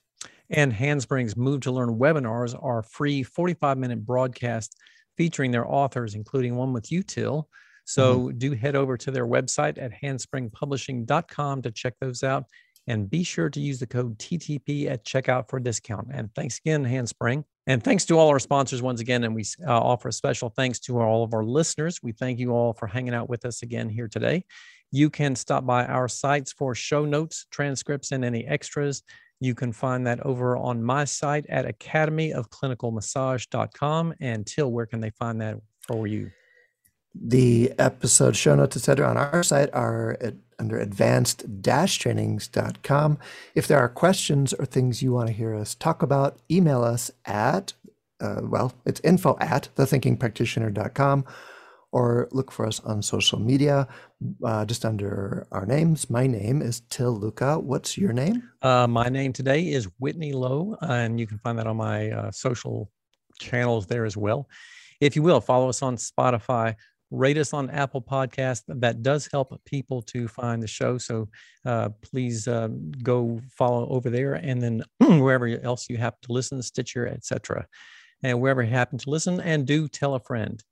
And 0.51 0.73
Handspring's 0.73 1.37
Move 1.37 1.61
to 1.61 1.71
Learn 1.71 1.97
webinars 1.97 2.61
are 2.61 2.83
free 2.83 3.23
45 3.23 3.79
minute 3.79 4.05
broadcasts 4.05 4.75
featuring 5.17 5.53
their 5.53 5.65
authors, 5.65 6.17
including 6.17 6.57
one 6.57 6.73
with 6.73 6.91
you, 6.91 7.05
Til. 7.05 7.49
So 7.87 8.31
do 8.33 8.53
head 8.53 8.77
over 8.77 8.99
to 8.99 9.13
their 9.13 9.27
website 9.27 9.81
at 9.81 9.93
handspringpublishing.com 10.03 11.63
to 11.63 11.71
check 11.71 11.95
those 12.01 12.23
out. 12.23 12.45
And 12.89 13.11
be 13.11 13.25
sure 13.25 13.51
to 13.51 13.61
use 13.61 13.81
the 13.81 13.87
code 13.87 14.17
TTP 14.19 14.89
at 14.89 15.05
checkout 15.05 15.49
for 15.49 15.57
a 15.57 15.63
discount. 15.63 16.07
And 16.13 16.33
thanks 16.35 16.59
again, 16.59 16.85
Handspring. 16.85 17.45
And 17.67 17.83
thanks 17.83 18.05
to 18.05 18.17
all 18.17 18.29
our 18.29 18.39
sponsors 18.39 18.81
once 18.81 19.01
again. 19.01 19.25
And 19.25 19.35
we 19.35 19.43
uh, 19.67 19.73
offer 19.73 20.07
a 20.09 20.13
special 20.13 20.51
thanks 20.51 20.79
to 20.81 21.01
all 21.01 21.25
of 21.25 21.33
our 21.35 21.45
listeners. 21.45 22.01
We 22.03 22.13
thank 22.13 22.39
you 22.39 22.53
all 22.53 22.75
for 22.75 22.87
hanging 22.87 23.15
out 23.15 23.29
with 23.29 23.45
us 23.45 23.63
again 23.63 23.89
here 23.89 24.07
today. 24.07 24.45
You 24.93 25.11
can 25.11 25.35
stop 25.35 25.67
by 25.67 25.85
our 25.85 26.07
sites 26.07 26.53
for 26.53 26.77
show 26.77 27.05
notes, 27.05 27.47
transcripts, 27.51 28.13
and 28.13 28.25
any 28.25 28.47
extras. 28.47 29.03
You 29.41 29.57
can 29.57 29.73
find 29.73 30.07
that 30.07 30.21
over 30.21 30.57
on 30.57 30.81
my 30.83 31.05
site 31.05 31.45
at 31.49 31.67
academyofclinicalmassage.com. 31.67 34.15
And 34.21 34.47
Til, 34.47 34.71
where 34.71 34.87
can 34.87 35.01
they 35.01 35.11
find 35.11 35.41
that 35.41 35.57
for 35.89 36.07
you? 36.07 36.31
The 37.19 37.73
episode 37.79 38.37
show 38.37 38.55
notes, 38.55 38.77
etc., 38.77 39.09
on 39.09 39.17
our 39.17 39.43
site 39.43 39.71
are 39.73 40.19
at, 40.21 40.35
under 40.59 40.79
advanced-trainings.com. 40.79 43.19
If 43.55 43.67
there 43.67 43.79
are 43.79 43.89
questions 43.89 44.53
or 44.53 44.67
things 44.67 45.03
you 45.03 45.13
want 45.13 45.29
to 45.29 45.33
hear 45.33 45.55
us 45.55 45.75
talk 45.75 46.03
about, 46.03 46.37
email 46.51 46.85
us 46.85 47.11
at, 47.25 47.73
uh, 48.21 48.43
well, 48.43 48.75
it's 48.85 49.01
info 49.01 49.39
at 49.41 49.71
thethinkingpractitioner.com 49.77 51.25
or 51.93 52.29
look 52.33 52.53
for 52.53 52.67
us 52.67 52.81
on 52.81 53.01
social 53.01 53.39
media 53.39 53.89
uh, 54.45 54.67
just 54.67 54.85
under 54.85 55.47
our 55.53 55.65
names. 55.65 56.11
My 56.11 56.27
name 56.27 56.61
is 56.61 56.81
Til 56.91 57.19
Luchau. 57.19 57.63
What's 57.63 57.97
your 57.97 58.13
name? 58.13 58.43
Uh, 58.61 58.87
my 58.87 59.09
name 59.09 59.33
today 59.33 59.69
is 59.69 59.89
Whitney 59.99 60.33
Lowe, 60.33 60.77
and 60.83 61.19
you 61.19 61.27
can 61.27 61.39
find 61.39 61.59
that 61.59 61.67
on 61.67 61.79
my 61.79 62.11
uh, 62.11 62.31
social 62.33 62.91
channels 63.39 63.87
there 63.87 64.05
as 64.05 64.17
well. 64.17 64.49
If 65.01 65.17
you 65.17 65.23
will, 65.23 65.41
follow 65.41 65.69
us 65.69 65.83
on 65.83 65.97
Spotify, 65.97 66.75
rate 67.11 67.39
us 67.39 67.53
on 67.53 67.71
Apple 67.71 68.03
Podcast. 68.03 68.63
That 68.69 69.03
does 69.03 69.29
help 69.31 69.61
people 69.65 70.03
to 70.03 70.29
find 70.29 70.63
the 70.63 70.67
show. 70.67 70.99
So 70.99 71.29
uh, 71.65 71.91
please 72.03 72.49
um, 72.49 72.93
go 73.03 73.41
follow 73.57 73.89
over 73.89 74.11
there, 74.11 74.35
and 74.35 74.63
then 74.63 74.83
wherever 75.21 75.47
else 75.47 75.89
you 75.89 75.97
happen 75.97 76.19
to 76.23 76.33
listen, 76.33 76.63
Stitcher, 76.63 77.07
etc., 77.07 77.67
and 78.23 78.41
wherever 78.41 78.63
you 78.63 78.71
happen 78.71 78.99
to 78.99 79.11
listen, 79.11 79.41
and 79.41 79.67
do 79.67 79.89
tell 79.89 80.15
a 80.15 80.21
friend. 80.21 80.63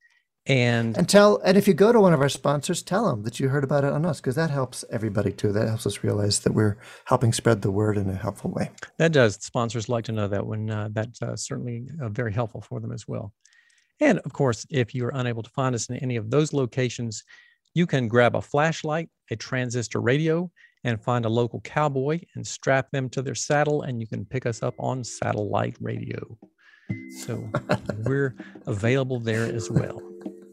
And 0.47 0.97
And 0.99 1.09
tell, 1.09 1.39
and 1.39 1.57
if 1.57 1.67
you 1.67 1.73
go 1.73 1.91
to 1.91 2.01
one 2.01 2.13
of 2.13 2.21
our 2.21 2.29
sponsors, 2.29 2.83
tell 2.83 3.09
them 3.09 3.23
that 3.23 3.41
you 3.41 3.49
heard 3.49 3.65
about 3.65 3.85
it 3.85 3.93
on 3.95 4.05
us 4.05 4.21
because 4.21 4.35
that 4.35 4.51
helps 4.51 4.85
everybody 4.91 5.33
too. 5.33 5.53
That 5.53 5.69
helps 5.69 5.87
us 5.87 6.05
realize 6.05 6.41
that 6.41 6.53
we're 6.53 6.77
helping 7.07 7.33
spread 7.33 7.63
the 7.63 7.71
word 7.71 7.97
in 7.97 8.11
a 8.11 8.15
helpful 8.15 8.51
way. 8.51 8.71
That 8.99 9.13
does. 9.13 9.37
Sponsors 9.37 9.89
like 9.89 10.05
to 10.05 10.13
know 10.13 10.29
that 10.29 10.47
when 10.47 10.71
uh, 10.71 10.91
that's 10.93 11.23
uh, 11.23 11.37
certainly 11.37 11.89
uh, 12.03 12.11
very 12.11 12.33
helpful 12.33 12.61
for 12.61 12.79
them 12.79 12.93
as 12.93 13.09
well. 13.09 13.33
And 14.01 14.19
of 14.21 14.33
course, 14.33 14.67
if 14.71 14.95
you're 14.95 15.13
unable 15.15 15.43
to 15.43 15.51
find 15.51 15.75
us 15.75 15.89
in 15.89 15.97
any 15.97 16.17
of 16.17 16.31
those 16.31 16.53
locations, 16.53 17.25
you 17.75 17.87
can 17.87 18.09
grab 18.09 18.37
a 18.37 18.43
flashlight, 18.43 19.09
a 19.31 19.37
transistor 19.37 20.01
radio, 20.01 20.51
and 20.85 21.03
find 21.03 21.25
a 21.25 21.29
local 21.29 21.61
cowboy 21.63 22.21
and 22.35 22.47
strap 22.47 22.91
them 22.91 23.09
to 23.11 23.23
their 23.23 23.35
saddle, 23.35 23.83
and 23.83 24.01
you 24.01 24.07
can 24.07 24.25
pick 24.25 24.47
us 24.47 24.63
up 24.63 24.75
on 24.79 25.03
satellite 25.03 25.77
radio. 25.81 26.39
So 27.25 27.51
we're 28.05 28.35
available 28.67 29.19
there 29.19 29.45
as 29.45 29.71
well. 29.71 30.01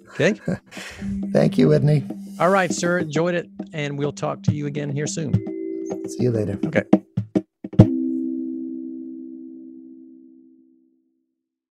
Okay. 0.09 0.39
Thank 1.31 1.57
you, 1.57 1.69
Whitney. 1.69 2.03
All 2.39 2.49
right, 2.49 2.71
sir. 2.71 2.97
Enjoyed 2.97 3.35
it. 3.35 3.47
And 3.73 3.97
we'll 3.97 4.11
talk 4.11 4.43
to 4.43 4.53
you 4.53 4.67
again 4.67 4.89
here 4.89 5.07
soon. 5.07 5.33
See 6.07 6.23
you 6.23 6.31
later. 6.31 6.59
Okay. 6.65 6.83